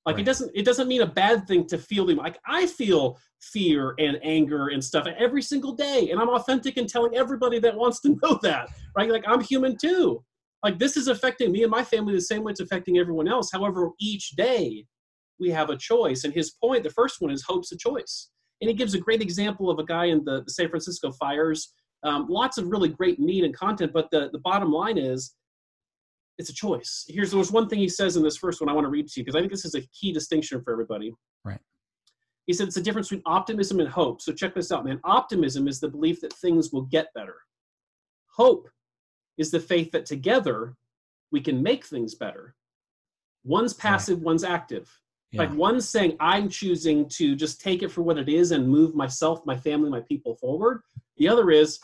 Like 0.06 0.16
right. 0.16 0.22
it 0.22 0.24
doesn't 0.24 0.50
it 0.54 0.64
doesn't 0.64 0.88
mean 0.88 1.02
a 1.02 1.06
bad 1.06 1.46
thing 1.46 1.66
to 1.68 1.78
feel 1.78 2.06
them. 2.06 2.16
Like 2.16 2.38
I 2.46 2.66
feel 2.66 3.18
fear 3.40 3.94
and 3.98 4.18
anger 4.22 4.68
and 4.68 4.82
stuff 4.82 5.06
every 5.18 5.42
single 5.42 5.72
day, 5.72 6.08
and 6.10 6.20
I'm 6.20 6.30
authentic 6.30 6.76
and 6.76 6.88
telling 6.88 7.14
everybody 7.14 7.58
that 7.60 7.76
wants 7.76 8.00
to 8.00 8.16
know 8.22 8.38
that. 8.42 8.70
Right? 8.96 9.10
Like 9.10 9.24
I'm 9.28 9.40
human 9.40 9.76
too. 9.76 10.24
Like 10.64 10.78
this 10.78 10.96
is 10.96 11.08
affecting 11.08 11.52
me 11.52 11.62
and 11.62 11.70
my 11.70 11.84
family 11.84 12.14
the 12.14 12.20
same 12.20 12.42
way 12.42 12.52
it's 12.52 12.60
affecting 12.60 12.98
everyone 12.98 13.28
else. 13.28 13.50
However, 13.52 13.90
each 14.00 14.30
day 14.30 14.86
we 15.38 15.50
have 15.50 15.70
a 15.70 15.76
choice. 15.76 16.24
And 16.24 16.32
his 16.32 16.52
point, 16.52 16.84
the 16.84 16.90
first 16.90 17.20
one 17.20 17.30
is 17.30 17.42
hope's 17.42 17.72
a 17.72 17.76
choice. 17.76 18.30
And 18.60 18.68
he 18.68 18.74
gives 18.74 18.94
a 18.94 18.98
great 18.98 19.20
example 19.20 19.70
of 19.70 19.78
a 19.78 19.84
guy 19.84 20.06
in 20.06 20.24
the, 20.24 20.42
the 20.44 20.50
San 20.52 20.68
Francisco 20.68 21.10
fires. 21.12 21.74
Um, 22.04 22.26
lots 22.28 22.58
of 22.58 22.68
really 22.68 22.88
great 22.88 23.18
meat 23.18 23.44
and 23.44 23.54
content, 23.54 23.92
but 23.92 24.08
the, 24.10 24.30
the 24.32 24.38
bottom 24.38 24.72
line 24.72 24.98
is 24.98 25.34
it's 26.38 26.50
a 26.50 26.54
choice. 26.54 27.04
Here's 27.08 27.30
there's 27.30 27.52
one 27.52 27.68
thing 27.68 27.78
he 27.78 27.88
says 27.88 28.16
in 28.16 28.22
this 28.22 28.36
first 28.36 28.60
one 28.60 28.68
I 28.68 28.72
want 28.72 28.84
to 28.84 28.90
read 28.90 29.08
to 29.08 29.20
you 29.20 29.24
because 29.24 29.36
I 29.36 29.40
think 29.40 29.52
this 29.52 29.64
is 29.64 29.74
a 29.74 29.82
key 29.88 30.12
distinction 30.12 30.62
for 30.62 30.72
everybody. 30.72 31.14
Right. 31.44 31.60
He 32.46 32.52
said 32.52 32.66
it's 32.66 32.76
the 32.76 32.82
difference 32.82 33.08
between 33.08 33.22
optimism 33.26 33.80
and 33.80 33.88
hope. 33.88 34.20
So 34.20 34.32
check 34.32 34.54
this 34.54 34.72
out, 34.72 34.84
man. 34.84 35.00
Optimism 35.04 35.68
is 35.68 35.78
the 35.78 35.88
belief 35.88 36.20
that 36.22 36.32
things 36.32 36.72
will 36.72 36.82
get 36.82 37.12
better. 37.14 37.36
Hope 38.34 38.68
is 39.38 39.50
the 39.50 39.60
faith 39.60 39.92
that 39.92 40.06
together 40.06 40.76
we 41.30 41.40
can 41.40 41.62
make 41.62 41.84
things 41.84 42.14
better. 42.14 42.54
One's 43.44 43.74
passive, 43.74 44.18
right. 44.18 44.24
one's 44.24 44.44
active. 44.44 44.90
Yeah. 45.30 45.42
Like 45.42 45.54
one's 45.54 45.88
saying, 45.88 46.16
I'm 46.20 46.48
choosing 46.48 47.08
to 47.10 47.34
just 47.34 47.60
take 47.60 47.82
it 47.82 47.90
for 47.90 48.02
what 48.02 48.18
it 48.18 48.28
is 48.28 48.52
and 48.52 48.68
move 48.68 48.94
myself, 48.94 49.44
my 49.46 49.56
family, 49.56 49.88
my 49.88 50.00
people 50.00 50.36
forward. 50.36 50.82
The 51.16 51.28
other 51.28 51.50
is, 51.50 51.80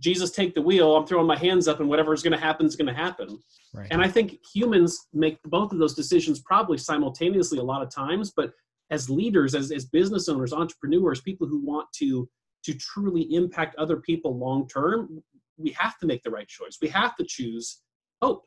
Jesus, 0.00 0.30
take 0.30 0.54
the 0.54 0.62
wheel. 0.62 0.96
I'm 0.96 1.06
throwing 1.06 1.26
my 1.26 1.38
hands 1.38 1.68
up, 1.68 1.80
and 1.80 1.88
whatever 1.88 2.12
is 2.12 2.22
going 2.22 2.32
to 2.32 2.38
happen 2.38 2.66
is 2.66 2.76
going 2.76 2.88
to 2.88 2.94
happen. 2.94 3.38
Right. 3.72 3.88
And 3.90 4.02
I 4.02 4.08
think 4.08 4.38
humans 4.52 5.08
make 5.12 5.38
both 5.44 5.72
of 5.72 5.78
those 5.78 5.94
decisions 5.94 6.40
probably 6.40 6.78
simultaneously 6.78 7.58
a 7.58 7.62
lot 7.62 7.82
of 7.82 7.90
times. 7.90 8.32
But 8.36 8.52
as 8.90 9.08
leaders, 9.08 9.54
as, 9.54 9.70
as 9.70 9.86
business 9.86 10.28
owners, 10.28 10.52
entrepreneurs, 10.52 11.20
people 11.20 11.46
who 11.46 11.64
want 11.64 11.88
to 11.96 12.28
to 12.64 12.74
truly 12.74 13.22
impact 13.34 13.76
other 13.76 13.98
people 13.98 14.38
long 14.38 14.66
term, 14.66 15.22
we 15.58 15.70
have 15.72 15.98
to 15.98 16.06
make 16.06 16.22
the 16.22 16.30
right 16.30 16.48
choice. 16.48 16.78
We 16.80 16.88
have 16.88 17.14
to 17.16 17.24
choose 17.28 17.82
hope, 18.22 18.46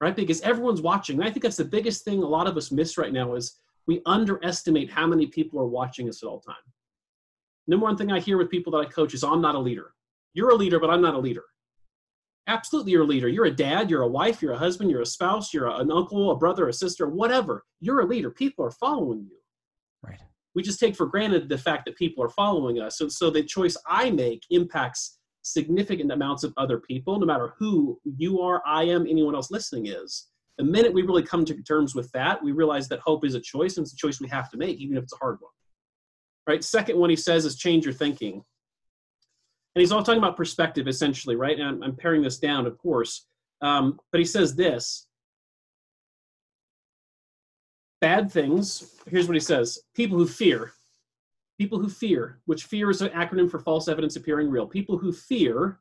right? 0.00 0.14
Because 0.14 0.42
everyone's 0.42 0.82
watching. 0.82 1.18
And 1.18 1.26
I 1.26 1.30
think 1.30 1.42
that's 1.42 1.56
the 1.56 1.64
biggest 1.64 2.04
thing 2.04 2.22
a 2.22 2.26
lot 2.26 2.46
of 2.46 2.56
us 2.56 2.70
miss 2.70 2.98
right 2.98 3.12
now 3.12 3.34
is 3.34 3.58
we 3.86 4.02
underestimate 4.04 4.90
how 4.90 5.06
many 5.06 5.26
people 5.26 5.58
are 5.58 5.66
watching 5.66 6.08
us 6.08 6.22
at 6.22 6.28
all 6.28 6.40
time. 6.40 6.56
Number 7.66 7.84
one 7.84 7.96
thing 7.96 8.12
I 8.12 8.20
hear 8.20 8.36
with 8.36 8.50
people 8.50 8.72
that 8.72 8.78
I 8.78 8.84
coach 8.84 9.14
is, 9.14 9.24
oh, 9.24 9.32
I'm 9.32 9.40
not 9.40 9.54
a 9.54 9.58
leader. 9.58 9.92
You're 10.34 10.50
a 10.50 10.54
leader, 10.54 10.78
but 10.78 10.90
I'm 10.90 11.02
not 11.02 11.14
a 11.14 11.18
leader. 11.18 11.44
Absolutely, 12.46 12.92
you're 12.92 13.02
a 13.02 13.06
leader. 13.06 13.28
You're 13.28 13.44
a 13.46 13.50
dad, 13.50 13.90
you're 13.90 14.02
a 14.02 14.08
wife, 14.08 14.40
you're 14.40 14.54
a 14.54 14.58
husband, 14.58 14.90
you're 14.90 15.02
a 15.02 15.06
spouse, 15.06 15.52
you're 15.52 15.68
an 15.68 15.92
uncle, 15.92 16.30
a 16.30 16.36
brother, 16.36 16.68
a 16.68 16.72
sister, 16.72 17.08
whatever. 17.08 17.64
You're 17.80 18.00
a 18.00 18.06
leader. 18.06 18.30
People 18.30 18.64
are 18.64 18.70
following 18.70 19.26
you. 19.28 19.36
Right. 20.02 20.20
We 20.54 20.62
just 20.62 20.80
take 20.80 20.96
for 20.96 21.06
granted 21.06 21.48
the 21.48 21.58
fact 21.58 21.84
that 21.84 21.96
people 21.96 22.24
are 22.24 22.30
following 22.30 22.80
us. 22.80 23.00
And 23.00 23.12
so 23.12 23.30
the 23.30 23.42
choice 23.42 23.76
I 23.86 24.10
make 24.10 24.44
impacts 24.50 25.18
significant 25.42 26.10
amounts 26.10 26.42
of 26.42 26.54
other 26.56 26.80
people, 26.80 27.18
no 27.18 27.26
matter 27.26 27.54
who 27.58 28.00
you 28.04 28.40
are, 28.40 28.62
I 28.66 28.84
am, 28.84 29.06
anyone 29.06 29.34
else 29.34 29.50
listening 29.50 29.86
is. 29.86 30.28
The 30.56 30.64
minute 30.64 30.92
we 30.92 31.02
really 31.02 31.22
come 31.22 31.44
to 31.44 31.62
terms 31.62 31.94
with 31.94 32.10
that, 32.12 32.42
we 32.42 32.52
realize 32.52 32.88
that 32.88 33.00
hope 33.00 33.24
is 33.24 33.34
a 33.34 33.40
choice 33.40 33.76
and 33.76 33.84
it's 33.84 33.92
a 33.92 33.96
choice 33.96 34.20
we 34.20 34.28
have 34.28 34.50
to 34.50 34.56
make, 34.56 34.78
even 34.78 34.96
if 34.96 35.04
it's 35.04 35.12
a 35.12 35.18
hard 35.18 35.36
one. 35.40 35.52
Right? 36.46 36.64
Second 36.64 36.98
one 36.98 37.10
he 37.10 37.16
says 37.16 37.44
is 37.44 37.56
change 37.56 37.84
your 37.84 37.94
thinking 37.94 38.42
and 39.78 39.82
he's 39.82 39.92
all 39.92 40.02
talking 40.02 40.18
about 40.18 40.36
perspective 40.36 40.88
essentially, 40.88 41.36
right? 41.36 41.56
And 41.56 41.68
I'm, 41.68 41.82
I'm 41.84 41.94
paring 41.94 42.20
this 42.20 42.40
down, 42.40 42.66
of 42.66 42.76
course. 42.78 43.28
Um, 43.60 44.00
but 44.10 44.18
he 44.18 44.24
says 44.24 44.56
this 44.56 45.06
bad 48.00 48.28
things, 48.28 48.96
here's 49.08 49.28
what 49.28 49.34
he 49.34 49.40
says 49.40 49.78
people 49.94 50.18
who 50.18 50.26
fear, 50.26 50.72
people 51.60 51.78
who 51.78 51.88
fear, 51.88 52.40
which 52.46 52.64
fear 52.64 52.90
is 52.90 53.02
an 53.02 53.10
acronym 53.10 53.48
for 53.48 53.60
false 53.60 53.86
evidence 53.86 54.16
appearing 54.16 54.50
real, 54.50 54.66
people 54.66 54.98
who 54.98 55.12
fear 55.12 55.78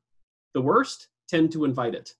the 0.54 0.62
worst 0.62 1.08
tend 1.28 1.52
to 1.54 1.66
invite 1.66 1.96
it. 1.96 2.14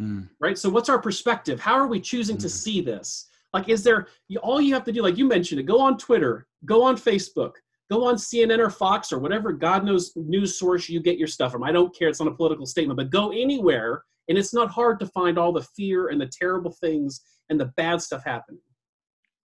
Mm. 0.00 0.30
Right? 0.40 0.56
So 0.56 0.70
what's 0.70 0.88
our 0.88 0.98
perspective? 0.98 1.60
How 1.60 1.74
are 1.74 1.86
we 1.86 2.00
choosing 2.00 2.38
mm. 2.38 2.40
to 2.40 2.48
see 2.48 2.80
this? 2.80 3.28
Like, 3.52 3.68
is 3.68 3.84
there 3.84 4.06
all 4.42 4.58
you 4.58 4.72
have 4.72 4.84
to 4.84 4.92
do? 4.92 5.02
Like 5.02 5.18
you 5.18 5.28
mentioned 5.28 5.60
it. 5.60 5.64
Go 5.64 5.82
on 5.82 5.98
Twitter. 5.98 6.46
Go 6.64 6.82
on 6.82 6.96
Facebook. 6.96 7.56
Go 7.90 8.06
on 8.06 8.14
CNN 8.14 8.58
or 8.58 8.70
Fox 8.70 9.12
or 9.12 9.18
whatever 9.18 9.52
God 9.52 9.84
knows 9.84 10.12
news 10.16 10.58
source 10.58 10.88
you 10.88 11.00
get 11.00 11.18
your 11.18 11.28
stuff 11.28 11.52
from. 11.52 11.62
I 11.62 11.72
don't 11.72 11.96
care. 11.96 12.08
It's 12.08 12.20
not 12.20 12.32
a 12.32 12.34
political 12.34 12.66
statement, 12.66 12.96
but 12.96 13.10
go 13.10 13.30
anywhere, 13.30 14.04
and 14.28 14.38
it's 14.38 14.54
not 14.54 14.70
hard 14.70 14.98
to 15.00 15.06
find 15.06 15.38
all 15.38 15.52
the 15.52 15.66
fear 15.76 16.08
and 16.08 16.20
the 16.20 16.26
terrible 16.26 16.72
things 16.80 17.20
and 17.50 17.60
the 17.60 17.66
bad 17.76 18.00
stuff 18.00 18.24
happening. 18.24 18.60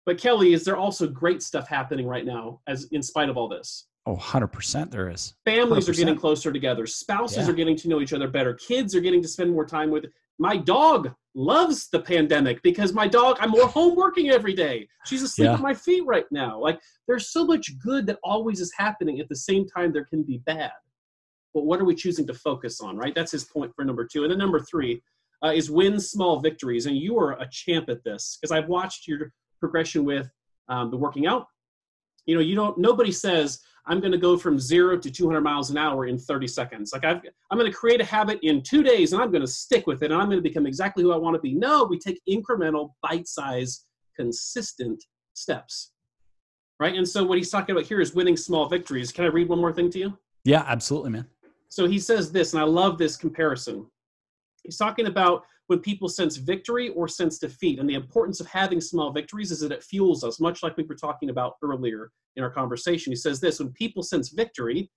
But 0.05 0.19
Kelly, 0.19 0.53
is 0.53 0.63
there 0.63 0.77
also 0.77 1.07
great 1.07 1.41
stuff 1.41 1.67
happening 1.67 2.07
right 2.07 2.25
now, 2.25 2.61
as 2.67 2.87
in 2.91 3.01
spite 3.01 3.29
of 3.29 3.37
all 3.37 3.47
this? 3.47 3.87
Oh, 4.07 4.15
100% 4.15 4.91
there 4.91 5.09
is. 5.09 5.33
Families 5.45 5.85
100%. 5.85 5.89
are 5.89 5.93
getting 5.93 6.15
closer 6.15 6.51
together. 6.51 6.85
Spouses 6.85 7.37
yeah. 7.37 7.49
are 7.49 7.55
getting 7.55 7.75
to 7.77 7.89
know 7.89 8.01
each 8.01 8.13
other 8.13 8.27
better. 8.27 8.53
Kids 8.53 8.93
are 8.95 9.01
getting 9.01 9.21
to 9.21 9.27
spend 9.27 9.51
more 9.51 9.65
time 9.65 9.89
with. 9.89 10.05
My 10.37 10.57
dog 10.57 11.13
loves 11.35 11.89
the 11.89 11.99
pandemic 11.99 12.63
because 12.63 12.93
my 12.93 13.07
dog, 13.07 13.37
I'm 13.39 13.51
more 13.51 13.67
home 13.67 13.95
working 13.95 14.29
every 14.29 14.53
day. 14.53 14.87
She's 15.05 15.21
asleep 15.21 15.47
yeah. 15.47 15.53
at 15.53 15.59
my 15.59 15.73
feet 15.73 16.05
right 16.05 16.25
now. 16.31 16.59
Like, 16.59 16.79
there's 17.07 17.29
so 17.29 17.45
much 17.45 17.77
good 17.79 18.07
that 18.07 18.19
always 18.23 18.61
is 18.61 18.73
happening. 18.75 19.19
At 19.19 19.29
the 19.29 19.35
same 19.35 19.67
time, 19.67 19.91
there 19.91 20.05
can 20.05 20.23
be 20.23 20.37
bad. 20.45 20.71
But 21.53 21.65
what 21.65 21.79
are 21.79 21.85
we 21.85 21.95
choosing 21.95 22.25
to 22.27 22.33
focus 22.33 22.81
on, 22.81 22.97
right? 22.97 23.13
That's 23.13 23.31
his 23.31 23.43
point 23.43 23.73
for 23.75 23.85
number 23.85 24.05
two. 24.05 24.23
And 24.23 24.31
then 24.31 24.39
number 24.39 24.59
three 24.59 25.01
uh, 25.43 25.51
is 25.51 25.69
win 25.69 25.99
small 25.99 26.39
victories. 26.39 26.85
And 26.85 26.97
you 26.97 27.19
are 27.19 27.33
a 27.33 27.47
champ 27.51 27.89
at 27.89 28.03
this 28.03 28.37
because 28.39 28.51
I've 28.51 28.67
watched 28.67 29.07
your 29.07 29.31
progression 29.59 30.05
with 30.05 30.29
um, 30.69 30.89
the 30.89 30.97
working 30.97 31.27
out. 31.27 31.47
You 32.25 32.35
know, 32.35 32.41
you 32.41 32.55
don't, 32.55 32.77
nobody 32.77 33.11
says, 33.11 33.59
I'm 33.87 33.99
going 33.99 34.11
to 34.11 34.17
go 34.17 34.37
from 34.37 34.59
zero 34.59 34.97
to 34.97 35.11
200 35.11 35.41
miles 35.41 35.69
an 35.69 35.77
hour 35.77 36.07
in 36.07 36.17
30 36.17 36.47
seconds. 36.47 36.91
Like 36.91 37.05
I've, 37.05 37.21
I'm 37.51 37.57
going 37.57 37.71
to 37.71 37.77
create 37.77 38.01
a 38.01 38.05
habit 38.05 38.39
in 38.41 38.63
two 38.63 38.81
days 38.81 39.13
and 39.13 39.21
I'm 39.21 39.31
going 39.31 39.41
to 39.41 39.47
stick 39.47 39.85
with 39.85 40.01
it 40.01 40.11
and 40.11 40.19
I'm 40.19 40.27
going 40.27 40.39
to 40.39 40.49
become 40.49 40.65
exactly 40.65 41.03
who 41.03 41.11
I 41.11 41.17
want 41.17 41.35
to 41.35 41.39
be. 41.39 41.53
No, 41.53 41.83
we 41.83 41.99
take 41.99 42.19
incremental, 42.27 42.91
bite-sized, 43.03 43.85
consistent 44.15 45.03
steps. 45.33 45.91
Right. 46.79 46.95
And 46.95 47.07
so 47.07 47.23
what 47.23 47.37
he's 47.37 47.51
talking 47.51 47.75
about 47.75 47.85
here 47.85 48.01
is 48.01 48.15
winning 48.15 48.35
small 48.35 48.67
victories. 48.67 49.11
Can 49.11 49.23
I 49.23 49.27
read 49.27 49.47
one 49.47 49.59
more 49.59 49.71
thing 49.71 49.89
to 49.91 49.99
you? 49.99 50.17
Yeah, 50.43 50.65
absolutely, 50.67 51.11
man. 51.11 51.27
So 51.69 51.87
he 51.87 51.99
says 51.99 52.31
this, 52.31 52.53
and 52.53 52.61
I 52.61 52.65
love 52.65 52.97
this 52.97 53.15
comparison. 53.15 53.85
He's 54.63 54.77
talking 54.77 55.07
about 55.07 55.43
when 55.67 55.79
people 55.79 56.07
sense 56.07 56.37
victory 56.37 56.89
or 56.89 57.07
sense 57.07 57.39
defeat. 57.39 57.79
And 57.79 57.89
the 57.89 57.95
importance 57.95 58.39
of 58.39 58.47
having 58.47 58.79
small 58.79 59.11
victories 59.11 59.51
is 59.51 59.59
that 59.61 59.71
it 59.71 59.83
fuels 59.83 60.23
us, 60.23 60.39
much 60.39 60.61
like 60.61 60.77
we 60.77 60.83
were 60.83 60.95
talking 60.95 61.29
about 61.29 61.55
earlier 61.63 62.11
in 62.35 62.43
our 62.43 62.51
conversation. 62.51 63.11
He 63.11 63.15
says 63.15 63.39
this 63.39 63.59
when 63.59 63.71
people 63.71 64.03
sense 64.03 64.29
victory, 64.29 64.91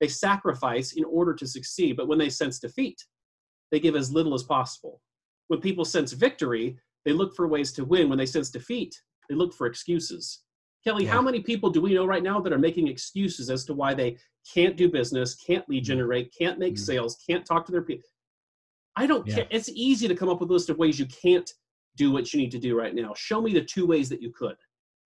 they 0.00 0.08
sacrifice 0.08 0.92
in 0.92 1.04
order 1.04 1.34
to 1.34 1.46
succeed. 1.46 1.96
But 1.96 2.08
when 2.08 2.18
they 2.18 2.28
sense 2.28 2.58
defeat, 2.58 3.00
they 3.70 3.80
give 3.80 3.96
as 3.96 4.12
little 4.12 4.34
as 4.34 4.42
possible. 4.42 5.00
When 5.48 5.60
people 5.60 5.84
sense 5.84 6.12
victory, 6.12 6.78
they 7.04 7.12
look 7.12 7.34
for 7.34 7.48
ways 7.48 7.72
to 7.72 7.84
win. 7.84 8.08
When 8.08 8.18
they 8.18 8.26
sense 8.26 8.50
defeat, 8.50 8.94
they 9.28 9.34
look 9.34 9.54
for 9.54 9.66
excuses. 9.66 10.42
Kelly, 10.84 11.04
yeah. 11.04 11.12
how 11.12 11.22
many 11.22 11.40
people 11.40 11.70
do 11.70 11.80
we 11.80 11.94
know 11.94 12.06
right 12.06 12.22
now 12.22 12.40
that 12.40 12.52
are 12.52 12.58
making 12.58 12.88
excuses 12.88 13.50
as 13.50 13.64
to 13.66 13.74
why 13.74 13.94
they 13.94 14.16
can't 14.52 14.76
do 14.76 14.88
business, 14.88 15.34
can't 15.34 15.68
lead 15.68 15.84
mm. 15.84 15.86
generate, 15.86 16.34
can't 16.36 16.58
make 16.58 16.74
mm-hmm. 16.74 16.84
sales, 16.84 17.16
can't 17.28 17.46
talk 17.46 17.64
to 17.66 17.72
their 17.72 17.82
people? 17.82 18.08
I 18.96 19.06
don't 19.06 19.26
yeah. 19.26 19.36
care. 19.36 19.46
It's 19.50 19.68
easy 19.70 20.08
to 20.08 20.14
come 20.14 20.28
up 20.28 20.40
with 20.40 20.50
a 20.50 20.52
list 20.52 20.70
of 20.70 20.78
ways 20.78 20.98
you 20.98 21.06
can't 21.06 21.50
do 21.96 22.10
what 22.10 22.32
you 22.32 22.40
need 22.40 22.50
to 22.52 22.58
do 22.58 22.76
right 22.78 22.94
now. 22.94 23.12
Show 23.14 23.40
me 23.40 23.52
the 23.52 23.64
two 23.64 23.86
ways 23.86 24.08
that 24.08 24.22
you 24.22 24.32
could. 24.32 24.56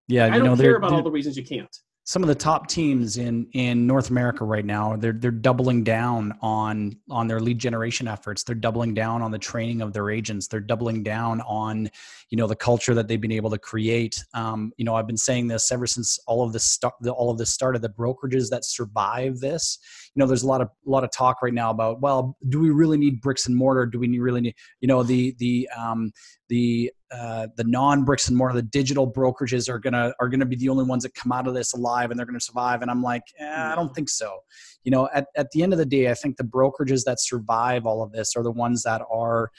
Yeah, 0.09 0.27
I 0.27 0.39
don't 0.39 0.57
care 0.57 0.77
about 0.77 0.93
all 0.93 1.03
the 1.03 1.11
reasons 1.11 1.37
you 1.37 1.45
can't 1.45 1.75
some 2.07 2.23
of 2.23 2.29
the 2.29 2.35
top 2.35 2.69
teams 2.69 3.17
in 3.17 3.49
in 3.53 3.85
North 3.85 4.11
America 4.11 4.45
right 4.45 4.65
now 4.65 4.95
they're 4.97 5.13
they're 5.13 5.33
doubling 5.33 5.83
down 5.83 6.33
on 6.41 6.97
on 7.11 7.27
their 7.27 7.41
lead 7.41 7.59
generation 7.59 8.07
efforts 8.07 8.45
they're 8.45 8.55
doubling 8.55 8.95
down 8.95 9.23
on 9.23 9.33
the 9.33 9.39
training 9.39 9.83
of 9.83 9.93
their 9.93 10.09
agents 10.09 10.47
they're 10.47 10.61
doubling 10.61 11.03
down 11.03 11.41
on 11.43 11.91
you 12.31 12.39
know 12.39 12.47
the 12.47 12.55
culture 12.55 12.95
that 12.95 13.09
they've 13.09 13.21
been 13.21 13.33
able 13.33 13.51
to 13.51 13.59
create 13.59 14.25
um, 14.35 14.73
you 14.77 14.85
know 14.85 14.95
I've 14.95 15.09
been 15.09 15.17
saying 15.17 15.49
this 15.49 15.73
ever 15.73 15.87
since 15.87 16.19
all 16.29 16.45
of 16.45 16.53
this 16.53 16.65
start 16.65 16.95
all 17.09 17.31
of 17.31 17.39
this 17.39 17.53
started 17.53 17.83
the 17.83 17.91
brokerages 17.91 18.49
that 18.51 18.65
survive 18.65 19.41
this 19.41 19.79
you 20.17 20.21
know 20.21 20.27
there's 20.27 20.43
a 20.43 20.47
lot 20.47 20.63
of 20.63 20.69
a 20.87 20.91
lot 20.91 21.05
of 21.05 21.11
talk 21.13 21.43
right 21.43 21.55
now 21.55 21.71
about 21.71 22.01
well 22.01 22.37
do 22.49 22.59
we 22.59 22.71
really 22.71 22.97
need 22.97 23.21
bricks 23.21 23.47
and 23.47 23.55
mortar 23.55 23.87
do 23.87 23.99
we 23.99 24.19
really 24.19 24.41
need 24.41 24.55
you 24.81 24.89
know 24.89 25.03
the 25.03 25.37
the 25.39 25.69
um, 25.77 26.11
the 26.49 26.91
uh, 27.13 27.47
the 27.57 27.65
non 27.65 28.05
bricks 28.05 28.27
and 28.29 28.37
mortar, 28.37 28.55
the 28.55 28.63
digital 28.63 29.11
brokerages 29.11 29.69
are 29.69 29.79
gonna 29.79 30.13
are 30.19 30.29
gonna 30.29 30.47
be 30.47 30.57
the 30.57 30.69
only 30.69 30.85
ones 30.85 31.05
that 31.05 31.15
come 31.15 31.31
out 31.31 31.47
of 31.47 31.55
this 31.55 31.73
alive 31.73 32.11
and 32.11 32.19
they're 32.19 32.27
gonna 32.27 32.41
survive. 32.41 32.83
And 32.83 32.91
I'm 32.91 33.03
like, 33.03 33.23
eh, 33.39 33.73
I 33.73 33.75
don't 33.77 33.95
think 33.95 34.09
so. 34.09 34.41
You 34.83 34.91
know, 34.91 35.09
at 35.15 35.27
at 35.37 35.51
the 35.53 35.63
end 35.63 35.73
of 35.73 35.79
the 35.79 35.87
day, 35.87 36.11
I 36.11 36.15
think 36.15 36.37
the 36.37 36.45
brokerages 36.45 37.05
that 37.05 37.21
survive 37.21 37.87
all 37.87 38.03
of 38.03 38.11
this 38.13 38.35
are 38.37 38.43
the 38.43 38.51
ones 38.51 38.83
that 38.83 39.03
are 39.11 39.51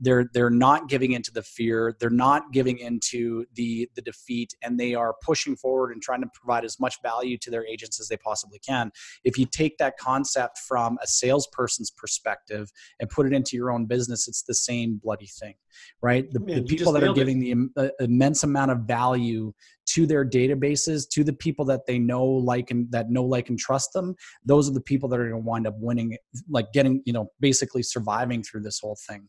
they're 0.00 0.26
they're 0.32 0.50
not 0.50 0.88
giving 0.88 1.12
into 1.12 1.30
the 1.30 1.42
fear. 1.42 1.96
They're 2.00 2.10
not 2.10 2.52
giving 2.52 2.78
into 2.78 3.44
the 3.54 3.88
the 3.94 4.02
defeat 4.02 4.54
and 4.62 4.78
they 4.78 4.94
are 4.94 5.14
pushing 5.22 5.56
forward 5.56 5.92
and 5.92 6.02
trying 6.02 6.22
to 6.22 6.28
provide 6.34 6.64
as 6.64 6.80
much 6.80 6.96
value 7.02 7.36
to 7.38 7.50
their 7.50 7.66
agents 7.66 8.00
as 8.00 8.08
they 8.08 8.16
possibly 8.16 8.58
can. 8.58 8.90
If 9.24 9.38
you 9.38 9.46
take 9.46 9.78
that 9.78 9.96
concept 9.98 10.58
from 10.58 10.98
a 11.02 11.06
salesperson's 11.06 11.90
perspective 11.90 12.70
and 12.98 13.08
put 13.10 13.26
it 13.26 13.32
into 13.32 13.56
your 13.56 13.70
own 13.70 13.86
business 13.86 14.28
it's 14.28 14.42
the 14.42 14.54
same 14.54 15.00
bloody 15.02 15.26
thing 15.26 15.54
right? 16.02 16.30
The, 16.30 16.40
Man, 16.40 16.56
the 16.56 16.62
people 16.62 16.92
that 16.92 17.02
are 17.02 17.12
giving 17.12 17.44
it. 17.44 17.74
the 17.74 17.82
uh, 17.84 17.88
immense 18.00 18.42
amount 18.42 18.70
of 18.70 18.80
value 18.80 19.52
to 19.94 20.06
their 20.06 20.24
databases 20.24 21.08
to 21.08 21.24
the 21.24 21.32
people 21.32 21.64
that 21.64 21.86
they 21.86 21.98
know 21.98 22.24
like 22.24 22.70
and 22.70 22.90
that 22.90 23.10
know 23.10 23.24
like 23.24 23.48
and 23.48 23.58
trust 23.58 23.92
them 23.92 24.14
those 24.44 24.68
are 24.68 24.72
the 24.72 24.80
people 24.80 25.08
that 25.08 25.18
are 25.18 25.28
going 25.28 25.42
to 25.42 25.48
wind 25.48 25.66
up 25.66 25.74
winning 25.78 26.16
like 26.48 26.72
getting 26.72 27.02
you 27.04 27.12
know 27.12 27.30
basically 27.40 27.82
surviving 27.82 28.42
through 28.42 28.60
this 28.60 28.80
whole 28.80 28.96
thing. 29.08 29.28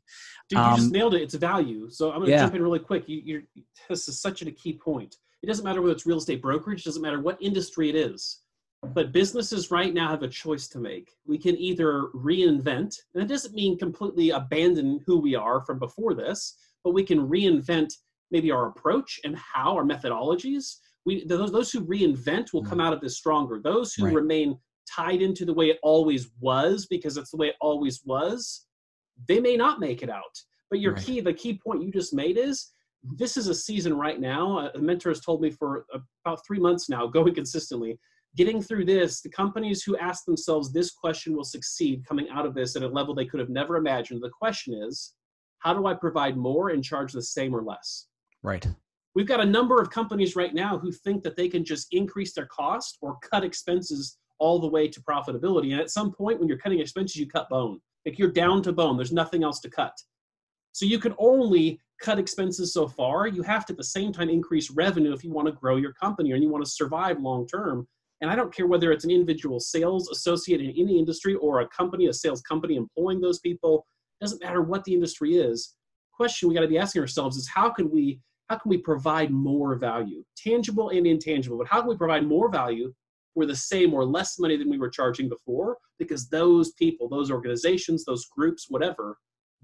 Dude, 0.50 0.60
you 0.60 0.63
um, 0.63 0.76
just 0.78 0.91
nailed 0.91 1.13
it. 1.13 1.21
It's 1.21 1.36
value. 1.36 1.89
So 1.89 2.12
i'm 2.12 2.17
going 2.17 2.28
to 2.28 2.32
yeah. 2.32 2.41
jump 2.41 2.56
in 2.56 2.62
really 2.62 2.80
quick. 2.80 3.04
You, 3.08 3.21
you're 3.24 3.41
this 3.89 4.08
is 4.08 4.21
such 4.21 4.41
a 4.41 4.52
key 4.52 4.74
point. 4.74 5.15
It 5.41 5.47
doesn't 5.47 5.65
matter 5.65 5.82
whether 5.82 5.93
it's 5.93 6.06
real 6.06 6.17
estate 6.17 6.41
brokerage 6.41 6.82
it 6.82 6.86
doesn't 6.86 7.02
matter 7.02 7.19
what 7.19 7.38
industry 7.41 7.89
it 7.89 7.95
is 7.95 8.41
but 8.93 9.12
businesses 9.12 9.69
right 9.69 9.93
now 9.93 10.10
have 10.10 10.24
a 10.24 10.28
choice 10.28 10.67
to 10.69 10.80
make. 10.80 11.12
We 11.26 11.38
can 11.38 11.56
either 11.58 12.08
reinvent, 12.15 12.95
and 13.13 13.24
it 13.24 13.28
doesn't 13.28 13.54
mean 13.54 13.78
completely 13.78 14.32
abandon 14.32 15.02
who 15.06 15.19
we 15.19 15.36
are 15.36 15.62
from 15.62 15.78
before 15.78 16.15
this, 16.15 16.58
but 16.84 16.93
we 16.93 17.04
can 17.04 17.28
reinvent 17.28 17.93
maybe 18.32 18.52
our 18.52 18.67
approach 18.67 19.20
and 19.24 19.38
how 19.38 19.76
our 19.76 19.84
methodologies 19.84 20.78
we 21.06 21.26
those, 21.26 21.52
those 21.52 21.72
who 21.72 21.86
reinvent 21.86 22.54
will 22.54 22.63
come 22.63 22.80
mm. 22.80 22.86
out 22.86 22.94
of 22.94 23.02
this 23.02 23.17
stronger 23.17 23.60
those 23.63 23.94
who 23.94 24.06
right. 24.06 24.13
remain 24.13 24.58
tied 24.89 25.22
into 25.22 25.46
the 25.46 25.54
way 25.54 25.67
it 25.67 25.80
always 25.84 26.30
was 26.39 26.86
because 26.88 27.17
it's 27.17 27.32
the 27.32 27.38
way 27.38 27.48
it 27.48 27.56
always 27.62 28.02
was 28.06 28.65
they 29.28 29.39
may 29.39 29.56
not 29.56 29.80
make 29.80 30.02
it 30.04 30.10
out 30.10 30.38
but 30.70 30.80
your 30.80 30.94
right. 30.94 31.04
key 31.04 31.20
the 31.20 31.34
key 31.34 31.60
point 31.65 31.84
you 31.84 31.91
just 31.91 32.13
made 32.13 32.38
is 32.38 32.72
this 33.17 33.36
is 33.36 33.48
a 33.48 33.56
season 33.56 33.96
right 33.96 34.20
now 34.20 34.70
a 34.74 34.80
mentor 34.80 35.10
has 35.10 35.22
told 35.22 35.41
me 35.41 35.50
for 35.50 35.86
about 36.26 36.46
three 36.46 36.60
months 36.60 36.89
now 36.89 37.08
going 37.17 37.34
consistently 37.34 38.00
getting 38.36 38.62
through 38.62 38.86
this 38.86 39.22
the 39.22 39.30
companies 39.30 39.84
who 39.84 39.98
ask 39.98 40.26
themselves 40.26 40.72
this 40.72 40.91
question 40.91 41.36
will 41.36 41.44
succeed 41.44 42.06
coming 42.08 42.30
out 42.30 42.46
of 42.46 42.54
this 42.54 42.76
at 42.76 42.84
a 42.84 42.88
level 42.88 43.13
they 43.13 43.26
could 43.26 43.39
have 43.39 43.50
never 43.50 43.78
imagined 43.78 44.22
the 44.22 44.30
question 44.30 44.74
is 44.74 45.13
how 45.60 45.74
do 45.74 45.86
i 45.86 45.94
provide 45.94 46.38
more 46.38 46.70
and 46.70 46.84
charge 46.84 47.12
the 47.12 47.22
same 47.22 47.56
or 47.56 47.63
less 47.63 48.08
Right. 48.43 48.67
We've 49.13 49.27
got 49.27 49.41
a 49.41 49.45
number 49.45 49.82
of 49.82 49.89
companies 49.89 50.36
right 50.36 50.54
now 50.54 50.77
who 50.77 50.91
think 50.91 51.23
that 51.23 51.36
they 51.36 51.49
can 51.49 51.65
just 51.65 51.88
increase 51.91 52.34
their 52.34 52.45
cost 52.45 52.97
or 53.01 53.17
cut 53.30 53.43
expenses 53.43 54.17
all 54.39 54.60
the 54.60 54.67
way 54.67 54.88
to 54.88 55.01
profitability. 55.01 55.71
And 55.71 55.82
at 55.82 55.91
some 55.91 56.12
point, 56.12 56.39
when 56.39 56.47
you're 56.47 56.58
cutting 56.58 56.80
expenses, 56.80 57.17
you 57.17 57.27
cut 57.27 57.49
bone. 57.49 57.80
Like 58.06 58.17
you're 58.17 58.32
down 58.32 58.63
to 58.63 58.71
bone, 58.71 58.97
there's 58.97 59.12
nothing 59.12 59.43
else 59.43 59.60
to 59.60 59.69
cut. 59.69 59.93
So 60.71 60.86
you 60.86 60.97
can 60.97 61.13
only 61.19 61.80
cut 62.01 62.17
expenses 62.17 62.73
so 62.73 62.88
far. 62.88 63.27
You 63.27 63.43
have 63.43 63.65
to 63.67 63.73
at 63.73 63.77
the 63.77 63.84
same 63.84 64.12
time 64.12 64.30
increase 64.30 64.71
revenue 64.71 65.13
if 65.13 65.23
you 65.23 65.32
want 65.32 65.47
to 65.47 65.54
grow 65.54 65.75
your 65.75 65.93
company 65.93 66.32
and 66.32 66.41
you 66.41 66.49
want 66.49 66.65
to 66.65 66.71
survive 66.71 67.19
long 67.19 67.45
term. 67.45 67.88
And 68.21 68.32
I 68.32 68.36
don't 68.36 68.54
care 68.54 68.67
whether 68.67 68.91
it's 68.91 69.04
an 69.04 69.12
individual 69.12 69.60
sales 69.60 70.10
associate 70.10 70.62
in 70.62 70.69
any 70.71 70.97
industry 70.97 71.36
or 71.36 71.62
a 71.62 71.67
company, 71.67 72.08
a 72.08 72.13
sales 72.13 72.41
company 72.41 72.75
employing 72.75 73.19
those 73.19 73.39
people. 73.39 73.86
Doesn't 74.19 74.43
matter 74.43 74.62
what 74.62 74.84
the 74.84 74.93
industry 74.93 75.36
is. 75.38 75.75
Question 76.13 76.47
we 76.47 76.56
got 76.56 76.62
to 76.62 76.67
be 76.67 76.77
asking 76.77 77.01
ourselves 77.01 77.38
is 77.38 77.47
how 77.47 77.69
can 77.69 77.89
we 77.91 78.19
how 78.52 78.58
can 78.58 78.69
we 78.69 78.77
provide 78.77 79.31
more 79.31 79.75
value, 79.75 80.25
tangible 80.35 80.89
and 80.89 81.08
intangible, 81.08 81.58
but 81.58 81.67
how 81.67 81.79
can 81.79 81.87
we 81.87 81.95
provide 81.95 82.27
more 82.27 82.52
value 82.52 82.93
for 83.33 83.45
the 83.45 83.56
same 83.56 83.93
or 83.93 84.04
less 84.04 84.37
money 84.39 84.58
than 84.58 84.69
we 84.69 84.77
were 84.77 84.89
charging 84.89 85.29
before? 85.29 85.77
Because 85.97 86.27
those 86.27 86.73
people, 86.73 87.08
those 87.08 87.31
organizations, 87.31 88.04
those 88.04 88.25
groups, 88.25 88.65
whatever, 88.67 89.17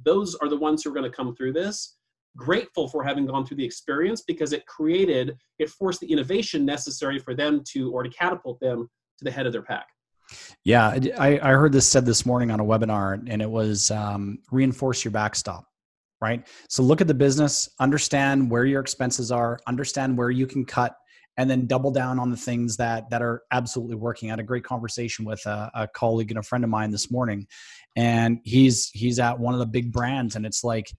those 0.06 0.36
are 0.36 0.48
the 0.48 0.56
ones 0.56 0.84
who 0.84 0.90
are 0.90 0.94
going 0.94 1.04
to 1.04 1.14
come 1.14 1.36
through 1.36 1.52
this. 1.52 1.98
Grateful 2.38 2.88
for 2.88 3.04
having 3.04 3.26
gone 3.26 3.46
through 3.46 3.58
the 3.58 3.66
experience 3.66 4.24
because 4.26 4.54
it 4.54 4.66
created, 4.68 5.36
it 5.60 5.70
forced 5.70 6.00
the 6.00 6.10
innovation 6.10 6.64
necessary 6.64 7.20
for 7.20 7.36
them 7.36 7.64
to, 7.72 7.92
or 7.92 8.04
to 8.04 8.10
catapult 8.10 8.58
them 8.62 8.90
to 9.18 9.26
the 9.26 9.32
head 9.32 9.46
of 9.46 9.52
their 9.52 9.64
pack. 9.64 9.88
Yeah, 10.64 10.98
I, 11.18 11.38
I 11.44 11.52
heard 11.52 11.74
this 11.74 11.90
said 11.90 12.06
this 12.06 12.26
morning 12.26 12.52
on 12.52 12.62
a 12.62 12.64
webinar, 12.64 13.22
and 13.30 13.42
it 13.42 13.50
was 13.50 13.92
um, 13.92 14.40
reinforce 14.50 15.04
your 15.04 15.12
backstop 15.12 15.66
right? 16.22 16.48
So 16.70 16.84
look 16.84 17.02
at 17.02 17.08
the 17.08 17.14
business, 17.14 17.70
understand 17.80 18.50
where 18.50 18.66
your 18.66 18.82
expenses 18.82 19.32
are, 19.32 19.60
understand 19.68 20.18
where 20.18 20.30
you 20.30 20.48
can 20.48 20.66
cut, 20.66 20.96
and 21.38 21.50
then 21.50 21.68
double 21.68 21.92
down 21.92 22.20
on 22.20 22.32
the 22.32 22.38
things 22.38 22.78
that 22.78 23.10
that 23.12 23.22
are 23.22 23.44
absolutely 23.52 23.96
working. 23.96 24.30
I 24.30 24.34
had 24.34 24.40
a 24.40 24.44
great 24.44 24.64
conversation 24.64 25.24
with 25.24 25.46
a, 25.46 25.70
a 25.74 25.88
colleague 25.88 26.32
and 26.32 26.40
a 26.40 26.44
friend 26.44 26.64
of 26.64 26.70
mine 26.70 26.92
this 26.92 27.12
morning, 27.12 27.48
and 27.96 28.40
he's 28.44 28.90
he's 28.94 29.20
at 29.20 29.40
one 29.40 29.54
of 29.54 29.60
the 29.60 29.68
big 29.68 29.92
brands, 29.92 30.36
and 30.36 30.46
it's 30.46 30.64
like 30.64 30.92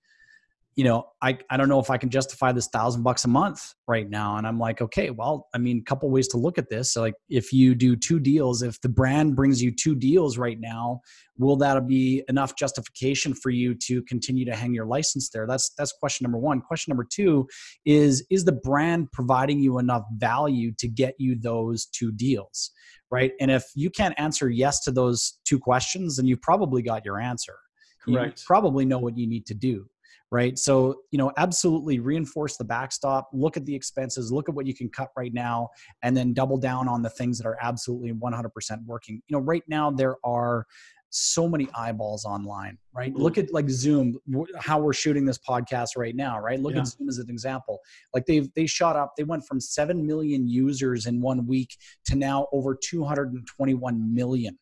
you 0.79 0.85
know, 0.85 1.09
I, 1.21 1.37
I 1.51 1.57
don't 1.57 1.69
know 1.69 1.81
if 1.81 1.91
I 1.91 1.99
can 1.99 2.09
justify 2.09 2.53
this 2.53 2.69
thousand 2.69 3.03
bucks 3.03 3.25
a 3.25 3.29
month 3.29 3.75
right 3.89 4.09
now. 4.09 4.37
And 4.37 4.47
I'm 4.47 4.61
like, 4.61 4.81
okay, 4.81 5.11
well, 5.11 5.49
I 5.53 5.59
mean, 5.59 5.79
a 5.79 5.83
couple 5.83 6.09
ways 6.09 6.29
to 6.29 6.37
look 6.37 6.57
at 6.57 6.71
this. 6.71 6.93
So 6.93 7.01
like 7.01 7.15
if 7.29 7.53
you 7.53 7.75
do 7.75 7.97
two 7.97 8.21
deals, 8.21 8.63
if 8.63 8.81
the 8.81 8.89
brand 8.89 9.35
brings 9.35 9.61
you 9.61 9.73
two 9.73 9.97
deals 9.97 10.39
right 10.39 10.57
now, 10.61 11.01
will 11.37 11.57
that 11.57 11.85
be 11.89 12.23
enough 12.29 12.55
justification 12.55 13.35
for 13.35 13.51
you 13.51 13.75
to 13.87 14.03
continue 14.05 14.45
to 14.45 14.55
hang 14.55 14.73
your 14.73 14.87
license 14.87 15.31
there? 15.31 15.49
That's 15.49 15.75
that's 15.77 15.91
question 15.91 16.23
number 16.23 16.39
one. 16.39 16.61
Question 16.61 16.93
number 16.93 17.09
two 17.13 17.49
is 17.85 18.25
is 18.31 18.45
the 18.45 18.53
brand 18.53 19.11
providing 19.11 19.59
you 19.59 19.81
enough 19.81 20.05
value 20.17 20.71
to 20.79 20.87
get 20.87 21.17
you 21.19 21.37
those 21.37 21.87
two 21.87 22.13
deals? 22.13 22.71
Right. 23.11 23.33
And 23.41 23.51
if 23.51 23.65
you 23.75 23.91
can't 23.91 24.15
answer 24.17 24.49
yes 24.49 24.85
to 24.85 24.93
those 24.93 25.41
two 25.45 25.59
questions, 25.59 26.19
then 26.19 26.27
you've 26.27 26.43
probably 26.43 26.83
got 26.83 27.05
your 27.05 27.19
answer. 27.19 27.57
Correct. 28.05 28.39
You 28.39 28.45
probably 28.47 28.85
know 28.85 29.01
what 29.01 29.19
you 29.19 29.27
need 29.27 29.45
to 29.47 29.55
do 29.55 29.89
right? 30.31 30.59
So, 30.59 30.97
you 31.11 31.19
know, 31.19 31.33
absolutely 31.37 32.01
reinforce 32.01 32.57
the 32.57 32.65
backstop, 32.65 33.31
look 33.33 33.57
at 33.57 33.65
the 33.65 33.75
expenses, 33.75 34.31
look 34.31 34.49
at 34.49 34.55
what 34.55 34.67
you 34.67 34.75
can 34.75 34.89
cut 34.89 35.09
right 35.17 35.33
now, 35.33 35.71
and 36.03 36.17
then 36.17 36.35
double 36.35 36.59
down 36.59 36.89
on 36.89 37.03
the 37.03 37.11
things 37.11 37.39
that 37.39 37.47
are 37.47 37.57
absolutely 37.63 38.13
100% 38.13 38.51
working. 38.85 39.23
You 39.27 39.37
know, 39.37 39.43
right 39.43 39.63
now 39.69 39.91
there 39.91 40.17
are 40.25 40.67
so 41.11 41.49
many 41.49 41.69
eyeballs 41.75 42.25
online, 42.25 42.77
right? 42.95 43.13
Mm-hmm. 43.13 43.23
Look 43.23 43.39
at 43.39 43.53
like 43.53 43.71
Zoom, 43.71 44.19
how 44.59 44.79
we're 44.79 44.93
shooting 44.93 45.25
this 45.25 45.39
podcast 45.39 45.97
right 45.97 46.15
now, 46.15 46.39
right? 46.39 46.61
Look 46.61 46.75
yeah. 46.75 46.81
at 46.81 46.89
Zoom 46.89 47.09
as 47.09 47.19
an 47.19 47.31
example. 47.31 47.79
Like 48.13 48.27
they've 48.27 48.53
they 48.55 48.67
shot 48.67 48.97
up, 48.97 49.13
they 49.17 49.25
went 49.25 49.47
from 49.47 49.61
7 49.61 50.07
million 50.07 50.47
users 50.47 51.07
in 51.07 51.21
one 51.21 51.47
week 51.47 51.77
to 52.07 52.17
now 52.17 52.47
over 52.53 52.77
221 52.77 54.15
million 54.15 54.59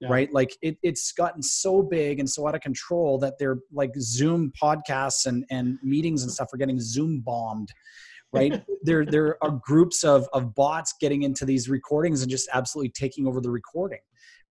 yeah. 0.00 0.08
right? 0.08 0.32
Like 0.32 0.56
it, 0.62 0.78
it's 0.82 1.12
gotten 1.12 1.42
so 1.42 1.82
big 1.82 2.18
and 2.18 2.28
so 2.28 2.46
out 2.46 2.54
of 2.54 2.60
control 2.60 3.18
that 3.18 3.38
they're 3.38 3.58
like 3.72 3.90
Zoom 3.98 4.52
podcasts 4.60 5.26
and, 5.26 5.44
and 5.50 5.78
meetings 5.82 6.22
and 6.22 6.32
stuff 6.32 6.52
are 6.52 6.56
getting 6.56 6.80
Zoom 6.80 7.20
bombed. 7.20 7.70
Right. 8.32 8.62
there, 8.82 9.04
there 9.04 9.42
are 9.42 9.50
groups 9.50 10.04
of, 10.04 10.28
of 10.32 10.54
bots 10.54 10.94
getting 11.00 11.22
into 11.22 11.44
these 11.44 11.68
recordings 11.68 12.22
and 12.22 12.30
just 12.30 12.48
absolutely 12.52 12.90
taking 12.90 13.26
over 13.26 13.40
the 13.40 13.50
recording. 13.50 14.00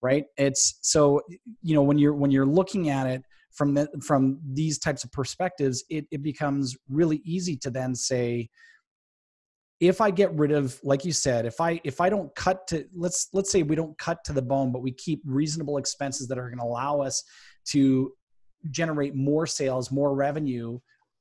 Right. 0.01 0.25
It's 0.37 0.77
so, 0.81 1.21
you 1.61 1.73
know, 1.73 1.81
when 1.81 1.97
you're, 1.97 2.13
when 2.13 2.31
you're 2.31 2.45
looking 2.45 2.89
at 2.89 3.07
it 3.07 3.23
from 3.51 3.73
the, 3.73 3.89
from 4.05 4.39
these 4.53 4.77
types 4.77 5.03
of 5.03 5.11
perspectives, 5.11 5.83
it, 5.89 6.05
it 6.11 6.21
becomes 6.21 6.75
really 6.89 7.21
easy 7.25 7.55
to 7.57 7.71
then 7.71 7.95
say, 7.95 8.49
if 9.79 10.01
i 10.01 10.09
get 10.09 10.33
rid 10.33 10.51
of 10.51 10.79
like 10.83 11.05
you 11.05 11.11
said 11.11 11.45
if 11.45 11.61
i 11.61 11.79
if 11.83 12.01
i 12.01 12.09
don't 12.09 12.33
cut 12.35 12.65
to 12.67 12.85
let's 12.95 13.29
let's 13.33 13.51
say 13.51 13.63
we 13.63 13.75
don't 13.75 13.97
cut 13.97 14.23
to 14.23 14.33
the 14.33 14.41
bone 14.41 14.71
but 14.71 14.81
we 14.81 14.91
keep 14.91 15.21
reasonable 15.25 15.77
expenses 15.77 16.27
that 16.27 16.37
are 16.37 16.49
going 16.49 16.59
to 16.59 16.63
allow 16.63 16.99
us 16.99 17.23
to 17.65 18.11
generate 18.71 19.15
more 19.15 19.45
sales 19.45 19.91
more 19.91 20.15
revenue 20.15 20.79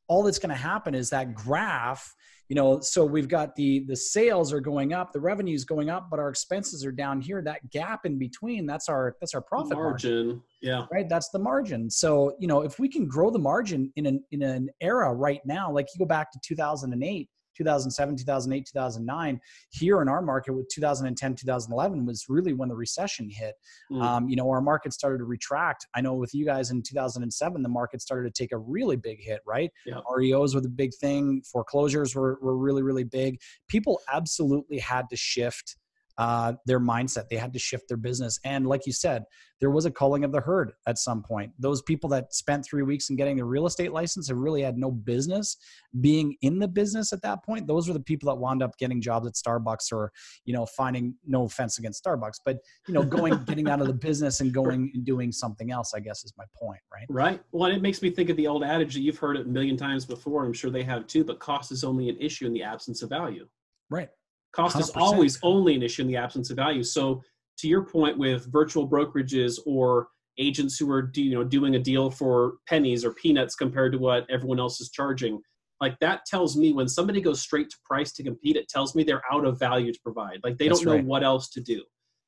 all 0.09 0.23
that's 0.23 0.39
going 0.39 0.51
to 0.51 0.55
happen 0.55 0.95
is 0.95 1.11
that 1.11 1.35
graph 1.35 2.15
you 2.49 2.55
know 2.55 2.81
so 2.81 3.05
we've 3.05 3.29
got 3.29 3.55
the 3.57 3.85
the 3.89 3.97
sales 3.97 4.53
are 4.53 4.61
going 4.61 4.93
up 4.93 5.13
the 5.13 5.21
revenue 5.21 5.55
is 5.55 5.65
going 5.65 5.91
up 5.91 6.09
but 6.11 6.21
our 6.21 6.29
expenses 6.29 6.85
are 6.85 6.93
down 6.93 7.21
here. 7.21 7.43
That 7.43 7.69
gap 7.71 8.07
in 8.07 8.19
between 8.19 8.67
that's 8.67 8.89
our 8.89 9.17
that's 9.21 9.35
our 9.35 9.41
profit 9.41 9.77
margin. 9.77 10.27
margin 10.27 10.43
yeah. 10.63 10.87
Right? 10.93 11.09
That's 11.09 11.29
the 11.31 11.39
margin. 11.39 11.91
So 11.91 12.37
you 12.39 12.47
know 12.47 12.63
if 12.63 12.79
we 12.79 12.89
can 12.89 13.07
grow 13.07 13.31
the 13.31 13.39
margin 13.39 13.93
in 13.97 14.07
an 14.07 14.25
in 14.31 14.43
an 14.43 14.69
era 14.81 15.13
right 15.13 15.41
now 15.45 15.73
like 15.73 15.87
you 15.95 15.99
go 15.99 16.07
back 16.07 16.31
to 16.33 16.39
2008 16.45 17.29
2007, 17.57 18.17
2008, 18.17 18.67
2009. 18.73 19.41
Here 19.71 20.03
in 20.03 20.09
our 20.09 20.23
market 20.23 20.53
with 20.53 20.69
2010, 20.69 21.35
2011 21.35 22.07
was 22.07 22.27
really 22.29 22.53
when 22.53 22.69
the 22.69 22.75
recession 22.75 23.29
hit. 23.31 23.55
Mm. 23.91 24.03
Um, 24.03 24.29
you 24.29 24.37
know, 24.37 24.49
our 24.51 24.61
market 24.61 24.93
started 24.93 25.19
to 25.19 25.25
retract. 25.25 25.87
I 25.95 26.01
know 26.01 26.15
with 26.15 26.35
you 26.35 26.45
guys 26.45 26.71
in 26.71 26.83
2007, 26.83 27.63
the 27.63 27.69
market 27.69 28.01
started 28.01 28.35
to 28.35 28.43
take 28.43 28.53
a 28.53 28.59
really 28.59 28.97
big 28.97 29.19
hit, 29.21 29.41
right? 29.47 29.71
Yep. 29.87 30.03
REOs 30.17 30.55
were 30.55 30.61
the 30.61 30.69
big 30.69 30.93
thing. 30.95 31.43
Foreclosures 31.51 32.15
were, 32.15 32.39
were 32.41 32.57
really, 32.57 32.83
really 32.83 33.05
big. 33.05 33.41
People 33.69 34.01
absolutely 34.13 34.79
had 34.79 35.09
to 35.11 35.17
shift 35.17 35.77
uh, 36.19 36.55
their 36.67 36.81
mindset. 36.81 37.29
They 37.29 37.37
had 37.37 37.53
to 37.53 37.59
shift 37.59 37.89
their 37.89 37.97
business. 37.97 38.39
And 38.45 38.67
like 38.67 38.87
you 38.87 38.93
said, 38.93 39.25
there 39.61 39.71
was 39.71 39.87
a 39.87 39.91
culling 39.91 40.25
of 40.25 40.33
the 40.33 40.41
herd 40.41 40.73
at 40.87 40.99
some 40.99 41.23
point. 41.23 41.53
Those 41.59 41.81
people 41.83 42.11
that 42.11 42.35
spent 42.35 42.65
three 42.65 42.83
weeks 42.83 43.09
in 43.09 43.17
getting 43.17 43.41
a 43.41 43.45
real 43.45 43.67
estate 43.67 43.93
license 43.93 44.29
and 44.29 44.43
really 44.43 44.63
had 44.63 44.77
no 44.77 44.91
business 44.91 45.57
being 46.01 46.37
in 46.43 46.59
the 46.59 46.69
business 46.69 47.13
at 47.13 47.23
that 47.23 47.43
point. 47.43 47.67
Those 47.67 47.89
were 47.89 47.95
the 47.95 48.01
people 48.01 48.29
that 48.29 48.37
wound 48.37 48.63
up 48.63 48.77
getting 48.79 49.01
jobs 49.01 49.27
at 49.27 49.35
Starbucks 49.35 49.93
or, 49.93 50.13
you 50.45 50.53
know, 50.53 50.67
finding 50.67 51.15
no 51.27 51.45
offense 51.45 51.79
against 51.79 52.05
Starbucks, 52.05 52.41
but 52.45 52.59
you 52.87 52.93
know, 52.93 53.03
going 53.03 53.35
getting 53.47 53.69
out 53.69 53.81
of 53.81 53.87
the 53.87 53.95
business 53.95 54.41
and 54.41 54.53
going 54.53 54.91
and 54.95 55.05
doing 55.05 55.33
something 55.33 55.71
else, 55.71 55.95
I 55.95 56.01
guess 56.01 56.25
is 56.25 56.35
my 56.37 56.45
point, 56.55 56.81
right? 56.93 57.07
Right. 57.09 57.43
Well, 57.53 57.71
it 57.71 57.81
makes 57.81 58.03
me 58.03 58.11
think 58.11 58.29
of 58.29 58.37
the 58.37 58.47
old 58.47 58.63
adage 58.63 58.95
that 58.95 59.01
you've 59.01 59.19
heard 59.19 59.37
it 59.37 59.47
a 59.47 59.49
million 59.49 59.77
times 59.77 60.05
before. 60.05 60.45
I'm 60.45 60.53
sure 60.53 60.71
they 60.71 60.85
have 60.85 61.07
too, 61.07 61.25
but 61.25 61.39
cost 61.39 61.73
is 61.73 61.83
only 61.83 62.11
an 62.11 62.17
issue 62.21 62.47
in 62.47 62.53
the 62.53 62.63
absence 62.63 63.03
of 63.03 63.09
value. 63.09 63.47
Right. 63.89 64.09
Cost 64.57 64.77
100%. 64.77 64.81
is 64.81 64.91
always 64.97 65.39
only 65.43 65.75
an 65.75 65.83
issue 65.83 66.01
in 66.03 66.09
the 66.09 66.17
absence 66.17 66.49
of 66.49 66.57
value. 66.57 66.83
So 66.83 67.23
to 67.59 67.69
your 67.69 67.85
point 67.85 68.17
with 68.17 68.51
virtual 68.51 68.89
brokerages 68.89 69.59
or 69.67 70.09
agents 70.39 70.79
who 70.79 70.91
are 70.91 71.11
you 71.15 71.35
know 71.35 71.45
doing 71.45 71.77
a 71.77 71.79
deal 71.79 72.11
for 72.11 72.55
pennies 72.69 73.05
or 73.05 73.13
peanuts 73.13 73.55
compared 73.55 73.93
to 73.93 73.99
what 73.99 74.29
everyone 74.31 74.59
else 74.59 74.81
is 74.81 74.91
charging 74.91 75.41
like 75.81 75.99
that 76.01 76.25
tells 76.27 76.57
me 76.57 76.73
when 76.73 76.89
somebody 76.89 77.21
goes 77.21 77.41
straight 77.41 77.71
to 77.71 77.77
price 77.85 78.13
to 78.13 78.23
compete 78.23 78.57
it 78.57 78.69
tells 78.69 78.95
me 78.95 79.03
they're 79.03 79.23
out 79.33 79.47
of 79.47 79.59
value 79.59 79.93
to 79.93 79.99
provide 80.03 80.39
like 80.45 80.59
they 80.59 80.69
That's 80.69 80.81
don't 80.81 80.87
know 80.87 80.97
right. 80.97 81.05
what 81.05 81.25
else 81.25 81.49
to 81.51 81.61
do 81.61 81.83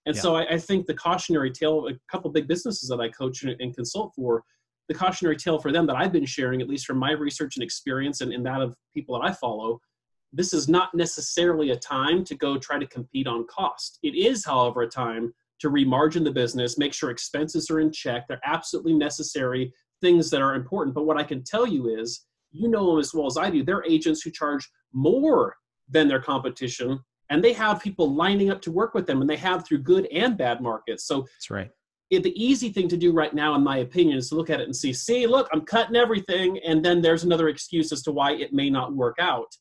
and 0.06 0.16
yeah. 0.16 0.22
so 0.22 0.36
I, 0.36 0.54
I, 0.54 0.58
think 0.58 0.86
the 0.86 0.94
cautionary 0.94 1.50
tale 1.50 1.88
a 1.88 1.92
couple 2.10 2.30
big 2.30 2.48
businesses 2.48 2.88
that 2.88 3.00
i 3.00 3.08
coach 3.10 3.42
and, 3.42 3.54
and, 3.60 3.74
consult 3.74 4.12
for 4.16 4.42
the 4.88 4.94
cautionary 4.94 5.36
tale 5.36 5.58
for 5.58 5.70
them 5.70 5.86
that 5.86 5.96
i've 5.96 6.12
been 6.12 6.24
sharing 6.24 6.62
at 6.62 6.68
least 6.68 6.86
from 6.86 6.96
my 6.96 7.12
research 7.12 7.56
and 7.56 7.62
experience 7.62 8.22
and, 8.22 8.32
and 8.32 8.46
that 8.46 8.62
of 8.62 8.74
people 8.94 9.20
that 9.20 9.28
i 9.28 9.32
follow 9.34 9.78
this 10.32 10.52
is 10.52 10.68
not 10.68 10.94
necessarily 10.94 11.70
a 11.70 11.76
time 11.76 12.24
to 12.24 12.34
go 12.34 12.58
try 12.58 12.78
to 12.78 12.86
compete 12.86 13.26
on 13.26 13.46
cost. 13.46 13.98
It 14.02 14.14
is, 14.14 14.44
however, 14.44 14.82
a 14.82 14.88
time 14.88 15.32
to 15.60 15.70
remargin 15.70 16.24
the 16.24 16.30
business, 16.30 16.78
make 16.78 16.92
sure 16.92 17.10
expenses 17.10 17.70
are 17.70 17.80
in 17.80 17.90
check. 17.90 18.28
They're 18.28 18.40
absolutely 18.44 18.94
necessary 18.94 19.72
things 20.00 20.30
that 20.30 20.42
are 20.42 20.54
important. 20.54 20.94
But 20.94 21.06
what 21.06 21.16
I 21.16 21.24
can 21.24 21.42
tell 21.42 21.66
you 21.66 21.88
is, 21.88 22.26
you 22.52 22.68
know 22.68 22.90
them 22.90 23.00
as 23.00 23.12
well 23.12 23.26
as 23.26 23.36
I 23.36 23.50
do. 23.50 23.62
They're 23.62 23.84
agents 23.84 24.22
who 24.22 24.30
charge 24.30 24.68
more 24.92 25.56
than 25.88 26.08
their 26.08 26.20
competition, 26.20 27.00
and 27.30 27.42
they 27.42 27.52
have 27.54 27.82
people 27.82 28.14
lining 28.14 28.50
up 28.50 28.62
to 28.62 28.72
work 28.72 28.94
with 28.94 29.06
them, 29.06 29.20
and 29.20 29.28
they 29.28 29.36
have 29.36 29.66
through 29.66 29.78
good 29.78 30.06
and 30.12 30.36
bad 30.36 30.60
markets. 30.60 31.04
So 31.04 31.22
that's 31.22 31.50
right. 31.50 31.70
It, 32.10 32.22
the 32.22 32.42
easy 32.42 32.70
thing 32.70 32.88
to 32.88 32.96
do 32.96 33.12
right 33.12 33.34
now, 33.34 33.54
in 33.54 33.62
my 33.62 33.78
opinion, 33.78 34.16
is 34.16 34.30
to 34.30 34.34
look 34.34 34.48
at 34.48 34.60
it 34.60 34.64
and 34.64 34.74
see, 34.74 34.94
see, 34.94 35.26
look, 35.26 35.46
I'm 35.52 35.60
cutting 35.62 35.96
everything, 35.96 36.58
and 36.64 36.82
then 36.82 37.02
there's 37.02 37.24
another 37.24 37.48
excuse 37.48 37.92
as 37.92 38.02
to 38.02 38.12
why 38.12 38.32
it 38.32 38.54
may 38.54 38.70
not 38.70 38.94
work 38.94 39.16
out 39.20 39.54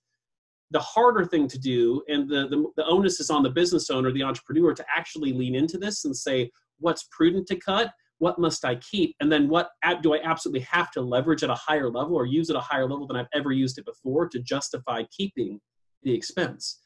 the 0.71 0.79
harder 0.79 1.25
thing 1.25 1.47
to 1.47 1.57
do 1.57 2.01
and 2.07 2.29
the, 2.29 2.47
the, 2.49 2.65
the 2.75 2.85
onus 2.85 3.19
is 3.19 3.29
on 3.29 3.43
the 3.43 3.49
business 3.49 3.89
owner 3.89 4.11
the 4.11 4.23
entrepreneur 4.23 4.73
to 4.73 4.85
actually 4.93 5.31
lean 5.31 5.55
into 5.55 5.77
this 5.77 6.05
and 6.05 6.15
say 6.15 6.49
what's 6.79 7.07
prudent 7.11 7.47
to 7.47 7.55
cut? 7.55 7.91
What 8.19 8.39
must 8.39 8.65
i 8.65 8.75
keep? 8.75 9.15
And 9.19 9.31
then 9.31 9.47
what 9.47 9.69
do 10.01 10.15
i 10.15 10.19
absolutely 10.23 10.61
have 10.61 10.91
to 10.91 11.01
leverage 11.01 11.43
at 11.43 11.49
a 11.49 11.55
higher 11.55 11.89
level 11.89 12.15
or 12.15 12.25
use 12.25 12.49
at 12.49 12.55
a 12.55 12.61
higher 12.61 12.89
level 12.89 13.07
than 13.07 13.17
i've 13.17 13.27
ever 13.33 13.51
used 13.51 13.77
it 13.77 13.85
before 13.85 14.27
to 14.29 14.39
justify 14.39 15.03
keeping 15.15 15.59
the 16.03 16.13
expense? 16.13 16.79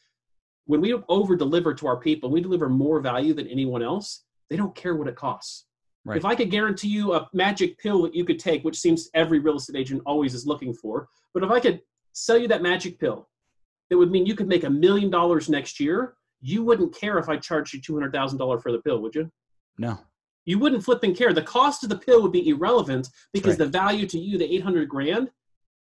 When 0.65 0.81
we 0.81 0.93
over 1.09 1.35
deliver 1.35 1.73
to 1.73 1.87
our 1.87 1.97
people 1.97 2.29
we 2.29 2.41
deliver 2.41 2.69
more 2.69 2.99
value 2.99 3.33
than 3.33 3.47
anyone 3.47 3.81
else 3.81 4.25
they 4.49 4.57
don't 4.57 4.75
care 4.75 4.95
what 4.95 5.07
it 5.07 5.15
costs. 5.15 5.65
Right. 6.03 6.17
if 6.17 6.25
i 6.25 6.33
could 6.35 6.49
guarantee 6.49 6.87
you 6.87 7.13
a 7.13 7.29
magic 7.31 7.77
pill 7.77 8.01
that 8.03 8.15
you 8.15 8.25
could 8.25 8.39
take 8.39 8.63
which 8.63 8.77
seems 8.77 9.09
every 9.13 9.39
real 9.39 9.57
estate 9.57 9.77
agent 9.77 10.01
always 10.05 10.33
is 10.33 10.47
looking 10.47 10.73
for 10.73 11.07
but 11.33 11.43
if 11.43 11.51
i 11.51 11.59
could 11.59 11.79
sell 12.13 12.39
you 12.39 12.47
that 12.47 12.63
magic 12.63 12.99
pill 12.99 13.29
that 13.91 13.97
would 13.97 14.09
mean 14.09 14.25
you 14.25 14.35
could 14.35 14.47
make 14.47 14.63
a 14.63 14.69
million 14.69 15.09
dollars 15.09 15.49
next 15.49 15.77
year, 15.77 16.13
you 16.39 16.63
wouldn't 16.63 16.95
care 16.95 17.17
if 17.17 17.27
I 17.27 17.35
charged 17.35 17.73
you 17.73 17.81
$200,000 17.81 18.63
for 18.63 18.71
the 18.71 18.79
pill, 18.79 19.01
would 19.01 19.13
you? 19.13 19.29
No. 19.77 19.99
You 20.45 20.59
wouldn't 20.59 20.85
flip 20.85 21.03
and 21.03 21.15
care. 21.15 21.33
The 21.33 21.41
cost 21.41 21.83
of 21.83 21.89
the 21.89 21.97
pill 21.97 22.21
would 22.21 22.31
be 22.31 22.47
irrelevant 22.47 23.09
because 23.33 23.59
right. 23.59 23.59
the 23.59 23.65
value 23.65 24.07
to 24.07 24.17
you, 24.17 24.37
the 24.37 24.51
800 24.55 24.87
grand, 24.87 25.29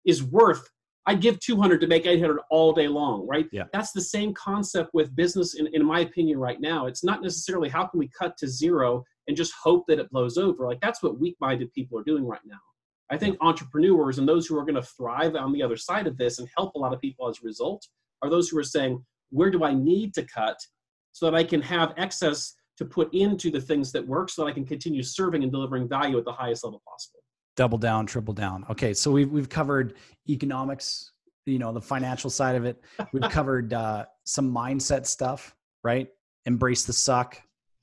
is 0.07 0.25
worth. 0.25 0.67
I'd 1.05 1.21
give 1.21 1.39
200 1.41 1.83
to 1.83 1.87
make 1.87 2.07
800 2.07 2.41
all 2.51 2.73
day 2.73 2.89
long, 2.89 3.27
right? 3.27 3.47
Yeah. 3.53 3.65
That's 3.75 3.93
the 3.93 4.01
same 4.01 4.33
concept 4.33 4.95
with 4.95 5.15
business, 5.15 5.55
in, 5.55 5.67
in 5.75 5.85
my 5.85 6.01
opinion, 6.01 6.39
right 6.39 6.61
now. 6.63 6.87
It's 6.87 7.05
not 7.05 7.23
necessarily 7.23 7.69
how 7.69 7.87
can 7.87 7.99
we 7.99 8.09
cut 8.19 8.39
to 8.39 8.49
zero 8.49 9.05
and 9.27 9.37
just 9.37 9.53
hope 9.63 9.85
that 9.89 9.99
it 9.99 10.11
blows 10.11 10.39
over. 10.39 10.67
Like 10.67 10.81
that's 10.81 11.03
what 11.03 11.21
weak 11.21 11.37
minded 11.43 11.71
people 11.75 11.99
are 11.99 12.05
doing 12.05 12.27
right 12.27 12.41
now. 12.47 12.59
I 13.11 13.17
think 13.17 13.39
entrepreneurs 13.41 14.19
and 14.19 14.29
those 14.29 14.47
who 14.47 14.59
are 14.59 14.63
going 14.63 14.75
to 14.75 14.83
thrive 14.83 15.35
on 15.35 15.53
the 15.53 15.63
other 15.63 15.77
side 15.77 16.07
of 16.07 16.17
this 16.17 16.39
and 16.39 16.49
help 16.57 16.75
a 16.75 16.79
lot 16.79 16.93
of 16.93 17.01
people 17.01 17.29
as 17.29 17.39
a 17.43 17.47
result 17.47 17.87
are 18.23 18.31
those 18.31 18.49
who 18.49 18.59
are 18.59 18.65
saying, 18.65 19.05
where 19.31 19.51
do 19.51 19.65
I 19.65 19.75
need 19.75 20.15
to 20.15 20.25
cut 20.25 20.59
so 21.13 21.27
that 21.27 21.35
I 21.35 21.45
can 21.45 21.63
have 21.63 21.95
excess 21.97 22.55
to 22.77 22.85
put 22.85 23.13
into 23.13 23.51
the 23.51 23.61
things 23.61 23.91
that 23.93 24.07
work 24.07 24.31
so 24.31 24.45
that 24.45 24.51
I 24.51 24.53
can 24.53 24.65
continue 24.65 25.03
serving 25.03 25.43
and 25.43 25.51
delivering 25.51 25.89
value 25.89 26.19
at 26.19 26.25
the 26.25 26.33
highest 26.33 26.65
level 26.65 26.81
possible. 26.87 27.21
Double 27.57 27.79
down, 27.79 28.07
triple 28.07 28.35
down. 28.35 28.65
Okay, 28.71 28.95
so 28.95 29.11
we've, 29.11 29.31
we've 29.31 29.49
covered 29.49 29.95
economics 30.29 31.11
you 31.49 31.59
know 31.59 31.73
the 31.73 31.81
financial 31.81 32.31
side 32.31 32.55
of 32.57 32.65
it. 32.65 32.83
We've 33.13 33.23
covered 33.31 33.73
uh, 33.73 34.05
some 34.25 34.53
mindset 34.53 35.07
stuff, 35.07 35.55
right? 35.83 36.09
Embrace 36.47 36.85
the 36.85 36.93
suck. 36.93 37.41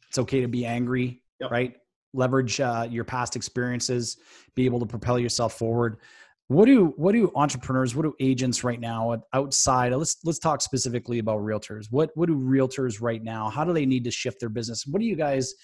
It's 0.09 0.17
okay 0.19 0.41
to 0.41 0.47
be 0.47 0.65
angry, 0.65 1.21
yep. 1.39 1.51
right? 1.51 1.75
Leverage 2.15 2.59
uh, 2.59 2.87
your 2.89 3.03
past 3.03 3.35
experiences, 3.35 4.17
be 4.55 4.65
able 4.65 4.79
to 4.79 4.85
propel 4.85 5.19
yourself 5.19 5.57
forward. 5.57 5.97
What 6.47 6.65
do 6.65 6.93
what 6.95 7.13
do 7.13 7.31
entrepreneurs, 7.35 7.95
what 7.95 8.03
do 8.03 8.13
agents 8.19 8.63
right 8.63 8.79
now 8.79 9.21
outside? 9.33 9.93
Let's 9.93 10.17
let's 10.23 10.39
talk 10.39 10.61
specifically 10.61 11.19
about 11.19 11.39
realtors. 11.39 11.87
What 11.89 12.11
what 12.15 12.27
do 12.27 12.35
realtors 12.35 13.01
right 13.01 13.23
now? 13.23 13.49
How 13.49 13.63
do 13.63 13.73
they 13.73 13.85
need 13.85 14.03
to 14.03 14.11
shift 14.11 14.39
their 14.39 14.49
business? 14.49 14.85
What 14.85 14.99
do 14.99 15.05
you 15.05 15.15
guys 15.15 15.55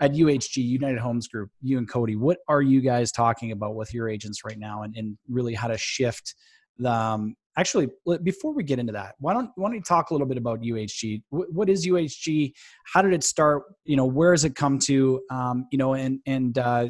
at 0.00 0.12
UHG, 0.12 0.56
United 0.56 0.98
Homes 0.98 1.28
Group, 1.28 1.50
you 1.62 1.78
and 1.78 1.88
Cody, 1.88 2.16
what 2.16 2.38
are 2.48 2.62
you 2.62 2.80
guys 2.80 3.12
talking 3.12 3.52
about 3.52 3.76
with 3.76 3.94
your 3.94 4.08
agents 4.08 4.44
right 4.44 4.58
now 4.58 4.82
and, 4.82 4.96
and 4.96 5.16
really 5.28 5.54
how 5.54 5.68
to 5.68 5.78
shift 5.78 6.34
the, 6.78 6.90
um, 6.90 7.36
actually 7.56 7.88
before 8.22 8.52
we 8.52 8.64
get 8.64 8.78
into 8.78 8.92
that 8.92 9.14
why 9.18 9.32
don't 9.32 9.50
why 9.56 9.68
don't 9.68 9.76
you 9.76 9.82
talk 9.82 10.10
a 10.10 10.14
little 10.14 10.26
bit 10.26 10.36
about 10.36 10.60
uhg 10.60 11.22
what, 11.30 11.68
is 11.68 11.86
uhg 11.86 12.52
how 12.92 13.02
did 13.02 13.12
it 13.12 13.24
start? 13.24 13.64
You 13.84 13.96
know 13.96 14.04
where 14.04 14.32
has 14.32 14.44
it 14.44 14.54
come 14.54 14.78
to? 14.80 15.20
Um, 15.30 15.66
you 15.70 15.78
know 15.78 15.94
and 15.94 16.20
and 16.26 16.56
uh, 16.58 16.88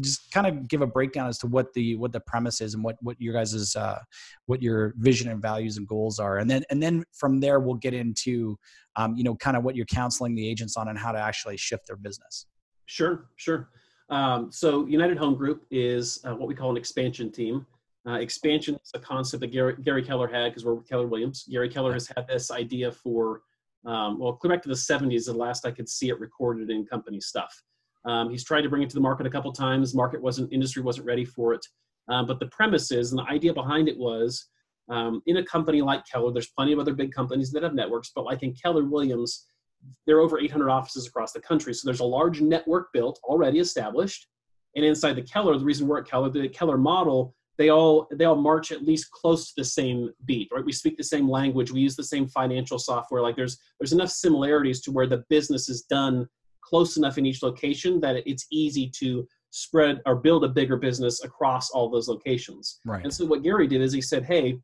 just 0.00 0.30
kind 0.32 0.46
of 0.46 0.68
give 0.68 0.82
a 0.82 0.86
breakdown 0.86 1.28
as 1.28 1.38
to 1.38 1.46
what 1.46 1.72
the 1.74 1.96
what 1.96 2.12
the 2.12 2.20
premise 2.20 2.60
is 2.60 2.74
and 2.74 2.82
what 2.82 2.96
what 3.00 3.20
your 3.20 3.34
guys's 3.34 3.76
uh, 3.76 3.98
what 4.46 4.62
your 4.62 4.94
vision 4.98 5.30
and 5.30 5.40
values 5.40 5.76
and 5.76 5.86
goals 5.86 6.18
are. 6.18 6.38
And 6.38 6.50
then 6.50 6.64
and 6.70 6.82
then 6.82 7.04
from 7.12 7.40
there 7.40 7.60
we'll 7.60 7.74
get 7.74 7.94
into 7.94 8.58
um, 8.96 9.16
you 9.16 9.24
know 9.24 9.34
kind 9.36 9.56
of 9.56 9.64
what 9.64 9.76
you're 9.76 9.86
counseling 9.86 10.34
the 10.34 10.48
agents 10.48 10.76
on 10.76 10.88
and 10.88 10.98
how 10.98 11.12
to 11.12 11.18
actually 11.18 11.56
shift 11.56 11.86
their 11.86 11.96
business. 11.96 12.46
Sure 12.86 13.26
sure. 13.36 13.70
Um, 14.08 14.52
so 14.52 14.86
united 14.86 15.18
home 15.18 15.34
group 15.34 15.66
is 15.70 16.20
uh, 16.24 16.34
what 16.34 16.48
we 16.48 16.54
call 16.54 16.70
an 16.70 16.76
expansion 16.76 17.30
team 17.30 17.66
uh, 18.06 18.14
expansion 18.14 18.74
is 18.76 18.90
a 18.94 18.98
concept 19.00 19.40
that 19.40 19.48
Gary, 19.48 19.74
Gary 19.82 20.02
Keller 20.02 20.28
had 20.28 20.50
because 20.50 20.64
we're 20.64 20.74
with 20.74 20.88
Keller 20.88 21.06
Williams. 21.06 21.44
Gary 21.50 21.68
Keller 21.68 21.92
has 21.92 22.06
had 22.06 22.26
this 22.28 22.50
idea 22.50 22.92
for, 22.92 23.42
um, 23.84 24.18
well, 24.18 24.34
clear 24.34 24.54
back 24.54 24.62
to 24.62 24.68
the 24.68 24.74
70s, 24.74 25.26
the 25.26 25.32
last 25.32 25.66
I 25.66 25.72
could 25.72 25.88
see 25.88 26.08
it 26.08 26.20
recorded 26.20 26.70
in 26.70 26.86
company 26.86 27.20
stuff. 27.20 27.62
Um, 28.04 28.30
he's 28.30 28.44
tried 28.44 28.62
to 28.62 28.68
bring 28.68 28.82
it 28.82 28.90
to 28.90 28.94
the 28.94 29.00
market 29.00 29.26
a 29.26 29.30
couple 29.30 29.52
times. 29.52 29.94
Market 29.94 30.22
wasn't, 30.22 30.52
industry 30.52 30.82
wasn't 30.82 31.06
ready 31.06 31.24
for 31.24 31.52
it. 31.52 31.66
Um, 32.08 32.26
but 32.26 32.38
the 32.38 32.46
premise 32.46 32.92
is, 32.92 33.10
and 33.10 33.18
the 33.18 33.24
idea 33.24 33.52
behind 33.52 33.88
it 33.88 33.98
was, 33.98 34.46
um, 34.88 35.20
in 35.26 35.38
a 35.38 35.44
company 35.44 35.82
like 35.82 36.06
Keller, 36.06 36.32
there's 36.32 36.50
plenty 36.50 36.72
of 36.72 36.78
other 36.78 36.94
big 36.94 37.12
companies 37.12 37.50
that 37.52 37.64
have 37.64 37.74
networks, 37.74 38.12
but 38.14 38.24
like 38.24 38.44
in 38.44 38.54
Keller 38.54 38.84
Williams, 38.84 39.46
there 40.06 40.16
are 40.16 40.20
over 40.20 40.38
800 40.38 40.70
offices 40.70 41.06
across 41.08 41.32
the 41.32 41.40
country. 41.40 41.74
So 41.74 41.82
there's 41.86 42.00
a 42.00 42.04
large 42.04 42.40
network 42.40 42.92
built, 42.92 43.20
already 43.24 43.58
established. 43.58 44.28
And 44.76 44.84
inside 44.84 45.14
the 45.14 45.22
Keller, 45.22 45.58
the 45.58 45.64
reason 45.64 45.88
we're 45.88 45.98
at 45.98 46.08
Keller, 46.08 46.30
the 46.30 46.48
Keller 46.48 46.78
model 46.78 47.34
they 47.58 47.70
all 47.70 48.08
they 48.12 48.24
all 48.24 48.36
march 48.36 48.72
at 48.72 48.82
least 48.82 49.10
close 49.10 49.48
to 49.48 49.54
the 49.56 49.64
same 49.64 50.10
beat 50.24 50.48
right? 50.52 50.64
We 50.64 50.72
speak 50.72 50.96
the 50.96 51.04
same 51.04 51.28
language 51.28 51.70
we 51.70 51.80
use 51.80 51.96
the 51.96 52.04
same 52.04 52.26
financial 52.28 52.78
software 52.78 53.22
like 53.22 53.36
there's 53.36 53.58
there's 53.80 53.92
enough 53.92 54.10
similarities 54.10 54.80
to 54.82 54.92
where 54.92 55.06
the 55.06 55.24
business 55.28 55.68
is 55.68 55.82
done 55.82 56.28
close 56.60 56.96
enough 56.96 57.18
in 57.18 57.26
each 57.26 57.42
location 57.42 58.00
that 58.00 58.16
it's 58.26 58.46
easy 58.50 58.90
to 58.98 59.26
spread 59.50 60.00
or 60.04 60.16
build 60.16 60.44
a 60.44 60.48
bigger 60.48 60.76
business 60.76 61.22
across 61.24 61.70
all 61.70 61.88
those 61.88 62.08
locations. 62.08 62.80
Right. 62.84 63.02
And 63.04 63.12
so 63.12 63.24
what 63.24 63.42
gary 63.42 63.66
did 63.66 63.80
is 63.80 63.92
he 63.92 64.02
said 64.02 64.24
hey 64.24 64.58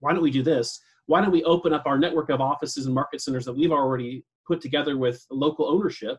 why 0.00 0.12
don't 0.12 0.22
we 0.22 0.30
do 0.30 0.42
this? 0.42 0.80
Why 1.06 1.20
don't 1.20 1.32
we 1.32 1.42
open 1.44 1.72
up 1.72 1.84
our 1.86 1.98
network 1.98 2.30
of 2.30 2.40
offices 2.40 2.86
and 2.86 2.94
market 2.94 3.20
centers 3.20 3.44
that 3.46 3.56
we've 3.56 3.72
already 3.72 4.24
put 4.46 4.60
together 4.60 4.96
with 4.96 5.24
local 5.30 5.66
ownership 5.66 6.18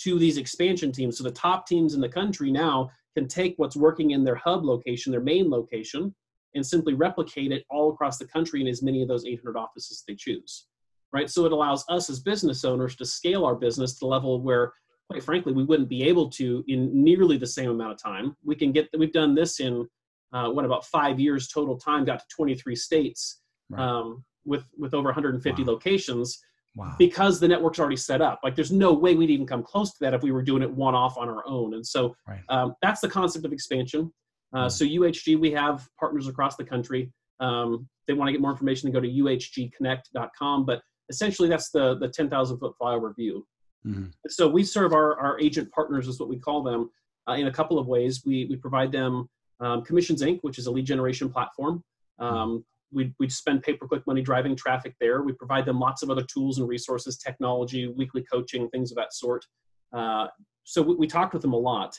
to 0.00 0.18
these 0.18 0.38
expansion 0.38 0.92
teams? 0.92 1.18
So 1.18 1.24
the 1.24 1.30
top 1.30 1.66
teams 1.66 1.94
in 1.94 2.00
the 2.00 2.08
country 2.08 2.50
now 2.50 2.90
can 3.18 3.28
take 3.28 3.54
what's 3.56 3.76
working 3.76 4.12
in 4.12 4.24
their 4.24 4.36
hub 4.36 4.64
location, 4.64 5.10
their 5.10 5.20
main 5.20 5.50
location, 5.50 6.14
and 6.54 6.64
simply 6.64 6.94
replicate 6.94 7.52
it 7.52 7.64
all 7.70 7.92
across 7.92 8.18
the 8.18 8.26
country 8.26 8.60
in 8.60 8.68
as 8.68 8.82
many 8.82 9.02
of 9.02 9.08
those 9.08 9.24
800 9.24 9.56
offices 9.56 10.04
they 10.06 10.14
choose. 10.14 10.66
Right? 11.12 11.28
So 11.28 11.44
it 11.44 11.52
allows 11.52 11.84
us 11.88 12.10
as 12.10 12.20
business 12.20 12.64
owners 12.64 12.94
to 12.96 13.06
scale 13.06 13.44
our 13.44 13.54
business 13.54 13.94
to 13.94 14.00
the 14.00 14.06
level 14.06 14.40
where, 14.40 14.72
quite 15.10 15.22
frankly, 15.22 15.52
we 15.52 15.64
wouldn't 15.64 15.88
be 15.88 16.04
able 16.04 16.28
to 16.30 16.64
in 16.68 16.90
nearly 17.02 17.38
the 17.38 17.46
same 17.46 17.70
amount 17.70 17.92
of 17.92 18.02
time. 18.02 18.36
We 18.44 18.54
can 18.54 18.72
get, 18.72 18.88
we've 18.96 19.12
done 19.12 19.34
this 19.34 19.60
in 19.60 19.88
uh, 20.32 20.50
what 20.50 20.66
about 20.66 20.84
five 20.84 21.18
years 21.18 21.48
total 21.48 21.78
time, 21.78 22.04
got 22.04 22.20
to 22.20 22.24
23 22.36 22.76
states 22.76 23.40
right. 23.70 23.80
um, 23.80 24.22
with, 24.44 24.64
with 24.78 24.92
over 24.92 25.06
150 25.06 25.62
wow. 25.62 25.68
locations. 25.72 26.38
Wow. 26.74 26.94
Because 26.98 27.40
the 27.40 27.48
network's 27.48 27.80
already 27.80 27.96
set 27.96 28.22
up. 28.22 28.40
Like 28.44 28.54
there's 28.54 28.70
no 28.70 28.92
way 28.92 29.14
we'd 29.14 29.30
even 29.30 29.46
come 29.46 29.62
close 29.62 29.92
to 29.92 29.98
that 30.00 30.14
if 30.14 30.22
we 30.22 30.30
were 30.30 30.42
doing 30.42 30.62
it 30.62 30.70
one 30.70 30.94
off 30.94 31.18
on 31.18 31.28
our 31.28 31.46
own. 31.46 31.74
And 31.74 31.84
so 31.84 32.14
right. 32.26 32.40
um, 32.48 32.74
that's 32.82 33.00
the 33.00 33.08
concept 33.08 33.44
of 33.44 33.52
expansion. 33.52 34.12
Uh, 34.54 34.66
mm. 34.66 34.70
So 34.70 34.84
UHG, 34.84 35.38
we 35.38 35.50
have 35.52 35.88
partners 35.98 36.28
across 36.28 36.56
the 36.56 36.64
country. 36.64 37.12
Um, 37.40 37.88
they 38.06 38.14
want 38.14 38.28
to 38.28 38.32
get 38.32 38.40
more 38.40 38.50
information, 38.50 38.88
they 38.88 38.92
go 38.92 39.00
to 39.00 39.08
uhgconnect.com. 39.08 40.66
But 40.66 40.82
essentially, 41.08 41.48
that's 41.48 41.70
the 41.70 41.98
the 41.98 42.08
10,000 42.08 42.58
foot 42.58 42.74
flyover 42.80 43.14
view. 43.14 43.46
Mm-hmm. 43.86 44.06
So 44.28 44.48
we 44.48 44.64
serve 44.64 44.92
our, 44.92 45.18
our 45.18 45.38
agent 45.40 45.70
partners, 45.72 46.08
is 46.08 46.18
what 46.18 46.28
we 46.28 46.38
call 46.38 46.62
them, 46.62 46.90
uh, 47.28 47.34
in 47.34 47.46
a 47.46 47.52
couple 47.52 47.78
of 47.78 47.86
ways. 47.86 48.22
We 48.24 48.46
we 48.46 48.56
provide 48.56 48.92
them 48.92 49.28
um, 49.60 49.82
Commissions 49.82 50.22
Inc., 50.22 50.38
which 50.42 50.58
is 50.58 50.66
a 50.66 50.70
lead 50.70 50.86
generation 50.86 51.30
platform. 51.30 51.82
Mm-hmm. 52.20 52.36
Um, 52.36 52.64
we 52.92 53.14
we 53.18 53.28
spend 53.28 53.62
pay 53.62 53.74
per 53.74 53.86
click 53.86 54.06
money 54.06 54.22
driving 54.22 54.56
traffic 54.56 54.94
there. 55.00 55.22
We 55.22 55.32
provide 55.32 55.66
them 55.66 55.78
lots 55.78 56.02
of 56.02 56.10
other 56.10 56.24
tools 56.24 56.58
and 56.58 56.68
resources, 56.68 57.18
technology, 57.18 57.88
weekly 57.88 58.24
coaching, 58.30 58.68
things 58.70 58.90
of 58.90 58.96
that 58.96 59.12
sort. 59.12 59.44
Uh, 59.92 60.28
so 60.64 60.82
we, 60.82 60.94
we, 60.96 61.06
talked 61.06 61.32
with 61.32 61.42
them 61.42 61.54
a 61.54 61.58
lot. 61.58 61.98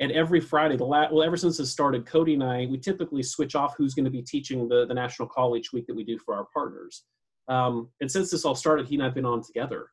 And 0.00 0.10
every 0.12 0.40
Friday, 0.40 0.76
the 0.76 0.84
la- 0.84 1.08
well, 1.10 1.22
ever 1.22 1.36
since 1.36 1.58
this 1.58 1.70
started, 1.70 2.06
Cody 2.06 2.34
and 2.34 2.42
I, 2.42 2.66
we 2.66 2.78
typically 2.78 3.22
switch 3.22 3.54
off 3.54 3.74
who's 3.76 3.94
going 3.94 4.04
to 4.04 4.10
be 4.10 4.22
teaching 4.22 4.68
the, 4.68 4.86
the 4.86 4.94
national 4.94 5.28
call 5.28 5.56
each 5.56 5.72
week 5.72 5.86
that 5.86 5.94
we 5.94 6.04
do 6.04 6.18
for 6.18 6.34
our 6.34 6.46
partners. 6.52 7.04
Um, 7.48 7.88
and 8.00 8.10
since 8.10 8.30
this 8.30 8.44
all 8.44 8.54
started, 8.54 8.86
he 8.86 8.96
and 8.96 9.04
I've 9.04 9.14
been 9.14 9.24
on 9.24 9.42
together. 9.42 9.90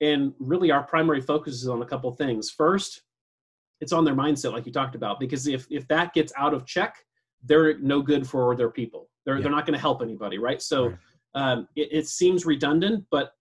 And 0.00 0.32
really, 0.38 0.70
our 0.70 0.82
primary 0.82 1.20
focus 1.20 1.54
is 1.54 1.68
on 1.68 1.82
a 1.82 1.86
couple 1.86 2.10
things. 2.12 2.50
First, 2.50 3.02
it's 3.80 3.92
on 3.92 4.04
their 4.04 4.14
mindset, 4.14 4.52
like 4.52 4.66
you 4.66 4.72
talked 4.72 4.94
about, 4.94 5.20
because 5.20 5.46
if 5.46 5.66
if 5.70 5.86
that 5.88 6.14
gets 6.14 6.32
out 6.36 6.54
of 6.54 6.66
check, 6.66 6.96
they're 7.44 7.78
no 7.78 8.02
good 8.02 8.26
for 8.26 8.56
their 8.56 8.70
people. 8.70 9.08
They're 9.30 9.38
yeah. 9.38 9.42
they're 9.44 9.52
not 9.52 9.64
going 9.64 9.74
to 9.74 9.80
help 9.80 10.02
anybody, 10.02 10.38
right? 10.38 10.60
So 10.60 10.88
right. 10.88 10.96
Um, 11.36 11.68
it, 11.76 11.88
it, 11.92 12.08
seems 12.08 12.44
redundant, 12.44 13.04
but 13.12 13.34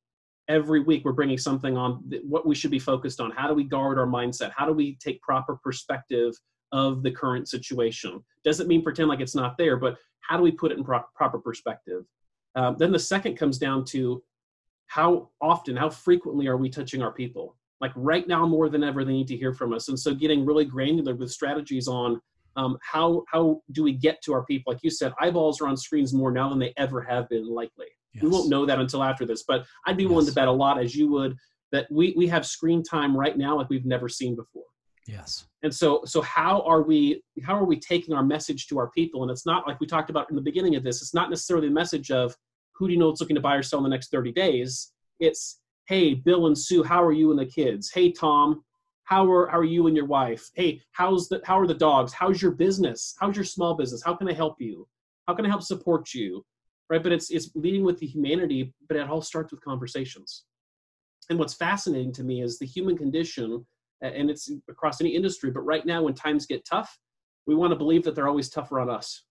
every 0.47 0.79
week 0.79 1.03
we're 1.03 1.11
bringing 1.11 1.39
something 1.39 1.75
on 1.75 2.03
what 2.21 2.45
we 2.45 2.53
should 2.53 2.69
be 2.69 2.77
focused 2.77 3.19
on. 3.19 3.31
How 3.31 3.47
do 3.47 3.55
we 3.55 3.63
guard 3.63 3.97
our 3.97 4.05
mindset? 4.05 4.51
How 4.55 4.67
do 4.67 4.73
we 4.73 4.95
take 5.03 5.19
proper 5.23 5.55
perspective 5.55 6.35
of 6.71 7.01
the 7.01 7.09
current 7.09 7.49
situation? 7.49 8.23
Doesn't 8.43 8.67
mean 8.67 8.83
pretend 8.83 9.09
like 9.09 9.21
it's 9.21 9.33
not 9.33 9.57
there, 9.57 9.75
but 9.75 9.97
how 10.21 10.37
do 10.37 10.43
we 10.43 10.51
put 10.51 10.71
it 10.71 10.77
in 10.77 10.83
pro- 10.83 11.01
proper 11.15 11.39
perspective? 11.39 12.03
Um, 12.53 12.75
then 12.77 12.91
the 12.91 12.99
second 12.99 13.37
comes 13.37 13.57
down 13.57 13.85
to 13.85 14.21
how 14.85 15.31
often, 15.41 15.75
how 15.75 15.89
frequently 15.89 16.45
are 16.45 16.57
we 16.57 16.69
touching 16.69 17.01
our 17.01 17.11
people? 17.11 17.57
Like 17.81 17.93
right 17.95 18.27
now, 18.27 18.45
more 18.45 18.69
than 18.69 18.83
ever, 18.83 19.03
they 19.03 19.13
need 19.13 19.27
to 19.29 19.37
hear 19.37 19.53
from 19.53 19.73
us. 19.73 19.87
And 19.87 19.99
so, 19.99 20.13
getting 20.13 20.45
really 20.45 20.65
granular 20.65 21.15
with 21.15 21.31
strategies 21.31 21.87
on 21.87 22.21
um, 22.56 22.78
how 22.82 23.24
how 23.32 23.62
do 23.72 23.84
we 23.84 23.93
get 23.93 24.22
to 24.24 24.34
our 24.34 24.43
people? 24.45 24.74
Like 24.74 24.84
you 24.84 24.89
said, 24.89 25.14
eyeballs 25.20 25.62
are 25.62 25.68
on 25.68 25.78
screens 25.78 26.14
more 26.14 26.32
now 26.32 26.50
than 26.50 26.60
they 26.60 26.74
ever 26.78 27.02
have 27.02 27.30
been. 27.30 27.47
Likely, 27.47 27.88
yes. 28.14 28.24
we 28.24 28.30
won't 28.30 28.50
know 28.50 28.66
that 28.66 28.80
until 28.80 29.04
after 29.04 29.26
this. 29.26 29.43
But 29.47 29.66
I'd 29.86 29.97
be 29.97 30.04
yes. 30.04 30.10
willing 30.10 30.26
to 30.28 30.34
bet 30.34 30.47
a 30.47 30.52
lot, 30.52 30.80
as 30.80 30.95
you 30.95 31.10
would, 31.12 31.36
that 31.72 31.88
we 31.91 32.14
we 32.18 32.28
have 32.28 32.45
screen 32.45 32.84
time 32.84 33.16
right 33.16 33.38
now 33.38 33.58
like 33.58 33.70
we've 33.70 33.86
never 33.86 34.10
seen 34.10 34.36
before. 34.36 34.64
Yes. 35.08 35.45
And 35.64 35.74
so 35.74 36.02
so 36.06 36.22
how 36.22 36.62
are 36.62 36.84
we 36.84 37.24
how 37.43 37.56
are 37.56 37.66
we 37.66 37.80
taking 37.80 38.14
our 38.14 38.24
message 38.24 38.68
to 38.68 38.78
our 38.78 38.89
people? 38.91 39.24
And 39.24 39.32
it's 39.32 39.45
not 39.45 39.68
like 39.68 39.80
we 39.80 39.88
talked 39.88 40.10
about 40.10 40.30
in 40.30 40.36
the 40.36 40.41
beginning 40.41 40.76
of 40.76 40.84
this. 40.84 41.02
It's 41.02 41.14
not 41.14 41.30
necessarily 41.30 41.68
the 41.68 41.74
message 41.74 42.12
of 42.12 42.36
who 42.74 42.88
do 42.88 42.93
you 42.93 43.00
know 43.00 43.12
is 43.12 43.20
looking 43.20 43.36
to 43.36 43.41
buy 43.41 43.56
or 43.56 43.64
sell 43.64 43.80
in 43.80 43.84
the 43.84 43.89
next 43.89 44.12
30 44.12 44.32
days. 44.32 44.91
It's 45.20 45.60
hey, 45.88 46.14
Bill 46.14 46.45
and 46.45 46.58
Sue, 46.58 46.84
how 46.84 47.04
are 47.04 47.12
you 47.12 47.32
and 47.32 47.39
the 47.39 47.45
kids? 47.47 47.91
Hey, 47.91 48.12
Tom, 48.12 48.64
how 49.10 49.30
are, 49.30 49.47
how 49.47 49.57
are 49.57 49.64
you 49.64 49.88
and 49.88 49.95
your 49.95 50.05
wife? 50.05 50.51
Hey 50.53 50.82
how's 50.91 51.28
the 51.28 51.41
how 51.43 51.60
are 51.60 51.66
the 51.66 51.74
dogs? 51.74 52.14
How's 52.14 52.41
your 52.41 52.51
business? 52.51 53.16
How's 53.20 53.36
your 53.36 53.43
small 53.43 53.74
business? 53.74 54.03
How 54.03 54.14
can 54.14 54.30
i 54.30 54.34
help 54.34 54.57
you? 54.60 54.88
How 55.28 55.34
can 55.34 55.45
i 55.45 55.49
help 55.49 55.64
support 55.64 56.14
you? 56.14 56.45
Right? 56.91 57.01
But 57.01 57.12
it's 57.12 57.32
it's 57.32 57.49
leading 57.55 57.84
with 57.84 57.99
the 57.99 58.05
humanity 58.05 58.72
but 58.88 58.97
it 58.97 59.10
all 59.10 59.24
starts 59.24 59.51
with 59.51 59.62
conversations. 59.62 60.43
And 61.30 61.39
what's 61.39 61.55
fascinating 61.55 62.14
to 62.14 62.24
me 62.24 62.41
is 62.43 62.60
the 62.60 62.68
human 62.68 62.95
condition 62.95 63.66
and 64.01 64.30
it's 64.30 64.49
across 64.70 65.01
any 65.01 65.16
industry 65.16 65.49
but 65.49 65.62
right 65.62 65.86
now 65.86 66.03
when 66.03 66.14
times 66.14 66.45
get 66.45 66.64
tough 66.64 66.95
we 67.47 67.55
want 67.55 67.72
to 67.72 67.78
believe 67.78 68.03
that 68.03 68.14
they're 68.14 68.30
always 68.30 68.49
tougher 68.49 68.80
on 68.80 68.91
us. 68.91 69.24